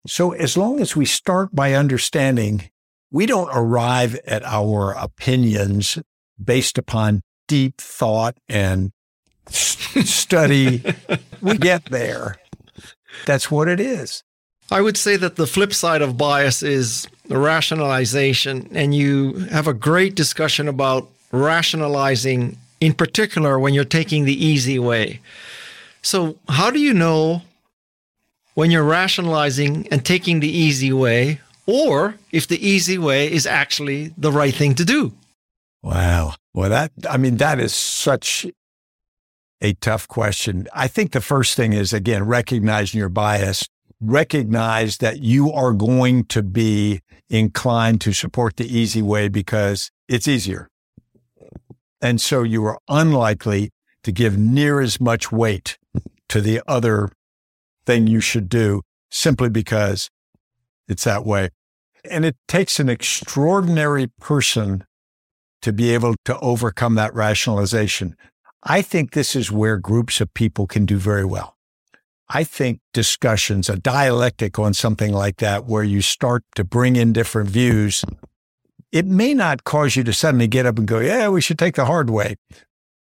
So 0.07 0.31
as 0.31 0.57
long 0.57 0.79
as 0.79 0.95
we 0.95 1.05
start 1.05 1.53
by 1.53 1.73
understanding, 1.73 2.69
we 3.11 3.25
don't 3.25 3.49
arrive 3.53 4.15
at 4.25 4.43
our 4.43 4.93
opinions 4.93 5.99
based 6.43 6.77
upon 6.77 7.21
deep 7.47 7.79
thought 7.79 8.37
and 8.49 8.91
study. 9.49 10.83
we 11.41 11.57
get 11.57 11.85
there. 11.85 12.37
That's 13.25 13.51
what 13.51 13.67
it 13.67 13.79
is. 13.79 14.23
I 14.71 14.81
would 14.81 14.97
say 14.97 15.17
that 15.17 15.35
the 15.35 15.47
flip 15.47 15.73
side 15.73 16.01
of 16.01 16.17
bias 16.17 16.63
is 16.63 17.07
rationalization, 17.29 18.69
and 18.73 18.95
you 18.95 19.33
have 19.51 19.67
a 19.67 19.73
great 19.73 20.15
discussion 20.15 20.67
about 20.67 21.09
rationalizing, 21.31 22.57
in 22.79 22.93
particular, 22.93 23.59
when 23.59 23.73
you're 23.73 23.85
taking 23.85 24.25
the 24.25 24.45
easy 24.45 24.79
way. 24.79 25.19
So, 26.01 26.37
how 26.49 26.69
do 26.69 26.79
you 26.79 26.93
know 26.93 27.41
when 28.55 28.71
you're 28.71 28.83
rationalizing 28.83 29.87
and 29.89 30.05
taking 30.05 30.39
the 30.39 30.49
easy 30.49 30.91
way, 30.91 31.39
or 31.65 32.15
if 32.31 32.47
the 32.47 32.65
easy 32.65 32.97
way 32.97 33.31
is 33.31 33.45
actually 33.45 34.13
the 34.17 34.31
right 34.31 34.53
thing 34.53 34.75
to 34.75 34.85
do? 34.85 35.13
Wow. 35.81 36.35
Well, 36.53 36.69
that, 36.69 36.91
I 37.09 37.17
mean, 37.17 37.37
that 37.37 37.59
is 37.59 37.73
such 37.73 38.45
a 39.61 39.73
tough 39.73 40.07
question. 40.07 40.67
I 40.73 40.87
think 40.87 41.11
the 41.11 41.21
first 41.21 41.55
thing 41.55 41.73
is, 41.73 41.93
again, 41.93 42.25
recognizing 42.25 42.99
your 42.99 43.09
bias 43.09 43.67
recognize 44.03 44.97
that 44.97 45.19
you 45.19 45.51
are 45.51 45.73
going 45.73 46.25
to 46.25 46.43
be 46.43 47.01
inclined 47.29 48.01
to 48.01 48.13
support 48.13 48.57
the 48.57 48.77
easy 48.77 49.01
way 49.01 49.27
because 49.27 49.91
it's 50.07 50.27
easier. 50.27 50.67
And 52.01 52.19
so 52.19 52.43
you 52.43 52.65
are 52.65 52.79
unlikely 52.89 53.71
to 54.03 54.11
give 54.11 54.37
near 54.37 54.81
as 54.81 54.99
much 54.99 55.31
weight 55.31 55.77
to 56.29 56.41
the 56.41 56.61
other 56.67 57.09
thing 57.85 58.07
you 58.07 58.19
should 58.19 58.49
do 58.49 58.81
simply 59.09 59.49
because 59.49 60.09
it's 60.87 61.05
that 61.05 61.25
way. 61.25 61.49
And 62.09 62.25
it 62.25 62.35
takes 62.47 62.79
an 62.79 62.89
extraordinary 62.89 64.07
person 64.19 64.83
to 65.61 65.71
be 65.71 65.93
able 65.93 66.15
to 66.25 66.37
overcome 66.39 66.95
that 66.95 67.13
rationalization. 67.13 68.17
I 68.63 68.81
think 68.81 69.11
this 69.11 69.35
is 69.35 69.51
where 69.51 69.77
groups 69.77 70.19
of 70.19 70.33
people 70.33 70.67
can 70.67 70.85
do 70.85 70.97
very 70.97 71.23
well. 71.23 71.55
I 72.29 72.43
think 72.43 72.79
discussions, 72.93 73.69
a 73.69 73.77
dialectic 73.77 74.57
on 74.57 74.73
something 74.73 75.11
like 75.11 75.37
that, 75.37 75.65
where 75.65 75.83
you 75.83 76.01
start 76.01 76.43
to 76.55 76.63
bring 76.63 76.95
in 76.95 77.13
different 77.13 77.49
views, 77.49 78.03
it 78.91 79.05
may 79.05 79.33
not 79.33 79.63
cause 79.63 79.95
you 79.95 80.03
to 80.03 80.13
suddenly 80.13 80.47
get 80.47 80.65
up 80.65 80.77
and 80.77 80.87
go, 80.87 80.99
yeah, 80.99 81.27
we 81.29 81.41
should 81.41 81.59
take 81.59 81.75
the 81.75 81.85
hard 81.85 82.09
way, 82.09 82.35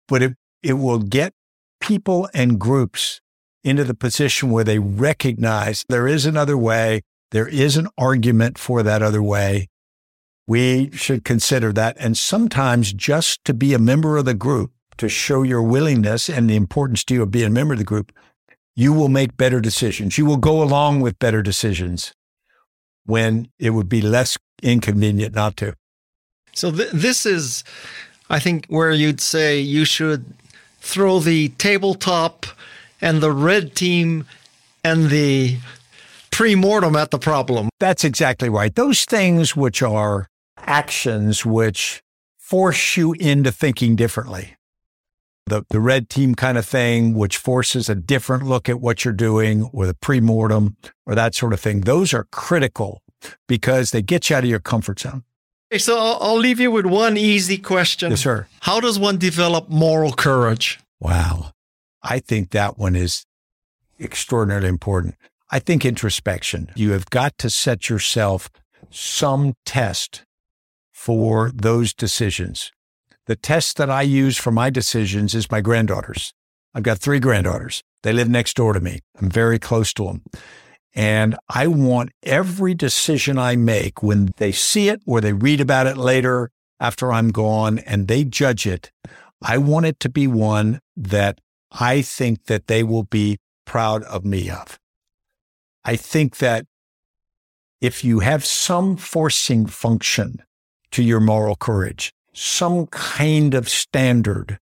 but 0.08 0.22
it, 0.22 0.34
it 0.62 0.74
will 0.74 0.98
get 0.98 1.32
people 1.80 2.28
and 2.34 2.58
groups 2.58 3.20
into 3.64 3.84
the 3.84 3.94
position 3.94 4.50
where 4.50 4.64
they 4.64 4.78
recognize 4.78 5.84
there 5.88 6.06
is 6.06 6.24
another 6.24 6.56
way. 6.56 7.02
There 7.32 7.48
is 7.48 7.76
an 7.76 7.88
argument 7.98 8.58
for 8.58 8.82
that 8.84 9.02
other 9.02 9.22
way. 9.22 9.68
We 10.46 10.90
should 10.92 11.24
consider 11.24 11.72
that. 11.72 11.96
And 11.98 12.16
sometimes 12.16 12.92
just 12.92 13.44
to 13.44 13.52
be 13.52 13.74
a 13.74 13.80
member 13.80 14.16
of 14.16 14.24
the 14.24 14.34
group, 14.34 14.72
to 14.98 15.08
show 15.08 15.42
your 15.42 15.62
willingness 15.62 16.30
and 16.30 16.48
the 16.48 16.56
importance 16.56 17.04
to 17.04 17.14
you 17.14 17.22
of 17.22 17.30
being 17.30 17.48
a 17.48 17.50
member 17.50 17.74
of 17.74 17.78
the 17.78 17.84
group, 17.84 18.12
you 18.76 18.92
will 18.92 19.08
make 19.08 19.36
better 19.36 19.60
decisions. 19.60 20.18
You 20.18 20.26
will 20.26 20.36
go 20.36 20.62
along 20.62 21.00
with 21.00 21.18
better 21.18 21.42
decisions 21.42 22.12
when 23.06 23.48
it 23.58 23.70
would 23.70 23.88
be 23.88 24.02
less 24.02 24.36
inconvenient 24.62 25.34
not 25.34 25.56
to. 25.56 25.74
So 26.52 26.70
th- 26.70 26.90
this 26.92 27.26
is 27.26 27.64
I 28.28 28.38
think 28.38 28.66
where 28.66 28.92
you'd 28.92 29.20
say 29.20 29.58
you 29.58 29.84
should 29.84 30.24
throw 30.80 31.20
the 31.20 31.48
tabletop 31.50 32.46
and 33.00 33.20
the 33.20 33.32
red 33.32 33.74
team 33.74 34.24
and 34.84 35.10
the 35.10 35.58
pre-mortem 36.30 36.96
at 36.96 37.10
the 37.10 37.18
problem. 37.18 37.68
That's 37.80 38.04
exactly 38.04 38.48
right. 38.48 38.74
Those 38.74 39.04
things 39.04 39.56
which 39.56 39.82
are 39.82 40.28
actions 40.58 41.44
which 41.44 42.02
force 42.36 42.96
you 42.96 43.12
into 43.14 43.52
thinking 43.52 43.96
differently. 43.96 44.56
The, 45.46 45.64
the 45.70 45.80
red 45.80 46.08
team 46.08 46.34
kind 46.34 46.58
of 46.58 46.66
thing, 46.66 47.14
which 47.14 47.36
forces 47.36 47.88
a 47.88 47.94
different 47.94 48.44
look 48.44 48.68
at 48.68 48.80
what 48.80 49.04
you're 49.04 49.14
doing, 49.14 49.70
or 49.72 49.86
the 49.86 49.94
pre-mortem, 49.94 50.76
or 51.06 51.14
that 51.14 51.36
sort 51.36 51.52
of 51.52 51.60
thing. 51.60 51.82
Those 51.82 52.12
are 52.12 52.24
critical 52.32 53.00
because 53.46 53.92
they 53.92 54.02
get 54.02 54.28
you 54.28 54.36
out 54.36 54.42
of 54.42 54.50
your 54.50 54.58
comfort 54.58 55.00
zone. 55.00 55.22
Okay, 55.72 55.78
so 55.78 55.98
I'll, 55.98 56.18
I'll 56.20 56.38
leave 56.38 56.58
you 56.58 56.70
with 56.70 56.86
one 56.86 57.16
easy 57.16 57.58
question. 57.58 58.10
Yes, 58.10 58.20
sir. 58.20 58.46
How 58.62 58.80
does 58.80 58.98
one 58.98 59.18
develop 59.18 59.68
moral 59.68 60.12
courage? 60.12 60.80
Wow. 61.00 61.52
I 62.02 62.18
think 62.18 62.50
that 62.50 62.78
one 62.78 62.96
is 62.96 63.24
extraordinarily 64.00 64.68
important. 64.68 65.14
I 65.50 65.58
think 65.60 65.84
introspection. 65.84 66.70
You 66.74 66.90
have 66.90 67.10
got 67.10 67.38
to 67.38 67.50
set 67.50 67.88
yourself 67.88 68.50
some 68.90 69.54
test 69.64 70.24
for 70.92 71.52
those 71.54 71.92
decisions. 71.94 72.72
The 73.26 73.36
test 73.36 73.76
that 73.76 73.90
I 73.90 74.02
use 74.02 74.36
for 74.36 74.52
my 74.52 74.70
decisions 74.70 75.34
is 75.34 75.50
my 75.50 75.60
granddaughters. 75.60 76.32
I've 76.74 76.84
got 76.84 76.98
three 76.98 77.18
granddaughters. 77.18 77.82
They 78.04 78.12
live 78.12 78.28
next 78.28 78.54
door 78.54 78.72
to 78.72 78.80
me. 78.80 79.00
I'm 79.20 79.28
very 79.28 79.58
close 79.58 79.92
to 79.94 80.04
them. 80.04 80.22
And 80.94 81.36
I 81.48 81.66
want 81.66 82.12
every 82.22 82.74
decision 82.74 83.36
I 83.36 83.56
make 83.56 84.02
when 84.02 84.32
they 84.36 84.52
see 84.52 84.88
it 84.88 85.02
or 85.06 85.20
they 85.20 85.32
read 85.32 85.60
about 85.60 85.86
it 85.86 85.96
later 85.96 86.50
after 86.78 87.12
I'm 87.12 87.30
gone 87.30 87.80
and 87.80 88.06
they 88.06 88.24
judge 88.24 88.66
it, 88.66 88.92
I 89.42 89.58
want 89.58 89.86
it 89.86 89.98
to 90.00 90.08
be 90.08 90.26
one 90.26 90.80
that 90.96 91.40
I 91.72 92.02
think 92.02 92.44
that 92.44 92.68
they 92.68 92.82
will 92.82 93.02
be 93.02 93.38
proud 93.64 94.04
of 94.04 94.24
me 94.24 94.48
of. 94.48 94.78
I 95.84 95.96
think 95.96 96.38
that 96.38 96.66
if 97.80 98.04
you 98.04 98.20
have 98.20 98.44
some 98.44 98.96
forcing 98.96 99.66
function 99.66 100.42
to 100.92 101.02
your 101.02 101.20
moral 101.20 101.56
courage, 101.56 102.12
some 102.36 102.86
kind 102.88 103.54
of 103.54 103.68
standard, 103.68 104.58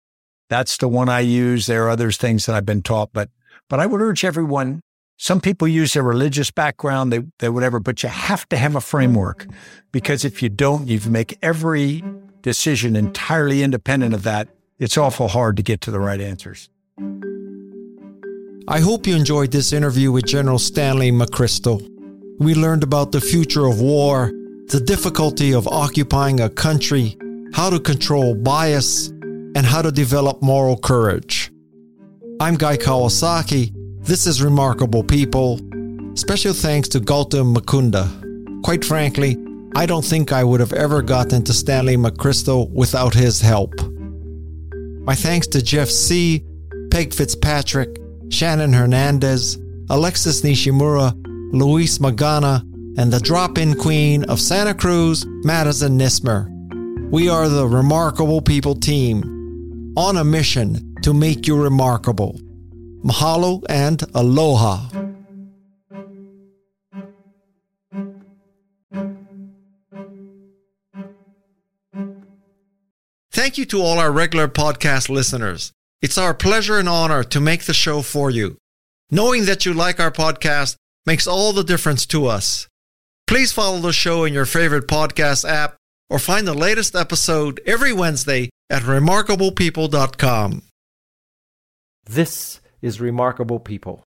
that's 0.51 0.77
the 0.77 0.89
one 0.89 1.09
I 1.09 1.21
use. 1.21 1.67
There 1.67 1.87
are 1.87 1.91
other 1.91 2.13
things 2.13 2.45
that 2.45 2.55
I've 2.55 2.67
been 2.67 2.83
taught, 2.83 3.11
but, 3.15 3.31
but 3.69 3.81
I 3.81 3.87
would 3.87 4.03
urge 4.03 4.25
everyone, 4.25 4.83
some 5.17 5.41
people 5.41 5.67
use 5.67 5.95
their 5.95 6.03
religious 6.03 6.51
background, 6.51 7.13
they, 7.13 7.21
they 7.39 7.49
whatever, 7.49 7.81
but 7.81 8.03
you 8.03 8.11
have 8.11 8.47
to 8.51 8.57
have 8.57 8.77
a 8.77 8.81
framework 8.81 9.47
because 9.91 10.25
if 10.25 10.43
you 10.43 10.51
don't, 10.51 10.87
you 10.87 11.01
make 11.09 11.39
every 11.43 12.05
decision 12.43 12.95
entirely 12.95 13.63
independent 13.63 14.13
of 14.13 14.23
that. 14.25 14.49
It's 14.79 14.99
awful 14.99 15.29
hard 15.29 15.57
to 15.57 15.63
get 15.63 15.81
to 15.83 15.91
the 15.91 16.01
right 16.01 16.21
answers. 16.21 16.69
I 18.69 18.81
hope 18.81 19.07
you 19.07 19.17
enjoyed 19.17 19.53
this 19.53 19.73
interview 19.73 20.13
with 20.13 20.27
General 20.27 20.59
Stanley 20.59 21.11
McChrystal. 21.11 21.89
We 22.39 22.55
learned 22.55 22.83
about 22.83 23.13
the 23.13 23.21
future 23.21 23.67
of 23.67 23.81
war, 23.81 24.31
the 24.69 24.83
difficulty 24.85 25.55
of 25.55 25.67
occupying 25.69 26.41
a 26.41 26.51
country, 26.51 27.17
how 27.53 27.69
to 27.69 27.79
control 27.79 28.35
bias, 28.35 29.09
and 29.55 29.67
how 29.67 29.83
to 29.83 29.93
develop 29.93 30.43
moral 30.43 30.77
courage. 30.77 31.53
I'm 32.41 32.57
Guy 32.57 32.79
Kawasaki. 32.79 33.73
This 34.01 34.27
is 34.27 34.43
Remarkable 34.43 35.05
People. 35.05 35.61
Special 36.15 36.55
thanks 36.55 36.89
to 36.89 37.01
Gautam 37.01 37.55
Mukunda. 37.55 38.63
Quite 38.63 38.85
frankly, 38.85 39.37
I 39.77 39.85
don't 39.85 40.05
think 40.05 40.33
I 40.33 40.43
would 40.43 40.61
have 40.61 40.73
ever 40.73 41.03
gotten 41.03 41.45
to 41.45 41.53
Stanley 41.53 41.97
McChrystal 41.97 42.71
without 42.71 43.13
his 43.15 43.41
help. 43.41 43.75
My 45.05 45.15
thanks 45.15 45.47
to 45.49 45.63
Jeff 45.63 45.89
C., 45.89 46.45
Peg 46.91 47.13
Fitzpatrick, 47.13 47.99
Shannon 48.31 48.73
Hernandez, 48.73 49.59
Alexis 49.91 50.41
Nishimura, 50.41 51.13
Luis 51.53 51.99
Magana, 51.99 52.63
and 52.99 53.13
the 53.13 53.21
drop 53.21 53.59
in 53.59 53.75
queen 53.75 54.25
of 54.25 54.41
Santa 54.41 54.75
Cruz, 54.75 55.25
Madisun 55.45 55.99
Nuismer. 55.99 56.49
We 57.13 57.29
are 57.29 57.47
the 57.47 57.69
Remarkable 57.69 58.41
People 58.41 58.75
team 58.75 59.93
on 59.99 60.17
a 60.17 60.25
mission 60.25 60.95
to 61.03 61.13
make 61.13 61.47
you 61.47 61.63
remarkable. 61.63 62.41
Mahalo 63.05 63.63
and 63.69 64.03
aloha. 64.15 64.89
Thank 73.31 73.59
you 73.59 73.67
to 73.67 73.83
all 73.83 73.99
our 73.99 74.11
regular 74.11 74.49
podcast 74.49 75.11
listeners. 75.11 75.71
It's 76.01 76.17
our 76.17 76.33
pleasure 76.33 76.79
and 76.79 76.89
honor 76.89 77.23
to 77.25 77.41
make 77.41 77.65
the 77.65 77.75
show 77.75 78.01
for 78.01 78.31
you. 78.31 78.57
Knowing 79.11 79.45
that 79.45 79.67
you 79.67 79.75
like 79.75 80.01
our 80.01 80.11
podcast 80.11 80.77
makes 81.05 81.27
all 81.27 81.53
the 81.53 81.63
difference 81.63 82.07
to 82.07 82.25
us. 82.25 82.69
Please 83.27 83.53
follow 83.53 83.81
the 83.81 83.93
show 83.93 84.25
in 84.25 84.33
your 84.33 84.47
favorite 84.47 84.89
podcast 84.89 85.47
app 85.47 85.77
or 86.13 86.19
find 86.19 86.47
the 86.47 86.53
latest 86.53 86.95
episode 86.95 87.59
every 87.65 87.91
Wednesday 87.91 88.51
at 88.69 88.83
remarkablepeople.com. 88.83 90.63
This 92.05 92.61
is 92.83 93.01
Remarkable 93.01 93.59
People. 93.59 94.05